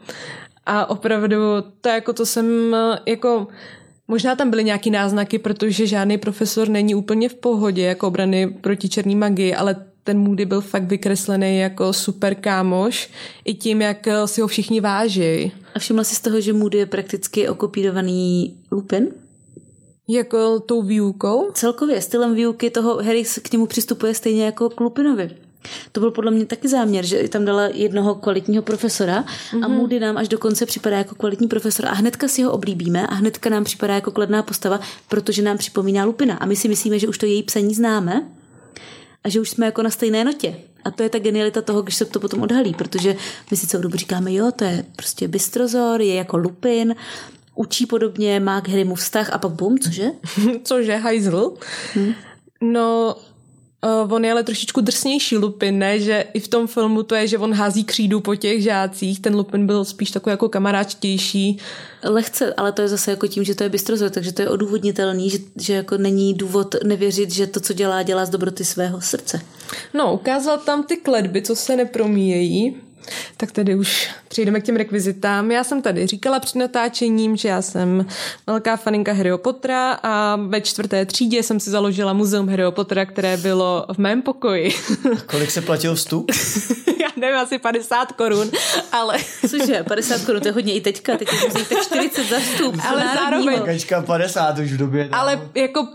a 0.66 0.90
opravdu 0.90 1.36
to 1.80 1.88
jako 1.88 2.12
to 2.12 2.26
jsem 2.26 2.76
jako 3.06 3.48
Možná 4.08 4.36
tam 4.36 4.50
byly 4.50 4.64
nějaký 4.64 4.90
náznaky, 4.90 5.38
protože 5.38 5.86
žádný 5.86 6.18
profesor 6.18 6.68
není 6.68 6.94
úplně 6.94 7.28
v 7.28 7.34
pohodě 7.34 7.82
jako 7.82 8.06
obrany 8.06 8.46
proti 8.46 8.88
černý 8.88 9.16
magii, 9.16 9.54
ale 9.54 9.76
ten 10.04 10.18
Moody 10.18 10.46
byl 10.46 10.60
fakt 10.60 10.84
vykreslený 10.84 11.58
jako 11.58 11.92
super 11.92 12.34
kámoš 12.34 13.10
i 13.44 13.54
tím, 13.54 13.82
jak 13.82 14.08
si 14.26 14.40
ho 14.40 14.46
všichni 14.46 14.80
váží. 14.80 15.52
A 15.74 15.78
všimla 15.78 16.04
jsi 16.04 16.14
z 16.14 16.20
toho, 16.20 16.40
že 16.40 16.52
Moody 16.52 16.78
je 16.78 16.86
prakticky 16.86 17.48
okopírovaný 17.48 18.56
Lupin? 18.70 19.08
Jako 20.08 20.60
tou 20.60 20.82
výukou? 20.82 21.50
Celkově 21.54 22.02
stylem 22.02 22.34
výuky 22.34 22.70
toho 22.70 22.96
Harry 22.96 23.24
k 23.42 23.52
němu 23.52 23.66
přistupuje 23.66 24.14
stejně 24.14 24.44
jako 24.44 24.70
k 24.70 24.80
Lupinovi. 24.80 25.30
To 25.92 26.00
byl 26.00 26.10
podle 26.10 26.30
mě 26.30 26.46
taky 26.46 26.68
záměr, 26.68 27.06
že 27.06 27.28
tam 27.28 27.44
dala 27.44 27.62
jednoho 27.62 28.14
kvalitního 28.14 28.62
profesora 28.62 29.24
mm-hmm. 29.24 29.64
a 29.64 29.68
Moody 29.68 30.00
nám 30.00 30.16
až 30.16 30.28
do 30.28 30.38
konce 30.38 30.66
připadá 30.66 30.98
jako 30.98 31.14
kvalitní 31.14 31.48
profesor 31.48 31.86
a 31.86 31.92
hnedka 31.94 32.28
si 32.28 32.42
ho 32.42 32.52
oblíbíme 32.52 33.06
a 33.06 33.14
hnedka 33.14 33.50
nám 33.50 33.64
připadá 33.64 33.94
jako 33.94 34.10
kladná 34.10 34.42
postava, 34.42 34.80
protože 35.08 35.42
nám 35.42 35.58
připomíná 35.58 36.04
Lupina 36.04 36.34
a 36.34 36.46
my 36.46 36.56
si 36.56 36.68
myslíme, 36.68 36.98
že 36.98 37.08
už 37.08 37.18
to 37.18 37.26
její 37.26 37.42
psaní 37.42 37.74
známe 37.74 38.26
a 39.24 39.28
že 39.28 39.40
už 39.40 39.50
jsme 39.50 39.66
jako 39.66 39.82
na 39.82 39.90
stejné 39.90 40.24
notě. 40.24 40.56
A 40.84 40.90
to 40.90 41.02
je 41.02 41.08
ta 41.08 41.18
genialita 41.18 41.62
toho, 41.62 41.82
když 41.82 41.94
se 41.94 42.04
to 42.04 42.20
potom 42.20 42.42
odhalí, 42.42 42.74
protože 42.74 43.16
my 43.50 43.56
si 43.56 43.66
celou 43.66 43.82
dobu 43.82 43.96
říkáme, 43.96 44.32
jo, 44.32 44.52
to 44.56 44.64
je 44.64 44.84
prostě 44.96 45.28
bystrozor, 45.28 46.02
je 46.02 46.14
jako 46.14 46.36
Lupin, 46.36 46.94
učí 47.56 47.86
podobně, 47.86 48.40
má 48.40 48.60
k 48.60 48.68
Harrymu 48.68 48.94
vztah 48.94 49.30
a 49.32 49.38
pak 49.38 49.52
bum, 49.52 49.78
cože? 49.78 50.10
Cože, 50.64 50.96
hajzl? 50.96 51.54
Hmm. 51.94 52.14
No, 52.60 53.16
Uh, 53.84 54.12
on 54.12 54.24
je 54.24 54.32
ale 54.32 54.42
trošičku 54.42 54.80
drsnější 54.80 55.36
Lupin, 55.36 55.78
ne? 55.78 56.00
Že 56.00 56.24
i 56.34 56.40
v 56.40 56.48
tom 56.48 56.66
filmu 56.66 57.02
to 57.02 57.14
je, 57.14 57.26
že 57.26 57.38
on 57.38 57.54
hází 57.54 57.84
křídu 57.84 58.20
po 58.20 58.34
těch 58.34 58.62
žácích. 58.62 59.20
Ten 59.20 59.34
Lupin 59.34 59.66
byl 59.66 59.84
spíš 59.84 60.10
takový 60.10 60.30
jako 60.30 60.48
kamaráčtější. 60.48 61.58
Lehce, 62.04 62.54
ale 62.54 62.72
to 62.72 62.82
je 62.82 62.88
zase 62.88 63.10
jako 63.10 63.26
tím, 63.26 63.44
že 63.44 63.54
to 63.54 63.62
je 63.62 63.68
bystrozor, 63.68 64.10
takže 64.10 64.32
to 64.32 64.42
je 64.42 64.48
odůvodnitelný, 64.48 65.30
že, 65.30 65.38
že 65.56 65.74
jako 65.74 65.98
není 65.98 66.34
důvod 66.34 66.74
nevěřit, 66.84 67.30
že 67.30 67.46
to, 67.46 67.60
co 67.60 67.72
dělá, 67.72 68.02
dělá 68.02 68.24
z 68.24 68.30
dobroty 68.30 68.64
svého 68.64 69.00
srdce. 69.00 69.40
No, 69.94 70.14
ukázal 70.14 70.58
tam 70.58 70.82
ty 70.82 70.96
kledby, 70.96 71.42
co 71.42 71.56
se 71.56 71.76
nepromíjejí. 71.76 72.76
Tak 73.36 73.52
tedy 73.52 73.74
už 73.74 74.10
přejdeme 74.28 74.60
k 74.60 74.64
těm 74.64 74.76
rekvizitám. 74.76 75.50
Já 75.50 75.64
jsem 75.64 75.82
tady 75.82 76.06
říkala 76.06 76.40
před 76.40 76.58
natáčením, 76.58 77.36
že 77.36 77.48
já 77.48 77.62
jsem 77.62 78.06
velká 78.46 78.76
faninka 78.76 79.12
Harryho 79.12 79.38
Pottera 79.38 79.92
a 80.02 80.36
ve 80.36 80.60
čtvrté 80.60 81.06
třídě 81.06 81.42
jsem 81.42 81.60
si 81.60 81.70
založila 81.70 82.12
muzeum 82.12 82.48
Harryho 82.48 82.72
Pottera, 82.72 83.06
které 83.06 83.36
bylo 83.36 83.86
v 83.92 83.98
mém 83.98 84.22
pokoji. 84.22 84.74
Kolik 85.26 85.50
se 85.50 85.60
platil 85.60 85.94
vstup? 85.94 86.30
já 87.00 87.08
nevím, 87.16 87.38
asi 87.38 87.58
50 87.58 88.12
korun, 88.12 88.50
ale... 88.92 89.18
Cože, 89.48 89.82
50 89.82 90.24
korun, 90.24 90.40
to 90.40 90.48
je 90.48 90.52
hodně 90.52 90.74
i 90.74 90.80
teďka, 90.80 91.16
teď 91.16 91.28
musí 91.32 91.64
tak 91.64 91.82
40 91.82 92.28
za 92.28 92.38
vstup. 92.38 92.76
Ale 92.88 93.04
zároveň... 93.14 93.62
Kačka 93.62 94.02
50 94.02 94.58
už 94.58 94.72
v 94.72 94.76
době. 94.76 95.08
Ale 95.12 95.48
jako 95.54 95.88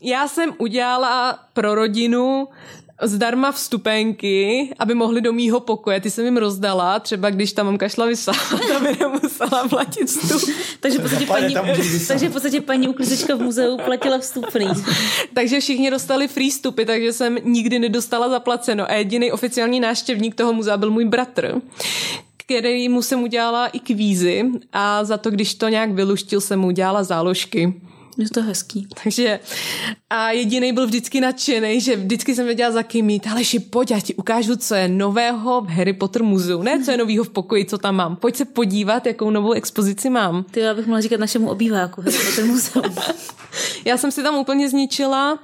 já 0.00 0.28
jsem 0.28 0.54
udělala 0.58 1.38
pro 1.52 1.74
rodinu 1.74 2.48
zdarma 3.02 3.52
vstupenky, 3.52 4.68
aby 4.78 4.94
mohli 4.94 5.20
do 5.20 5.32
mýho 5.32 5.60
pokoje. 5.60 6.00
Ty 6.00 6.10
jsem 6.10 6.24
jim 6.24 6.36
rozdala, 6.36 7.00
třeba 7.00 7.30
když 7.30 7.52
tam 7.52 7.66
mamka 7.66 7.88
šla 7.88 8.06
vysávat, 8.06 8.70
aby 8.76 8.96
nemusela 9.00 9.68
platit 9.68 10.06
vstup. 10.06 10.42
takže, 10.80 10.98
v 10.98 11.02
podstatě 11.02 11.26
paní, 11.26 11.54
takže 12.08 12.28
v 12.28 12.32
podstatě 12.32 12.60
paní 12.60 12.88
uklizečka 12.88 13.34
v 13.34 13.40
muzeu 13.40 13.76
platila 13.84 14.18
vstupný. 14.18 14.68
takže 15.34 15.60
všichni 15.60 15.90
dostali 15.90 16.28
free 16.28 16.50
vstupy, 16.50 16.84
takže 16.84 17.12
jsem 17.12 17.38
nikdy 17.44 17.78
nedostala 17.78 18.28
zaplaceno. 18.28 18.90
A 18.90 18.94
jediný 18.94 19.32
oficiální 19.32 19.80
náštěvník 19.80 20.34
toho 20.34 20.52
muzea 20.52 20.76
byl 20.76 20.90
můj 20.90 21.04
bratr 21.04 21.60
který 22.48 22.88
mu 22.88 23.02
jsem 23.02 23.22
udělala 23.22 23.66
i 23.66 23.78
kvízy 23.78 24.44
a 24.72 25.04
za 25.04 25.16
to, 25.16 25.30
když 25.30 25.54
to 25.54 25.68
nějak 25.68 25.92
vyluštil, 25.92 26.40
jsem 26.40 26.60
mu 26.60 26.66
udělala 26.66 27.04
záložky. 27.04 27.74
Je 28.18 28.30
to 28.30 28.42
hezký. 28.42 28.88
Takže 29.02 29.40
a 30.10 30.30
jediný 30.30 30.72
byl 30.72 30.86
vždycky 30.86 31.20
nadšený, 31.20 31.80
že 31.80 31.96
vždycky 31.96 32.34
jsem 32.34 32.46
věděla 32.46 32.70
za 32.70 32.82
kým 32.82 33.06
mít. 33.06 33.26
Ale 33.26 33.44
ši, 33.44 33.58
pojď, 33.58 33.90
já 33.90 34.00
ti 34.00 34.14
ukážu, 34.14 34.56
co 34.56 34.74
je 34.74 34.88
nového 34.88 35.60
v 35.60 35.68
Harry 35.68 35.92
Potter 35.92 36.22
muzeu. 36.22 36.62
Ne, 36.62 36.84
co 36.84 36.90
je 36.90 36.96
nového 36.96 37.24
v 37.24 37.30
pokoji, 37.30 37.64
co 37.64 37.78
tam 37.78 37.96
mám. 37.96 38.16
Pojď 38.16 38.36
se 38.36 38.44
podívat, 38.44 39.06
jakou 39.06 39.30
novou 39.30 39.52
expozici 39.52 40.10
mám. 40.10 40.44
Ty 40.50 40.60
já 40.60 40.74
bych 40.74 40.86
mohla 40.86 41.00
říkat 41.00 41.20
našemu 41.20 41.50
obýváku 41.50 42.02
Harry 42.02 42.18
Potter 42.26 42.44
muzeum. 42.44 42.94
já 43.84 43.96
jsem 43.96 44.10
si 44.10 44.22
tam 44.22 44.34
úplně 44.34 44.68
zničila 44.68 45.32
uh, 45.32 45.38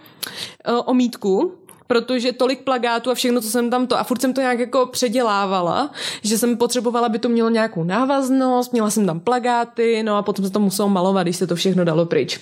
omítku, 0.84 1.52
protože 1.86 2.32
tolik 2.32 2.64
plagátů 2.64 3.10
a 3.10 3.14
všechno, 3.14 3.40
co 3.40 3.50
jsem 3.50 3.70
tam 3.70 3.86
to, 3.86 3.98
a 3.98 4.04
furt 4.04 4.20
jsem 4.20 4.32
to 4.32 4.40
nějak 4.40 4.58
jako 4.58 4.86
předělávala, 4.86 5.90
že 6.22 6.38
jsem 6.38 6.56
potřebovala, 6.56 7.06
aby 7.06 7.18
to 7.18 7.28
mělo 7.28 7.50
nějakou 7.50 7.84
návaznost, 7.84 8.72
měla 8.72 8.90
jsem 8.90 9.06
tam 9.06 9.20
plagáty, 9.20 10.02
no 10.02 10.16
a 10.16 10.22
potom 10.22 10.44
se 10.44 10.50
to 10.50 10.60
muselo 10.60 10.88
malovat, 10.88 11.26
když 11.26 11.36
se 11.36 11.46
to 11.46 11.56
všechno 11.56 11.84
dalo 11.84 12.06
pryč. 12.06 12.40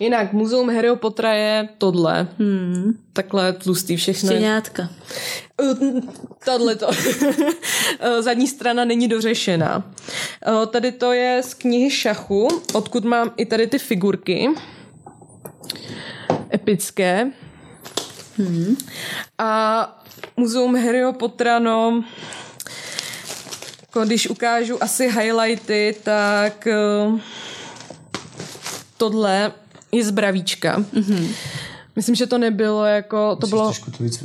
Jinak 0.00 0.32
muzeum 0.32 0.74
Harryho 0.74 0.96
Pottera 0.96 1.32
je 1.32 1.68
tohle. 1.78 2.28
Hmm. 2.38 2.98
Takhle 3.12 3.52
tlustý 3.52 3.96
všechno. 3.96 4.30
Štěňátka. 4.30 4.88
Tohle 6.44 6.76
to. 6.76 6.88
Zadní 8.20 8.48
strana 8.48 8.84
není 8.84 9.08
dořešená. 9.08 9.92
Tady 10.70 10.92
to 10.92 11.12
je 11.12 11.42
z 11.42 11.54
knihy 11.54 11.90
šachu, 11.90 12.48
odkud 12.72 13.04
mám 13.04 13.32
i 13.36 13.46
tady 13.46 13.66
ty 13.66 13.78
figurky. 13.78 14.48
Epické. 16.54 17.30
Hmm. 18.36 18.76
A 19.38 20.02
muzeum 20.36 20.74
Harryho 20.74 21.12
Pottera, 21.12 21.58
no, 21.58 22.04
jako 23.80 24.04
když 24.04 24.30
ukážu 24.30 24.82
asi 24.82 25.10
highlighty, 25.10 25.96
tak 26.02 26.68
tohle 28.96 29.52
je 29.96 30.04
z 30.04 30.10
Bravíčka. 30.10 30.78
Mm-hmm. 30.78 31.28
Myslím, 31.96 32.14
že 32.14 32.26
to 32.26 32.38
nebylo 32.38 32.84
jako, 32.84 33.36
to 33.36 33.46
bylo, 33.46 33.72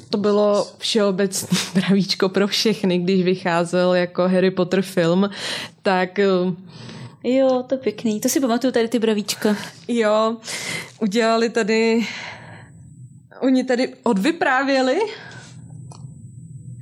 to 0.09 0.17
bylo 0.17 0.67
všeobecný 0.77 1.57
bravíčko 1.73 2.29
pro 2.29 2.47
všechny, 2.47 2.97
když 2.97 3.23
vycházel 3.23 3.93
jako 3.95 4.21
Harry 4.21 4.51
Potter 4.51 4.81
film, 4.81 5.29
tak 5.81 6.19
Jo, 7.23 7.63
to 7.67 7.77
pěkný. 7.77 8.19
To 8.19 8.29
si 8.29 8.39
pamatuju 8.39 8.73
tady 8.73 8.87
ty 8.87 8.99
bravíčka. 8.99 9.57
Jo, 9.87 10.37
udělali 10.99 11.49
tady 11.49 12.07
oni 13.41 13.63
tady 13.63 13.93
odvyprávěli 14.03 14.99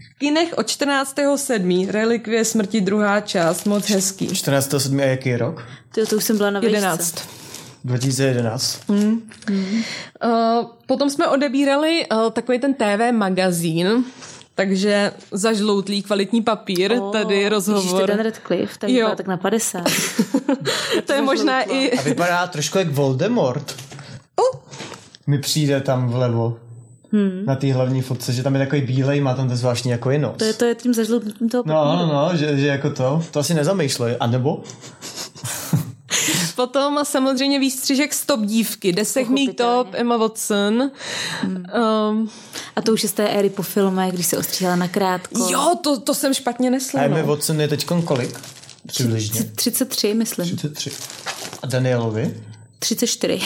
v 0.10 0.20
kinech 0.20 0.54
od 0.58 0.68
14.7. 0.68 1.90
Relikvie 1.90 2.46
smrti 2.46 2.82
druhá 2.82 3.22
část, 3.22 3.66
moc 3.66 3.90
hezký. 3.90 4.28
14.7. 4.28 5.02
a 5.02 5.06
jaký 5.06 5.36
rok? 5.36 5.66
Tyjo, 5.92 6.08
to 6.08 6.16
už 6.16 6.24
jsem 6.24 6.38
byla 6.38 6.50
na 6.50 6.60
11. 6.64 7.39
2011. 7.86 8.80
Hmm. 8.90 9.22
Hmm. 9.48 9.82
Uh, 10.24 10.66
potom 10.86 11.10
jsme 11.10 11.28
odebírali 11.28 12.06
uh, 12.12 12.30
takový 12.30 12.60
ten 12.60 12.74
TV 12.74 13.12
magazín, 13.12 14.04
takže 14.56 15.12
zažloutlý 15.32 16.02
kvalitní 16.04 16.42
papír, 16.42 16.92
O, 16.92 17.12
tady 17.12 17.36
Ježiš, 17.36 17.50
rozhovor. 17.50 18.10
ten 18.10 18.20
Radcliffe, 18.20 18.80
ten 18.80 18.90
Jo. 18.90 18.96
vypadá 18.96 19.16
tak 19.16 19.28
na 19.28 19.38
50. 19.38 19.84
to 21.06 21.14
je 21.14 21.22
možná 21.22 21.62
i... 21.62 21.98
A 21.98 22.02
vypadá 22.02 22.48
trošku 22.48 22.78
jak 22.78 22.90
Voldemort. 22.92 23.76
Mi 25.28 25.40
přijde 25.40 25.82
tam 25.82 26.10
vlevo. 26.10 26.58
Hmm. 27.12 27.46
Na 27.46 27.56
té 27.56 27.74
hlavní 27.74 28.02
fotce, 28.02 28.34
že 28.34 28.44
tam 28.44 28.56
je 28.56 28.60
takový 28.60 28.82
bílej, 28.82 29.22
má 29.22 29.34
tam 29.34 29.48
ten 29.48 29.58
zvláštní 29.58 29.92
jako 29.92 30.10
nos. 30.18 30.38
To 30.38 30.44
je, 30.46 30.54
to 30.54 30.66
je 30.66 30.76
tím 30.76 30.94
zažloutnutím 30.94 31.50
toho 31.50 31.64
No, 31.68 31.96
no, 31.96 32.08
no, 32.08 32.38
že, 32.38 32.58
že 32.58 32.68
jako 32.68 32.90
to, 32.90 33.22
to 33.32 33.40
asi 33.40 33.54
nezamýšlej, 33.54 34.16
a 34.20 34.28
nebo? 34.28 34.64
Potom 36.56 37.00
samozřejmě 37.04 37.60
výstřižek 37.60 38.14
Stop 38.14 38.40
dívky, 38.42 38.94
Desek 38.94 39.30
mý 39.30 39.54
top, 39.54 39.88
Emma 39.94 40.18
Watson. 40.18 40.92
Um, 41.44 42.30
A 42.76 42.82
to 42.82 42.94
už 42.94 43.04
je 43.04 43.10
z 43.10 43.12
té 43.14 43.28
éry 43.30 43.50
po 43.50 43.64
filmech, 43.64 44.14
když 44.14 44.26
se 44.26 44.38
ostříhala 44.38 44.76
na 44.76 44.88
krátko. 44.88 45.48
jo, 45.52 45.76
to, 45.84 46.00
to 46.00 46.14
jsem 46.14 46.34
špatně 46.34 46.68
A 46.68 46.72
nesla. 46.72 47.02
Emma 47.02 47.18
No. 47.18 47.26
Watson 47.28 47.62
je 47.62 47.68
teďkon 47.68 48.02
kolik? 48.02 48.40
Přibližně. 48.88 49.44
33, 49.44 50.14
myslím. 50.14 50.46
33. 50.46 50.92
A 51.64 51.68
Danielovi? 51.68 52.44
34. 52.80 53.42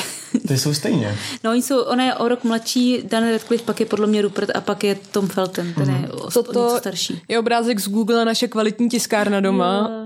Ty 0.47 0.57
jsou 0.57 0.73
stejně. 0.73 1.17
No, 1.43 1.51
oni 1.51 1.61
jsou, 1.61 1.81
ona 1.81 2.05
je 2.05 2.15
o 2.15 2.27
rok 2.27 2.43
mladší, 2.43 3.01
Dan 3.03 3.29
Radcliffe, 3.31 3.65
pak 3.65 3.79
je 3.79 3.85
podle 3.85 4.07
mě 4.07 4.21
Rupert 4.21 4.49
a 4.55 4.61
pak 4.61 4.83
je 4.83 4.95
Tom 5.11 5.27
Felton, 5.27 5.73
ten 5.73 5.89
je 5.89 6.09
o, 6.11 6.17
o 6.21 6.25
něco 6.25 6.43
Toto 6.43 6.75
starší. 6.77 7.21
je 7.27 7.39
obrázek 7.39 7.79
z 7.79 7.89
Google 7.89 8.25
naše 8.25 8.47
kvalitní 8.47 8.89
tiskárna 8.89 9.39
doma. 9.39 9.89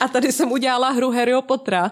A 0.00 0.08
tady 0.08 0.32
jsem 0.32 0.52
udělala 0.52 0.90
hru 0.90 1.10
Harryho 1.10 1.42
Pottera. 1.42 1.90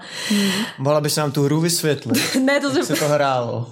Mohla 0.78 1.00
bys 1.00 1.16
nám 1.16 1.32
tu 1.32 1.42
hru 1.42 1.60
vysvětlit? 1.60 2.36
Ne, 2.42 2.60
to 2.60 2.66
Jak 2.66 2.74
jsem, 2.74 2.96
se 2.96 3.02
to 3.02 3.08
hrálo? 3.08 3.70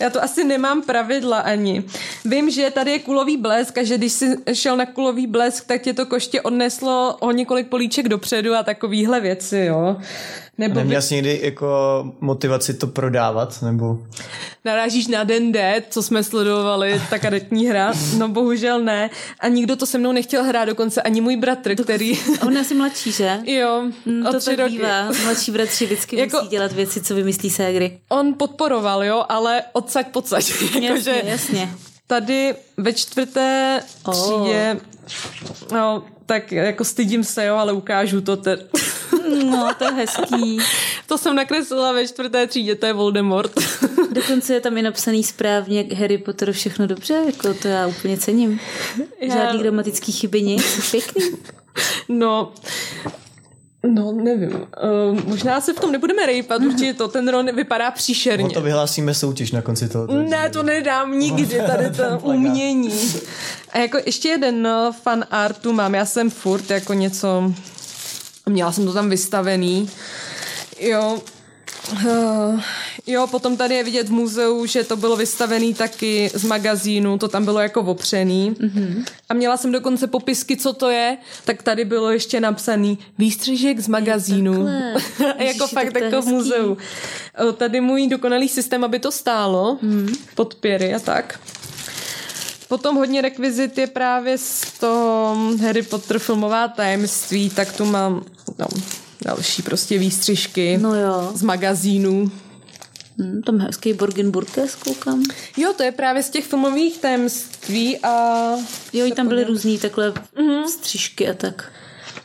já 0.00 0.10
to 0.10 0.22
asi 0.24 0.44
nemám 0.44 0.82
pravidla 0.82 1.38
ani. 1.38 1.84
Vím, 2.24 2.50
že 2.50 2.70
tady 2.70 2.90
je 2.90 2.98
kulový 2.98 3.36
blesk 3.36 3.78
a 3.78 3.82
že 3.84 3.98
když 3.98 4.12
jsi 4.12 4.36
šel 4.52 4.76
na 4.76 4.86
kulový 4.86 5.26
blesk, 5.26 5.66
tak 5.66 5.82
tě 5.82 5.92
to 5.94 6.06
koště 6.06 6.42
odneslo 6.42 7.16
o 7.20 7.30
několik 7.32 7.68
políček 7.68 8.08
dopředu 8.08 8.54
a 8.54 8.62
takovýhle 8.62 9.20
věci, 9.20 9.58
jo. 9.58 9.96
Nebo 10.58 10.74
Neměl 10.74 11.02
jsi 11.02 11.14
někdy 11.14 11.40
jako 11.42 11.68
motivaci 12.20 12.74
to 12.74 12.86
prodávat? 12.86 13.62
Nebo 13.62 13.98
narážíš 14.64 15.06
na 15.06 15.24
den 15.24 15.52
D, 15.52 15.82
co 15.90 16.02
jsme 16.02 16.22
sledovali, 16.24 17.02
ta 17.10 17.18
kadetní 17.18 17.66
hra. 17.66 17.92
No 18.18 18.28
bohužel 18.28 18.80
ne. 18.80 19.10
A 19.40 19.48
nikdo 19.48 19.76
to 19.76 19.86
se 19.86 19.98
mnou 19.98 20.12
nechtěl 20.12 20.44
hrát, 20.44 20.64
dokonce 20.64 21.02
ani 21.02 21.20
můj 21.20 21.36
bratr, 21.36 21.74
který... 21.82 22.18
On 22.46 22.52
je 22.52 22.60
asi 22.60 22.74
mladší, 22.74 23.12
že? 23.12 23.38
Jo, 23.46 23.82
Mm, 24.06 24.26
o 24.26 24.32
to 24.32 24.38
tři 24.40 24.50
tak 24.50 24.58
roky. 24.58 24.72
bývá. 24.76 25.10
Mladší 25.24 25.50
bratři 25.52 25.84
vždycky 25.86 26.16
Jako- 26.18 26.36
musí 26.36 26.48
dělat 26.48 26.72
věci, 26.72 27.00
co 27.00 27.14
vymyslí 27.14 27.50
ségry. 27.50 27.98
On 28.08 28.34
podporoval, 28.34 29.04
jo, 29.04 29.24
ale 29.28 29.62
odsaď 29.72 30.08
pocať. 30.08 30.50
Jasně, 30.60 30.88
Jakože 30.88 31.22
jasně. 31.24 31.70
tady 32.06 32.54
ve 32.76 32.92
čtvrté 32.92 33.80
Oh. 34.04 34.14
třídě, 34.14 34.76
no, 35.72 36.02
tak 36.26 36.52
jako 36.52 36.84
stydím 36.84 37.24
se, 37.24 37.44
jo, 37.46 37.56
ale 37.56 37.72
ukážu 37.72 38.20
to. 38.20 38.36
Te... 38.36 38.58
No, 39.50 39.68
to 39.78 39.84
je 39.84 39.90
hezký. 39.90 40.58
to 41.06 41.18
jsem 41.18 41.36
nakreslila 41.36 41.92
ve 41.92 42.08
čtvrté 42.08 42.46
třídě, 42.46 42.74
to 42.74 42.86
je 42.86 42.92
Voldemort. 42.92 43.52
Dokonce 44.12 44.54
je 44.54 44.60
tam 44.60 44.78
i 44.78 44.82
napsaný 44.82 45.24
správně 45.24 45.86
Harry 45.96 46.18
Potter 46.18 46.52
všechno 46.52 46.86
dobře, 46.86 47.22
jako 47.26 47.54
to 47.54 47.68
já 47.68 47.86
úplně 47.86 48.18
cením. 48.18 48.60
Žádný 49.32 49.60
gramatický 49.60 50.12
chyby, 50.12 50.42
nic, 50.42 50.90
pěkný. 50.90 51.22
no, 52.08 52.52
No, 53.84 54.12
nevím. 54.12 54.52
Uh, 54.52 55.24
možná 55.26 55.60
se 55.60 55.72
v 55.72 55.80
tom 55.80 55.92
nebudeme 55.92 56.26
rejpat, 56.26 56.62
určitě 56.62 56.94
to. 56.94 57.08
Ten 57.08 57.28
Ron 57.28 57.56
vypadá 57.56 57.90
příšerně. 57.90 58.44
no 58.44 58.50
to 58.50 58.60
vyhlásíme 58.60 59.14
soutěž 59.14 59.52
na 59.52 59.62
konci 59.62 59.88
toho. 59.88 60.06
Ne, 60.06 60.50
to 60.50 60.62
nedám 60.62 61.18
nikdy, 61.18 61.60
tady 61.66 61.90
to 61.96 62.02
umění. 62.22 62.92
A 63.72 63.78
jako 63.78 63.98
ještě 64.06 64.28
jeden 64.28 64.62
no, 64.62 64.92
fan 65.02 65.24
artu 65.30 65.72
mám, 65.72 65.94
já 65.94 66.06
jsem 66.06 66.30
furt 66.30 66.70
jako 66.70 66.94
něco, 66.94 67.54
měla 68.50 68.72
jsem 68.72 68.86
to 68.86 68.92
tam 68.92 69.10
vystavený, 69.10 69.90
jo, 70.80 71.18
Uh, 71.92 72.60
jo, 73.06 73.26
potom 73.26 73.56
tady 73.56 73.74
je 73.74 73.84
vidět 73.84 74.08
v 74.08 74.12
muzeu, 74.12 74.66
že 74.66 74.84
to 74.84 74.96
bylo 74.96 75.16
vystavený 75.16 75.74
taky 75.74 76.30
z 76.34 76.44
magazínu, 76.44 77.18
to 77.18 77.28
tam 77.28 77.44
bylo 77.44 77.60
jako 77.60 77.80
opřený. 77.80 78.50
Mm-hmm. 78.50 79.04
A 79.28 79.34
měla 79.34 79.56
jsem 79.56 79.72
dokonce 79.72 80.06
popisky, 80.06 80.56
co 80.56 80.72
to 80.72 80.90
je, 80.90 81.16
tak 81.44 81.62
tady 81.62 81.84
bylo 81.84 82.10
ještě 82.10 82.40
napsaný 82.40 82.98
výstřižek 83.18 83.80
z 83.80 83.88
magazínu. 83.88 84.52
takhle. 84.52 84.92
jako 85.26 85.44
Ježiši, 85.44 85.74
fakt 85.74 85.92
tak 85.92 86.02
je 86.02 86.04
jako 86.04 86.22
v 86.22 86.26
muzeu. 86.26 86.76
O, 87.48 87.52
Tady 87.52 87.80
můj 87.80 88.08
dokonalý 88.08 88.48
systém, 88.48 88.84
aby 88.84 88.98
to 88.98 89.12
stálo, 89.12 89.78
mm. 89.82 90.08
podpěry 90.34 90.94
a 90.94 90.98
tak. 90.98 91.40
Potom 92.70 92.96
hodně 92.96 93.22
rekvizit 93.22 93.78
je 93.78 93.86
právě 93.86 94.38
z 94.38 94.60
toho 94.80 95.36
Harry 95.62 95.82
Potter 95.82 96.18
filmová 96.18 96.68
tajemství, 96.68 97.50
tak 97.50 97.72
tu 97.72 97.84
mám 97.84 98.24
no, 98.58 98.66
další 99.24 99.62
prostě 99.62 99.98
výstřižky 99.98 100.78
No 100.82 100.94
jo. 100.94 101.30
z 101.34 101.42
magazínů. 101.42 102.30
Hm, 103.18 103.42
tam 103.46 103.58
hezký 103.58 103.92
Borgenburkes 103.92 104.74
koukám. 104.74 105.22
Jo, 105.56 105.72
to 105.76 105.82
je 105.82 105.92
právě 105.92 106.22
z 106.22 106.30
těch 106.30 106.46
filmových 106.46 106.98
tajemství 106.98 107.98
a 107.98 108.44
Jo, 108.92 109.06
i 109.06 109.12
tam 109.12 109.28
byly 109.28 109.44
různý 109.44 109.78
takhle 109.78 110.12
střížky 110.72 111.28
a 111.28 111.34
tak. 111.34 111.72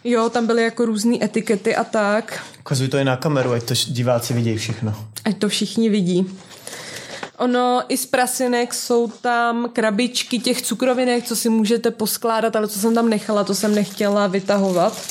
jo, 0.03 0.29
tam 0.29 0.45
byly 0.47 0.63
jako 0.63 0.85
různé 0.85 1.17
etikety 1.21 1.75
a 1.75 1.83
tak. 1.83 2.43
Ukazuj 2.59 2.87
to 2.87 2.97
i 2.97 3.03
na 3.03 3.17
kameru, 3.17 3.51
ať 3.51 3.63
to 3.63 3.73
diváci 3.87 4.33
vidějí 4.33 4.57
všechno. 4.57 4.95
Ať 5.25 5.37
to 5.37 5.49
všichni 5.49 5.89
vidí. 5.89 6.25
Ono, 7.37 7.83
i 7.89 7.97
z 7.97 8.05
prasinek 8.05 8.73
jsou 8.73 9.07
tam 9.07 9.69
krabičky 9.73 10.39
těch 10.39 10.61
cukrovinek, 10.61 11.25
co 11.25 11.35
si 11.35 11.49
můžete 11.49 11.91
poskládat, 11.91 12.55
ale 12.55 12.67
co 12.67 12.79
jsem 12.79 12.95
tam 12.95 13.09
nechala, 13.09 13.43
to 13.43 13.55
jsem 13.55 13.75
nechtěla 13.75 14.27
vytahovat. 14.27 15.01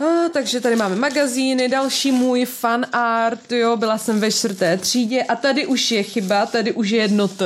A, 0.00 0.28
takže 0.28 0.60
tady 0.60 0.76
máme 0.76 0.96
magazíny, 0.96 1.68
další 1.68 2.12
můj 2.12 2.44
fan 2.44 2.86
art, 2.92 3.52
jo, 3.52 3.76
byla 3.76 3.98
jsem 3.98 4.20
ve 4.20 4.32
čtvrté 4.32 4.76
třídě 4.76 5.22
a 5.22 5.36
tady 5.36 5.66
už 5.66 5.90
je 5.90 6.02
chyba, 6.02 6.46
tady 6.46 6.72
už 6.72 6.90
je 6.90 7.02
jedno 7.02 7.28
T. 7.28 7.44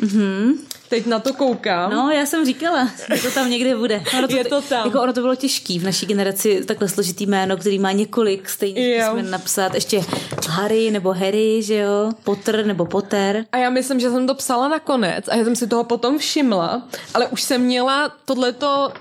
Mm-hmm. 0.00 0.52
Teď 0.92 1.06
na 1.06 1.18
to 1.18 1.32
koukám. 1.34 1.90
No, 1.92 2.10
já 2.10 2.26
jsem 2.26 2.46
říkala, 2.46 2.90
že 3.14 3.22
to 3.22 3.30
tam 3.30 3.50
někde 3.50 3.76
bude. 3.76 4.02
Ono 4.18 4.28
Je 4.30 4.44
to 4.44 4.62
tam. 4.62 4.86
Jako 4.86 5.02
ono 5.02 5.12
to 5.12 5.20
bylo 5.20 5.34
těžký 5.34 5.78
v 5.78 5.84
naší 5.84 6.06
generaci, 6.06 6.64
takhle 6.64 6.88
složitý 6.88 7.26
jméno, 7.26 7.56
který 7.56 7.78
má 7.78 7.92
několik 7.92 8.48
stejných 8.48 8.96
písmen 8.96 9.30
napsat. 9.30 9.74
Ještě 9.74 10.04
Harry 10.48 10.90
nebo 10.90 11.12
Harry, 11.12 11.62
že 11.62 11.74
jo? 11.74 12.12
Potter 12.24 12.66
nebo 12.66 12.86
Potter. 12.86 13.44
A 13.52 13.56
já 13.56 13.70
myslím, 13.70 14.00
že 14.00 14.10
jsem 14.10 14.26
to 14.26 14.34
psala 14.34 14.68
nakonec 14.68 15.28
a 15.28 15.36
já 15.36 15.44
jsem 15.44 15.56
si 15.56 15.66
toho 15.66 15.84
potom 15.84 16.18
všimla, 16.18 16.82
ale 17.14 17.26
už 17.26 17.42
jsem 17.42 17.60
měla 17.60 18.12
tohleto, 18.24 18.92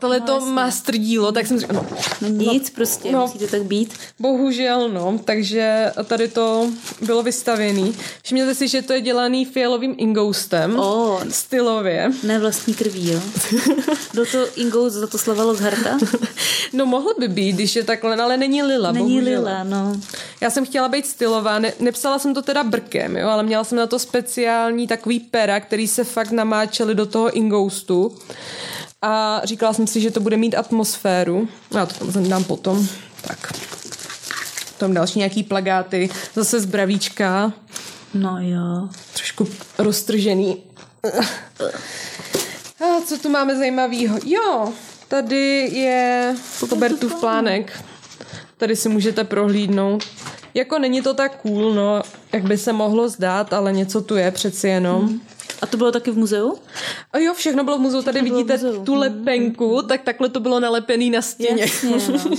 tohleto 0.00 0.40
No, 0.40 0.46
no, 0.46 0.52
master 0.52 0.96
dílo, 0.96 1.32
tak 1.32 1.46
jsem 1.46 1.60
říkala, 1.60 1.80
no, 1.82 1.98
No 2.20 2.28
nic, 2.28 2.70
prostě, 2.70 3.12
no. 3.12 3.20
musí 3.20 3.38
to 3.38 3.46
tak 3.46 3.64
být. 3.64 3.94
bohužel 4.20 4.88
no, 4.88 5.18
takže 5.24 5.92
tady 6.04 6.28
to 6.28 6.70
bylo 7.00 7.22
vystavený. 7.22 7.94
Všimněte 8.22 8.54
si, 8.54 8.68
že 8.68 8.82
to 8.82 8.92
je 8.92 9.00
dělaný 9.00 9.44
fialovým 9.44 9.94
ingoustem, 9.98 10.76
O. 11.04 11.20
stylově. 11.30 12.10
Ne 12.22 12.38
vlastní 12.38 12.74
krví, 12.74 13.12
jo? 13.12 13.20
Byl 14.14 14.26
to 14.26 14.46
Ingo 14.56 14.90
Zlatoslava 14.90 15.54
z 15.54 15.60
Harta? 15.60 15.98
No 16.72 16.86
mohl 16.86 17.14
by 17.18 17.28
být, 17.28 17.52
když 17.52 17.76
je 17.76 17.84
takhle, 17.84 18.16
ale 18.16 18.36
není 18.36 18.62
lila, 18.62 18.92
Není 18.92 19.06
bohužel. 19.14 19.24
Lila, 19.44 19.64
no. 19.64 20.00
Já 20.40 20.50
jsem 20.50 20.66
chtěla 20.66 20.88
být 20.88 21.06
stylová, 21.06 21.58
ne, 21.58 21.72
nepsala 21.80 22.18
jsem 22.18 22.34
to 22.34 22.42
teda 22.42 22.62
brkem, 22.64 23.16
jo, 23.16 23.28
ale 23.28 23.42
měla 23.42 23.64
jsem 23.64 23.78
na 23.78 23.86
to 23.86 23.98
speciální 23.98 24.86
takový 24.86 25.20
pera, 25.20 25.60
který 25.60 25.88
se 25.88 26.04
fakt 26.04 26.30
namáčely 26.30 26.94
do 26.94 27.06
toho 27.06 27.30
ingoustu. 27.30 28.16
A 29.02 29.40
říkala 29.44 29.72
jsem 29.72 29.86
si, 29.86 30.00
že 30.00 30.10
to 30.10 30.20
bude 30.20 30.36
mít 30.36 30.54
atmosféru. 30.54 31.48
Já 31.74 31.86
to 31.86 32.12
tam 32.12 32.28
dám 32.28 32.44
potom. 32.44 32.86
Tak. 33.22 33.52
Tam 34.78 34.94
další 34.94 35.18
nějaký 35.18 35.42
plagáty, 35.42 36.10
zase 36.34 36.60
z 36.60 36.64
bravíčka, 36.64 37.52
No 38.14 38.36
jo. 38.40 38.88
trošku 39.12 39.48
roztržený. 39.78 40.56
A 42.80 43.00
co 43.06 43.18
tu 43.18 43.28
máme 43.28 43.56
zajímavého? 43.56 44.18
Jo, 44.24 44.72
tady 45.08 45.70
je 45.72 46.34
Robertův 46.70 47.14
plánek. 47.20 47.84
Tady 48.56 48.76
si 48.76 48.88
můžete 48.88 49.24
prohlídnout. 49.24 50.04
Jako 50.54 50.78
není 50.78 51.02
to 51.02 51.14
tak 51.14 51.40
cool, 51.40 51.74
no, 51.74 52.02
jak 52.32 52.42
by 52.42 52.58
se 52.58 52.72
mohlo 52.72 53.08
zdát, 53.08 53.52
ale 53.52 53.72
něco 53.72 54.00
tu 54.00 54.16
je 54.16 54.30
přeci 54.30 54.68
jenom. 54.68 55.20
A 55.62 55.66
to 55.66 55.76
bylo 55.76 55.92
taky 55.92 56.10
v 56.10 56.18
muzeu? 56.18 56.58
A 57.12 57.18
jo, 57.18 57.34
všechno 57.34 57.64
bylo 57.64 57.78
v 57.78 57.80
muzeu. 57.80 58.02
Tady 58.02 58.22
bylo 58.22 58.34
v 58.34 58.36
vidíte 58.36 58.52
muzeu. 58.52 58.84
tu 58.84 58.94
lepenku, 58.94 59.82
tak 59.82 60.02
takhle 60.02 60.28
to 60.28 60.40
bylo 60.40 60.60
nalepený 60.60 61.10
na 61.10 61.22
stěně. 61.22 61.62
Jasně, 61.62 61.90
no. 61.90 61.96
Uh, 62.14 62.38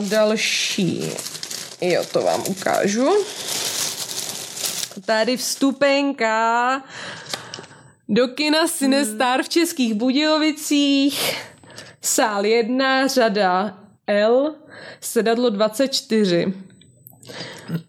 další. 0.08 1.12
Jo, 1.80 2.04
to 2.12 2.22
vám 2.22 2.42
ukážu. 2.46 3.10
Tady 5.06 5.36
vstupenka 5.36 6.82
do 8.08 8.28
kina 8.28 8.68
Cinestar 8.68 9.42
v 9.42 9.48
Českých 9.48 9.94
Budějovicích. 9.94 11.36
Sál 12.02 12.44
1, 12.44 13.06
řada 13.06 13.78
L, 14.06 14.54
sedadlo 15.00 15.50
24. 15.50 16.52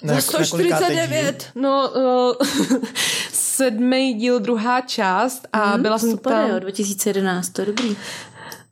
Na, 0.04 0.22
Za 0.22 0.40
na 0.40 0.46
kolikáté 0.50 0.86
díl? 0.86 0.98
149. 0.98 1.50
No, 1.56 1.90
uh, 1.90 2.34
sedmý 3.32 4.14
díl, 4.14 4.40
druhá 4.40 4.82
část 4.82 5.48
a 5.54 5.72
hmm, 5.72 5.82
byla 5.82 5.98
jsem 5.98 6.12
Super, 6.12 6.34
tam 6.34 6.50
jo, 6.50 6.60
2011, 6.60 7.50
to 7.50 7.62
je 7.62 7.66
dobrý. 7.66 7.96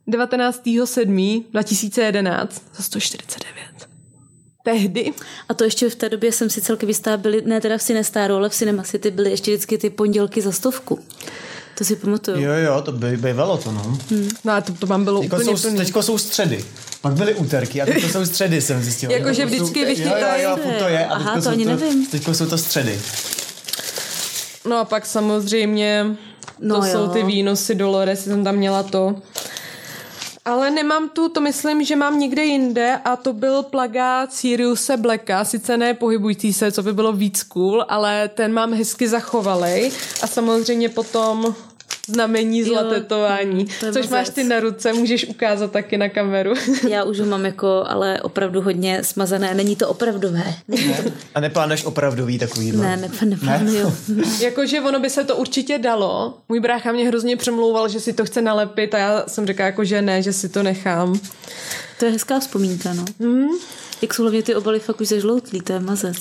19.7.2011 0.07 2.47
za 2.75 2.83
149. 2.83 3.68
Tehdy. 4.73 5.13
A 5.49 5.53
to 5.53 5.63
ještě 5.63 5.89
v 5.89 5.95
té 5.95 6.09
době 6.09 6.31
jsem 6.31 6.49
si 6.49 6.61
celkem 6.61 6.89
jistá, 6.89 7.17
byly, 7.17 7.41
ne 7.45 7.61
teda 7.61 7.77
v 7.77 7.81
Cinestaru, 7.81 8.35
ale 8.35 8.49
v 8.49 8.53
Cinema 8.53 8.83
City 8.83 9.11
byly 9.11 9.29
ještě 9.29 9.51
vždycky 9.51 9.77
ty 9.77 9.89
pondělky 9.89 10.41
za 10.41 10.51
stovku. 10.51 10.99
To 11.77 11.85
si 11.85 11.95
pamatuju. 11.95 12.41
Jo, 12.41 12.51
jo, 12.53 12.81
to 12.81 12.91
by, 12.91 13.17
bývalo 13.17 13.57
to, 13.57 13.71
no. 13.71 13.97
No 14.43 14.53
a 14.53 14.61
to, 14.61 14.73
to 14.73 14.87
mám 14.87 15.03
bylo 15.03 15.21
Teďko 15.21 15.35
úplně 15.35 15.57
jsou, 15.57 15.61
plný. 15.69 15.77
teďko 15.77 16.03
jsou 16.03 16.17
středy. 16.17 16.65
Pak 17.01 17.13
byly 17.13 17.33
úterky 17.35 17.81
a 17.81 17.85
teď 17.85 18.11
jsou 18.11 18.25
středy, 18.25 18.61
jsem 18.61 18.83
zjistil. 18.83 19.11
Jakože 19.11 19.45
vždycky 19.45 19.85
vychytají- 19.85 20.41
Jo, 20.43 20.49
jo, 20.49 20.57
jo, 20.65 20.71
to 20.79 20.87
je. 20.87 21.05
A 21.05 21.13
Aha, 21.13 21.23
teďko 21.23 21.35
to 21.35 21.41
jsou 21.41 21.49
ani 21.49 21.65
nevím. 21.65 22.05
Teďko 22.05 22.33
jsou 22.33 22.45
to 22.45 22.57
středy. 22.57 22.99
No 24.69 24.77
a 24.77 24.85
pak 24.85 25.05
samozřejmě 25.05 26.05
No 26.59 26.81
to 26.81 26.85
jo. 26.87 26.91
jsou 26.93 27.07
ty 27.07 27.23
výnosy 27.23 27.75
Dolores, 27.75 28.23
jsem 28.23 28.43
tam 28.43 28.55
měla 28.55 28.83
to. 28.83 29.15
Ale 30.49 30.71
nemám 30.71 31.09
tu, 31.09 31.29
to 31.29 31.41
myslím, 31.41 31.83
že 31.83 31.95
mám 31.95 32.19
někde 32.19 32.45
jinde 32.45 32.99
a 33.05 33.15
to 33.15 33.33
byl 33.33 33.63
plagát 33.63 34.33
Siriuse 34.33 34.97
Blacka, 34.97 35.45
sice 35.45 35.77
ne 35.77 35.93
pohybující 35.93 36.53
se, 36.53 36.71
co 36.71 36.83
by 36.83 36.93
bylo 36.93 37.13
víc 37.13 37.43
cool, 37.43 37.85
ale 37.89 38.27
ten 38.27 38.53
mám 38.53 38.73
hezky 38.73 39.07
zachovalej 39.07 39.91
a 40.21 40.27
samozřejmě 40.27 40.89
potom 40.89 41.55
znamení 42.09 42.63
zla 42.63 42.81
Jo, 42.81 42.89
tetování, 42.89 43.67
což 43.93 44.07
máš 44.07 44.29
ty 44.29 44.43
na 44.43 44.59
ruce, 44.59 44.93
můžeš 44.93 45.25
ukázat 45.25 45.71
taky 45.71 45.97
na 45.97 46.09
kameru. 46.09 46.53
Já 46.89 47.03
už 47.03 47.19
ho 47.19 47.25
mám 47.25 47.45
jako, 47.45 47.83
ale 47.87 48.21
opravdu 48.21 48.61
hodně 48.61 49.03
smazané. 49.03 49.53
Není 49.53 49.75
to 49.75 49.89
opravdové. 49.89 50.53
Ne? 50.67 50.97
A 51.35 51.39
neplánuješ 51.39 51.85
opravdový 51.85 52.39
takovýhle? 52.39 52.81
Ne, 52.81 52.97
ne, 52.97 53.09
neplánuju. 53.25 53.93
Jakože 54.41 54.81
ono 54.81 54.99
by 54.99 55.09
se 55.09 55.23
to 55.23 55.35
určitě 55.35 55.77
dalo. 55.77 56.37
Můj 56.49 56.59
brácha 56.59 56.91
mě 56.91 57.07
hrozně 57.07 57.37
přemlouval, 57.37 57.89
že 57.89 57.99
si 57.99 58.13
to 58.13 58.25
chce 58.25 58.41
nalepit 58.41 58.93
a 58.93 58.97
já 58.97 59.23
jsem 59.27 59.45
řekla 59.45 59.65
jako, 59.65 59.83
že 59.83 60.01
ne, 60.01 60.21
že 60.21 60.33
si 60.33 60.49
to 60.49 60.63
nechám. 60.63 61.19
To 61.99 62.05
je 62.05 62.11
hezká 62.11 62.39
vzpomínka, 62.39 62.93
no. 62.93 63.05
Mm. 63.19 63.47
Jak 64.01 64.13
jsou 64.13 64.21
hlavně 64.21 64.43
ty 64.43 64.55
obaly 64.55 64.79
fakt 64.79 65.01
už 65.01 65.07
zežloutlý, 65.07 65.61
to 65.61 65.73
je 65.73 65.79
mazec. 65.79 66.17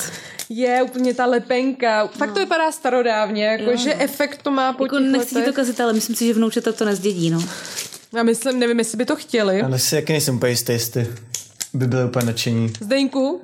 Je 0.48 0.82
úplně 0.82 1.14
ta 1.14 1.26
lepenka. 1.26 2.06
Fakt 2.06 2.32
to 2.32 2.40
vypadá 2.40 2.72
starodávně, 2.72 3.44
jakože 3.46 3.94
efekt 3.94 4.42
to 4.42 4.50
má 4.50 4.72
po 4.72 4.84
Jako 4.84 4.98
těch 4.98 5.06
nechci 5.10 5.42
to 5.42 5.52
kazit, 5.52 5.80
ale 5.80 5.92
myslím 5.92 6.16
si, 6.16 6.26
že 6.26 6.34
vnoučata 6.34 6.72
to 6.72 6.84
nezdědí, 6.84 7.30
no. 7.30 7.44
Já 8.16 8.22
myslím, 8.22 8.58
nevím, 8.58 8.78
jestli 8.78 8.98
by 8.98 9.04
to 9.04 9.16
chtěli. 9.16 9.62
Ale 9.62 9.78
si 9.78 9.94
jaký 9.94 10.12
nejsem 10.12 10.36
úplně 10.36 10.52
jistý, 10.52 10.72
jestli 10.72 11.06
by 11.74 11.86
byli 11.86 12.04
úplně 12.04 12.26
nadšení. 12.26 12.72
Zdeňku, 12.80 13.40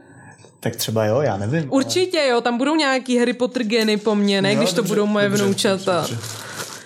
Tak 0.61 0.77
třeba 0.77 1.05
jo, 1.05 1.21
já 1.21 1.37
nevím. 1.37 1.73
určitě 1.73 2.27
jo, 2.31 2.41
tam 2.41 2.59
budou 2.59 2.75
nějaký 2.77 3.19
Harry 3.19 3.33
Potter 3.33 3.63
geny 3.65 3.97
po 3.97 4.15
mně, 4.15 4.43
ne, 4.43 4.53
Jo, 4.53 4.59
když 4.59 4.71
to 4.71 4.77
dobře, 4.77 4.89
budou 4.89 5.07
moje 5.07 5.29
dobře, 5.29 5.45
vnoučata. 5.45 6.01
dobře, 6.01 6.15
dobře. 6.15 6.29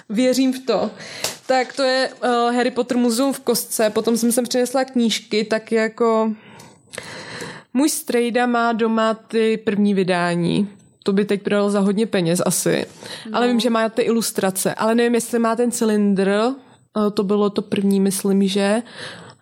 Věřím 0.09 0.53
v 0.53 0.59
to. 0.66 0.90
Tak 1.49 1.72
to 1.72 1.82
je 1.82 2.09
uh, 2.09 2.55
Harry 2.55 2.70
Potter 2.70 2.96
muzeum 2.96 3.32
v 3.32 3.40
kostce, 3.40 3.90
potom 3.90 4.16
jsem 4.16 4.32
sem 4.32 4.44
přinesla 4.44 4.84
knížky, 4.84 5.44
tak 5.44 5.72
jako... 5.72 6.32
Můj 7.74 7.88
strejda 7.88 8.46
má 8.46 8.72
doma 8.72 9.14
ty 9.14 9.57
první 9.57 9.94
vydání. 9.94 10.68
To 11.03 11.12
by 11.12 11.24
teď 11.24 11.42
prodal 11.42 11.70
za 11.70 11.80
hodně 11.80 12.07
peněz 12.07 12.42
asi. 12.46 12.86
No. 13.30 13.36
Ale 13.36 13.49
vím, 13.49 13.61
že 13.61 13.70
má 13.70 13.88
ty 13.88 14.03
ilustrace. 14.03 14.74
Ale 14.74 14.94
nevím, 14.94 15.14
jestli 15.14 15.38
má 15.38 15.57
ten 15.57 15.70
cylindr. 15.70 16.30
eh, 16.30 17.11
To 17.11 17.24
bylo 17.24 17.51
to 17.51 17.62
první, 17.62 18.01
myslím, 18.01 18.49
že. 18.49 18.82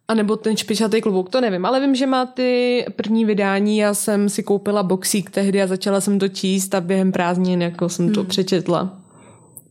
A 0.09 0.15
nebo 0.15 0.37
ten 0.37 0.57
špičatý 0.57 1.01
klobouk, 1.01 1.31
to 1.31 1.41
nevím. 1.41 1.67
Ale 1.67 1.81
vím, 1.81 1.95
že 1.95 2.07
má 2.07 2.27
ty 2.27 2.85
první 2.97 3.25
vydání. 3.25 3.79
Já 3.79 3.95
jsem 3.95 4.29
si 4.29 4.43
koupila 4.43 4.83
boxík 4.83 5.31
tehdy 5.31 5.63
a 5.63 5.67
začala 5.67 6.01
jsem 6.01 6.19
to 6.19 6.29
číst 6.29 6.75
a 6.75 6.81
během 6.81 7.13
prázdnin 7.13 7.63
jako 7.63 7.89
jsem 7.89 8.13
to 8.13 8.25
přečetla. 8.25 9.06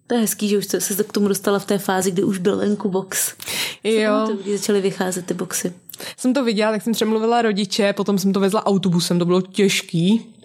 To 0.08 0.16
je 0.16 0.22
hezký, 0.22 0.50
že 0.50 0.58
už 0.58 0.66
se 0.80 1.04
k 1.04 1.12
tomu 1.12 1.28
dostala 1.28 1.60
v 1.60 1.66
té 1.66 1.78
fázi, 1.78 2.12
kdy 2.12 2.24
už 2.24 2.38
byl 2.38 2.58
venku 2.58 2.90
box. 2.90 3.34
Jo. 3.84 4.12
To, 4.28 4.36
kdy 4.36 4.58
začaly 4.58 4.82
vycházet 4.82 5.26
ty 5.26 5.34
boxy. 5.34 5.74
jsem 6.18 6.34
to 6.34 6.44
viděla, 6.44 6.72
tak 6.72 6.82
jsem 6.82 6.94
přemluvila 6.94 7.42
rodiče, 7.42 7.94
potom 7.94 8.18
jsem 8.18 8.34
to 8.34 8.40
vezla 8.40 8.66
autobusem, 8.66 9.20
to 9.20 9.26
bylo 9.26 9.42
těžký. 9.42 10.36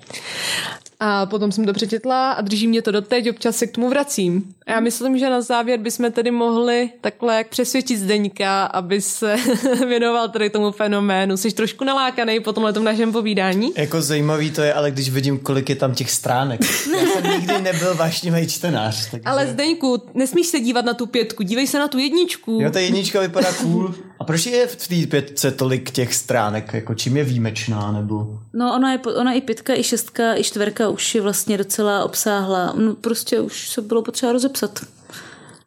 A 1.02 1.26
potom 1.26 1.52
jsem 1.52 1.64
to 1.64 1.72
přečetla 1.72 2.32
a 2.32 2.40
drží 2.40 2.66
mě 2.66 2.82
to 2.82 2.90
doteď, 2.90 3.30
občas 3.30 3.56
se 3.56 3.66
k 3.66 3.72
tomu 3.72 3.88
vracím. 3.88 4.44
A 4.66 4.72
já 4.72 4.80
myslím, 4.80 5.18
že 5.18 5.30
na 5.30 5.40
závěr 5.40 5.80
bychom 5.80 6.12
tedy 6.12 6.30
mohli 6.30 6.90
takhle 7.00 7.36
jak 7.36 7.48
přesvědčit 7.48 7.96
Zdeňka, 7.96 8.64
aby 8.64 9.00
se 9.00 9.36
věnoval 9.88 10.28
tady 10.28 10.50
tomu 10.50 10.72
fenoménu. 10.72 11.36
Jsi 11.36 11.50
trošku 11.50 11.84
nalákaný 11.84 12.40
po 12.40 12.52
tomhle 12.52 12.72
našem 12.72 13.12
povídání? 13.12 13.72
Jako 13.76 14.02
zajímavý 14.02 14.50
to 14.50 14.62
je, 14.62 14.74
ale 14.74 14.90
když 14.90 15.10
vidím, 15.10 15.38
kolik 15.38 15.68
je 15.68 15.76
tam 15.76 15.94
těch 15.94 16.10
stránek. 16.10 16.60
Já 16.92 17.06
jsem 17.06 17.40
nikdy 17.40 17.62
nebyl 17.62 17.94
vášnivý 17.94 18.46
čtenář. 18.46 19.10
Takže... 19.10 19.24
Ale 19.24 19.46
Zdeňku, 19.46 20.02
nesmíš 20.14 20.46
se 20.46 20.60
dívat 20.60 20.84
na 20.84 20.94
tu 20.94 21.06
pětku, 21.06 21.42
dívej 21.42 21.66
se 21.66 21.78
na 21.78 21.88
tu 21.88 21.98
jedničku. 21.98 22.58
Jo, 22.62 22.70
ta 22.70 22.80
jednička 22.80 23.20
vypadá 23.20 23.52
cool. 23.52 23.94
A 24.20 24.24
proč 24.24 24.46
je 24.46 24.66
v 24.66 24.88
té 24.88 25.06
pětce 25.06 25.50
tolik 25.50 25.90
těch 25.90 26.14
stránek? 26.14 26.74
Jako 26.74 26.94
čím 26.94 27.16
je 27.16 27.24
výjimečná? 27.24 27.92
Nebo... 27.92 28.38
No 28.52 28.74
ona 28.74 28.92
je, 28.92 28.98
ona 28.98 29.32
i 29.32 29.40
pětka, 29.40 29.74
i 29.74 29.82
šestka, 29.82 30.36
i 30.36 30.44
čtverka 30.44 30.88
už 30.88 31.14
je 31.14 31.20
vlastně 31.20 31.58
docela 31.58 32.04
obsáhla. 32.04 32.74
No 32.76 32.94
prostě 32.94 33.40
už 33.40 33.70
se 33.70 33.82
bylo 33.82 34.02
potřeba 34.02 34.32
rozepsat. 34.32 34.80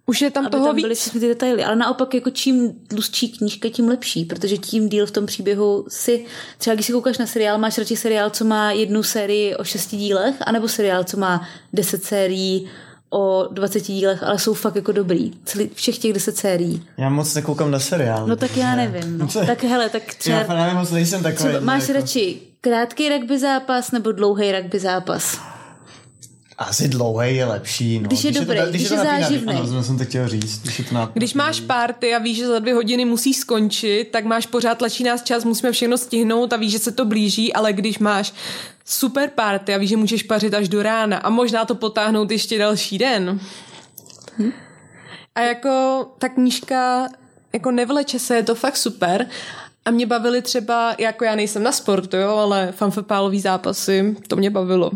Už 0.05 0.21
je 0.21 0.31
tam 0.31 0.45
Aby 0.45 0.51
toho 0.51 0.65
tam 0.65 0.75
byly 0.75 0.89
víc. 0.89 0.99
všechny 0.99 1.19
ty 1.19 1.27
detaily. 1.27 1.63
Ale 1.63 1.75
naopak 1.75 2.13
jako 2.13 2.29
čím 2.29 2.73
tlustší 2.87 3.31
knížka, 3.37 3.69
tím 3.69 3.87
lepší, 3.87 4.25
protože 4.25 4.57
tím 4.57 4.89
díl 4.89 5.05
v 5.05 5.11
tom 5.11 5.25
příběhu 5.25 5.85
si, 5.87 6.25
třeba 6.57 6.73
když 6.73 6.85
si 6.85 6.91
koukáš 6.91 7.17
na 7.17 7.25
seriál, 7.25 7.57
máš 7.57 7.77
radši 7.77 7.95
seriál, 7.95 8.29
co 8.29 8.45
má 8.45 8.71
jednu 8.71 9.03
sérii 9.03 9.55
o 9.55 9.63
šesti 9.63 9.97
dílech, 9.97 10.35
anebo 10.41 10.67
seriál, 10.67 11.03
co 11.03 11.17
má 11.17 11.47
deset 11.73 12.03
sérií 12.03 12.69
o 13.13 13.47
20 13.51 13.79
dílech, 13.79 14.23
ale 14.23 14.39
jsou 14.39 14.53
fakt 14.53 14.75
jako 14.75 14.91
dobrý. 14.91 15.31
Celý, 15.45 15.69
všech 15.73 15.97
těch 15.97 16.13
deset 16.13 16.37
sérií. 16.37 16.83
Já 16.97 17.09
moc 17.09 17.35
nekoukám 17.35 17.71
na 17.71 17.79
seriál. 17.79 18.27
No 18.27 18.35
tak 18.35 18.57
já 18.57 18.75
nevím. 18.75 19.17
No. 19.17 19.27
Tak 19.47 19.63
hele, 19.63 19.89
tak 19.89 20.03
třeba, 20.15 20.37
Já 20.37 20.43
právě 20.43 20.73
moc 20.73 20.91
nejsem 20.91 21.23
takový. 21.23 21.49
třeba 21.49 21.59
máš 21.65 21.81
jako... 21.87 21.93
radši 21.99 22.37
krátký 22.61 23.09
rugby 23.09 23.39
zápas 23.39 23.91
nebo 23.91 24.11
dlouhý 24.11 24.51
rugby 24.51 24.79
zápas? 24.79 25.39
Asi 26.57 26.87
dlouhý 26.87 27.35
je 27.35 27.45
lepší. 27.45 27.99
No. 27.99 28.07
Když 28.07 28.23
je 28.23 28.31
dobrý, 28.31 28.59
to, 28.59 28.65
když 28.65 28.87
to 28.87 28.93
je 28.93 28.97
napínaný. 28.97 29.23
záživný. 29.23 29.53
Ano, 29.53 29.67
to 29.67 29.83
jsem 29.83 29.97
to 29.97 30.05
chtěl 30.05 30.27
říct. 30.27 30.61
Když 30.61 30.79
je 30.79 30.85
to 30.85 30.93
napínaný. 30.95 31.11
Když 31.13 31.33
máš 31.33 31.59
párty 31.59 32.15
a 32.15 32.19
víš, 32.19 32.37
že 32.37 32.47
za 32.47 32.59
dvě 32.59 32.73
hodiny 32.73 33.05
musí 33.05 33.33
skončit, 33.33 34.09
tak 34.11 34.25
máš 34.25 34.45
pořád 34.45 34.77
tlačí 34.77 35.03
nás 35.03 35.23
čas, 35.23 35.43
musíme 35.43 35.71
všechno 35.71 35.97
stihnout 35.97 36.53
a 36.53 36.57
víš, 36.57 36.71
že 36.71 36.79
se 36.79 36.91
to 36.91 37.05
blíží, 37.05 37.53
ale 37.53 37.73
když 37.73 37.99
máš 37.99 38.33
super 38.85 39.29
párty 39.35 39.73
a 39.73 39.77
víš, 39.77 39.89
že 39.89 39.97
můžeš 39.97 40.23
pařit 40.23 40.53
až 40.53 40.69
do 40.69 40.83
rána 40.83 41.17
a 41.17 41.29
možná 41.29 41.65
to 41.65 41.75
potáhnout 41.75 42.31
ještě 42.31 42.57
další 42.57 42.97
den. 42.97 43.39
A 45.35 45.41
jako 45.41 46.05
ta 46.19 46.29
knížka 46.29 47.07
jako 47.53 47.71
nevleče 47.71 48.19
se, 48.19 48.35
je 48.35 48.43
to 48.43 48.55
fakt 48.55 48.77
super. 48.77 49.27
A 49.85 49.91
mě 49.91 50.05
bavily 50.05 50.41
třeba, 50.41 50.95
jako 50.99 51.25
já 51.25 51.35
nejsem 51.35 51.63
na 51.63 51.71
sport, 51.71 52.13
jo, 52.13 52.29
ale 52.29 52.71
fanfepálový 52.71 53.39
zápasy, 53.39 54.15
to 54.27 54.35
mě 54.35 54.49
bavilo. 54.49 54.91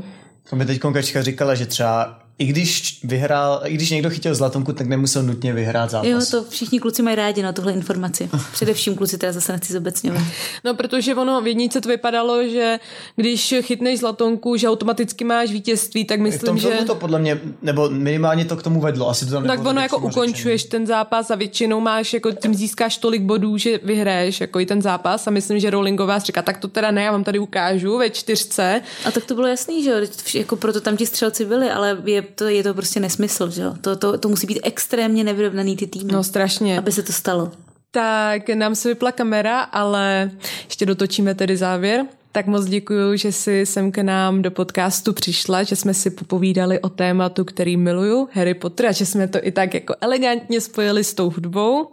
To 0.50 0.56
mi 0.56 0.66
teď 0.66 0.80
Kačka 0.94 1.22
říkala, 1.22 1.56
že 1.56 1.66
třeba 1.66 2.27
i 2.40 2.46
když 2.46 3.00
vyhrál, 3.04 3.62
i 3.66 3.74
když 3.74 3.90
někdo 3.90 4.10
chytil 4.10 4.36
zlatonku, 4.36 4.74
tak 4.74 4.88
nemusel 4.88 5.24
nutně 5.24 5.54
vyhrát 5.54 5.90
zápas. 5.90 6.10
Jo, 6.10 6.20
to 6.32 6.50
všichni 6.50 6.80
kluci 6.80 7.02
mají 7.02 7.16
rádi 7.16 7.44
na 7.44 7.54
tohle 7.54 7.74
informaci. 7.74 8.30
Především 8.52 8.96
kluci, 8.96 9.18
teda 9.18 9.34
zase 9.34 9.52
nechci 9.52 9.74
zobecňovat. 9.74 10.24
No, 10.64 10.74
protože 10.74 11.16
ono 11.16 11.42
v 11.42 11.48
jedničce 11.48 11.82
to 11.82 11.90
vypadalo, 11.90 12.48
že 12.48 12.80
když 13.16 13.56
chytneš 13.62 14.00
zlatonku, 14.00 14.58
že 14.58 14.70
automaticky 14.70 15.24
máš 15.24 15.52
vítězství, 15.52 16.06
tak 16.06 16.20
v 16.20 16.24
myslím, 16.24 16.46
tom 16.46 16.58
že... 16.58 16.70
to 16.88 16.96
podle 16.96 17.20
mě, 17.20 17.40
nebo 17.62 17.90
minimálně 17.90 18.46
to 18.46 18.56
k 18.56 18.64
tomu 18.64 18.82
vedlo. 18.82 19.10
Asi 19.10 19.26
to 19.26 19.32
tam 19.32 19.44
Tak 19.44 19.60
ono 19.60 19.74
tak 19.74 19.82
jako 19.82 19.98
ukončuješ 19.98 20.64
ten 20.64 20.88
zápas 20.88 21.32
a 21.32 21.36
většinou 21.36 21.80
máš, 21.80 22.14
jako 22.14 22.32
tím 22.32 22.56
získáš 22.56 22.98
tolik 22.98 23.22
bodů, 23.22 23.58
že 23.58 23.80
vyhraješ 23.84 24.42
jako 24.42 24.60
i 24.60 24.66
ten 24.66 24.82
zápas 24.82 25.28
a 25.28 25.32
myslím, 25.32 25.60
že 25.60 25.70
Rowlingová 25.70 26.20
říká, 26.20 26.42
tak 26.42 26.58
to 26.58 26.68
teda 26.68 26.92
ne, 26.92 27.04
já 27.04 27.12
vám 27.12 27.24
tady 27.24 27.40
ukážu 27.40 27.98
ve 27.98 28.10
čtyřce. 28.10 28.82
A 29.06 29.12
tak 29.12 29.26
to 29.26 29.36
bylo 29.36 29.48
jasný, 29.48 29.84
že 29.84 29.90
jo, 29.90 29.98
jako 30.34 30.56
proto 30.56 30.82
tam 30.82 30.98
ti 30.98 31.06
střelci 31.06 31.46
byli, 31.46 31.70
ale 31.70 31.98
je 32.06 32.27
to, 32.36 32.44
je 32.44 32.64
to 32.64 32.74
prostě 32.74 33.00
nesmysl, 33.00 33.50
že 33.50 33.62
jo. 33.62 33.74
To, 33.82 33.96
to, 33.96 34.18
to 34.18 34.30
musí 34.30 34.48
být 34.48 34.60
extrémně 34.64 35.24
nevyrovnaný 35.24 35.76
ty 35.78 35.88
týmy, 35.88 36.12
No 36.14 36.24
strašně. 36.24 36.78
aby 36.78 36.92
se 36.92 37.04
to 37.04 37.14
stalo. 37.14 37.52
Tak 37.92 38.50
nám 38.50 38.76
se 38.76 38.90
vypla 38.90 39.12
kamera, 39.12 39.62
ale 39.62 40.32
ještě 40.66 40.86
dotočíme 40.86 41.36
tedy 41.36 41.58
závěr. 41.58 42.06
Tak 42.32 42.46
moc 42.48 42.66
děkuji, 42.66 43.18
že 43.18 43.32
jsi 43.32 43.66
sem 43.66 43.92
k 43.92 43.98
nám 43.98 44.42
do 44.42 44.52
podcastu 44.52 45.14
přišla, 45.14 45.64
že 45.64 45.76
jsme 45.76 45.94
si 45.94 46.10
popovídali 46.10 46.80
o 46.80 46.90
tématu, 46.90 47.46
který 47.46 47.78
miluju, 47.78 48.30
Harry 48.32 48.54
Potter, 48.54 48.86
a 48.86 48.92
že 48.92 49.06
jsme 49.06 49.28
to 49.28 49.40
i 49.42 49.52
tak 49.52 49.74
jako 49.74 49.96
elegantně 50.02 50.62
spojili 50.62 51.04
s 51.04 51.14
tou 51.14 51.30
hudbou. 51.30 51.88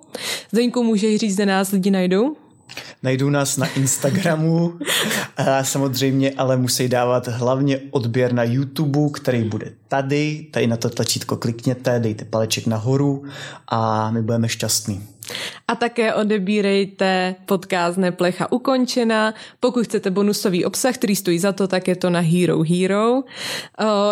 Zdeňku, 0.53 0.82
můžeš 0.82 1.16
říct, 1.20 1.35
kde 1.35 1.47
nás 1.47 1.70
lidi 1.72 1.91
najdou? 1.91 2.37
Najdou 3.03 3.31
nás 3.31 3.57
na 3.57 3.67
Instagramu 3.67 4.79
a 5.37 5.65
samozřejmě 5.65 6.33
ale 6.33 6.57
musí 6.57 6.89
dávat 6.89 7.29
hlavně 7.29 7.81
odběr 7.91 8.33
na 8.33 8.45
YouTube, 8.45 9.01
který 9.15 9.45
bude 9.45 9.73
tady. 9.89 10.47
Tady 10.51 10.67
na 10.67 10.77
to 10.77 10.91
tlačítko 10.91 11.37
klikněte, 11.37 12.01
dejte 12.01 12.25
paleček 12.25 12.67
nahoru 12.67 13.25
a 13.69 14.11
my 14.11 14.23
budeme 14.23 14.49
šťastní. 14.49 15.09
A 15.69 15.75
také 15.75 16.15
odebírejte 16.15 17.35
podcast 17.47 17.99
Neplecha 17.99 18.53
ukončena. 18.53 19.35
Pokud 19.61 19.85
chcete 19.85 20.11
bonusový 20.11 20.65
obsah, 20.65 20.95
který 20.95 21.17
stojí 21.17 21.39
za 21.39 21.53
to, 21.53 21.69
tak 21.69 21.89
je 21.89 21.97
to 21.97 22.11
na 22.11 22.21
Hero 22.21 22.62
Hero. 22.62 23.23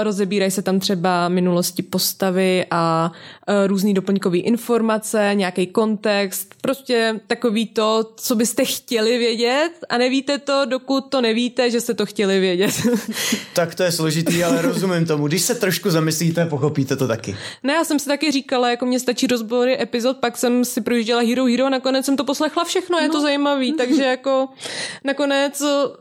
Rozebírají 0.02 0.50
se 0.50 0.62
tam 0.62 0.80
třeba 0.80 1.28
minulosti 1.28 1.82
postavy 1.82 2.66
a 2.70 3.12
různý 3.66 3.94
doplňkový 3.94 4.40
informace, 4.40 5.30
nějaký 5.34 5.66
kontext, 5.66 6.54
prostě 6.60 7.20
takový 7.26 7.66
to, 7.66 8.12
co 8.16 8.34
byste 8.34 8.64
chtěli 8.64 9.18
vědět 9.18 9.70
a 9.88 9.98
nevíte 9.98 10.38
to, 10.38 10.64
dokud 10.64 11.00
to 11.00 11.20
nevíte, 11.20 11.70
že 11.70 11.80
jste 11.80 11.94
to 11.94 12.06
chtěli 12.06 12.40
vědět. 12.40 12.72
tak 13.54 13.74
to 13.74 13.82
je 13.82 13.92
složitý, 13.92 14.44
ale 14.44 14.62
rozumím 14.62 15.06
tomu. 15.06 15.26
Když 15.26 15.42
se 15.42 15.54
trošku 15.54 15.90
zamyslíte, 15.90 16.46
pochopíte 16.46 16.96
to 16.96 17.08
taky. 17.08 17.36
Ne, 17.62 17.72
já 17.72 17.84
jsem 17.84 17.98
si 17.98 18.06
taky 18.06 18.30
říkala, 18.30 18.70
jako 18.70 18.86
mě 18.86 19.00
stačí 19.00 19.26
rozbory 19.26 19.82
epizod, 19.82 20.16
pak 20.16 20.36
jsem 20.36 20.64
si 20.64 20.80
projížděla 20.80 21.20
Hero 21.20 21.41
Hero, 21.46 21.70
nakonec 21.70 22.06
jsem 22.06 22.16
to 22.16 22.24
poslechla 22.24 22.64
všechno, 22.64 22.98
je 22.98 23.08
no. 23.08 23.14
to 23.14 23.20
zajímavý, 23.20 23.72
takže 23.72 24.04
jako 24.04 24.48
nakonec 25.04 25.58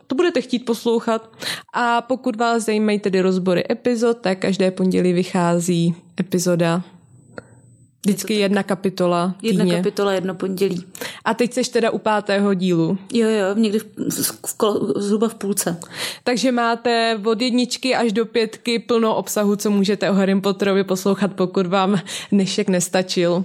to 0.08 0.16
budete 0.16 0.42
chtít 0.42 0.60
poslouchat. 0.60 1.30
A 1.74 2.02
pokud 2.02 2.36
vás 2.36 2.64
zajímají 2.64 3.00
tedy 3.00 3.22
rozbory 3.22 3.64
epizod, 3.72 4.18
tak 4.18 4.40
každé 4.40 4.72
pondělí 4.72 5.14
vychází 5.14 5.96
epizoda 6.20 6.84
Vždycky 8.06 8.34
jedna 8.34 8.64
kapitola 8.64 9.36
týdně. 9.42 9.60
Jedna 9.60 9.76
kapitola, 9.76 10.14
jedno 10.14 10.36
pondělí. 10.36 10.86
A 11.26 11.34
teď 11.34 11.54
seš 11.54 11.70
teda 11.70 11.92
u 11.92 11.98
pátého 11.98 12.54
dílu. 12.54 12.98
Jo, 13.14 13.30
jo, 13.30 13.56
někdy 13.56 13.80
v, 13.80 13.86
v, 14.48 14.58
kolo, 14.58 14.94
zhruba 15.02 15.28
v 15.28 15.36
půlce. 15.36 15.80
Takže 16.24 16.52
máte 16.52 17.20
od 17.26 17.42
jedničky 17.42 17.96
až 17.96 18.12
do 18.12 18.26
pětky 18.26 18.80
plno 18.80 19.16
obsahu, 19.16 19.56
co 19.56 19.72
můžete 19.72 20.10
o 20.10 20.14
Harry 20.14 20.42
Potterovi 20.42 20.84
poslouchat, 20.84 21.34
pokud 21.34 21.68
vám 21.68 22.00
dnešek 22.32 22.70
nestačil. 22.70 23.44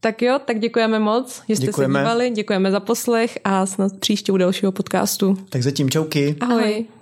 Tak 0.00 0.22
jo, 0.22 0.38
tak 0.44 0.58
děkujeme 0.58 0.98
moc, 0.98 1.42
že 1.48 1.56
jste 1.56 1.66
děkujeme. 1.66 1.98
se 1.98 2.02
dívali, 2.02 2.30
děkujeme 2.30 2.70
za 2.70 2.80
poslech 2.80 3.38
a 3.44 3.66
snad 3.66 3.92
příště 3.98 4.32
u 4.32 4.36
dalšího 4.36 4.72
podcastu. 4.72 5.38
Tak 5.48 5.62
zatím 5.62 5.90
čauky. 5.90 6.36
Ahoj. 6.40 6.62
Ahoj. 6.62 6.99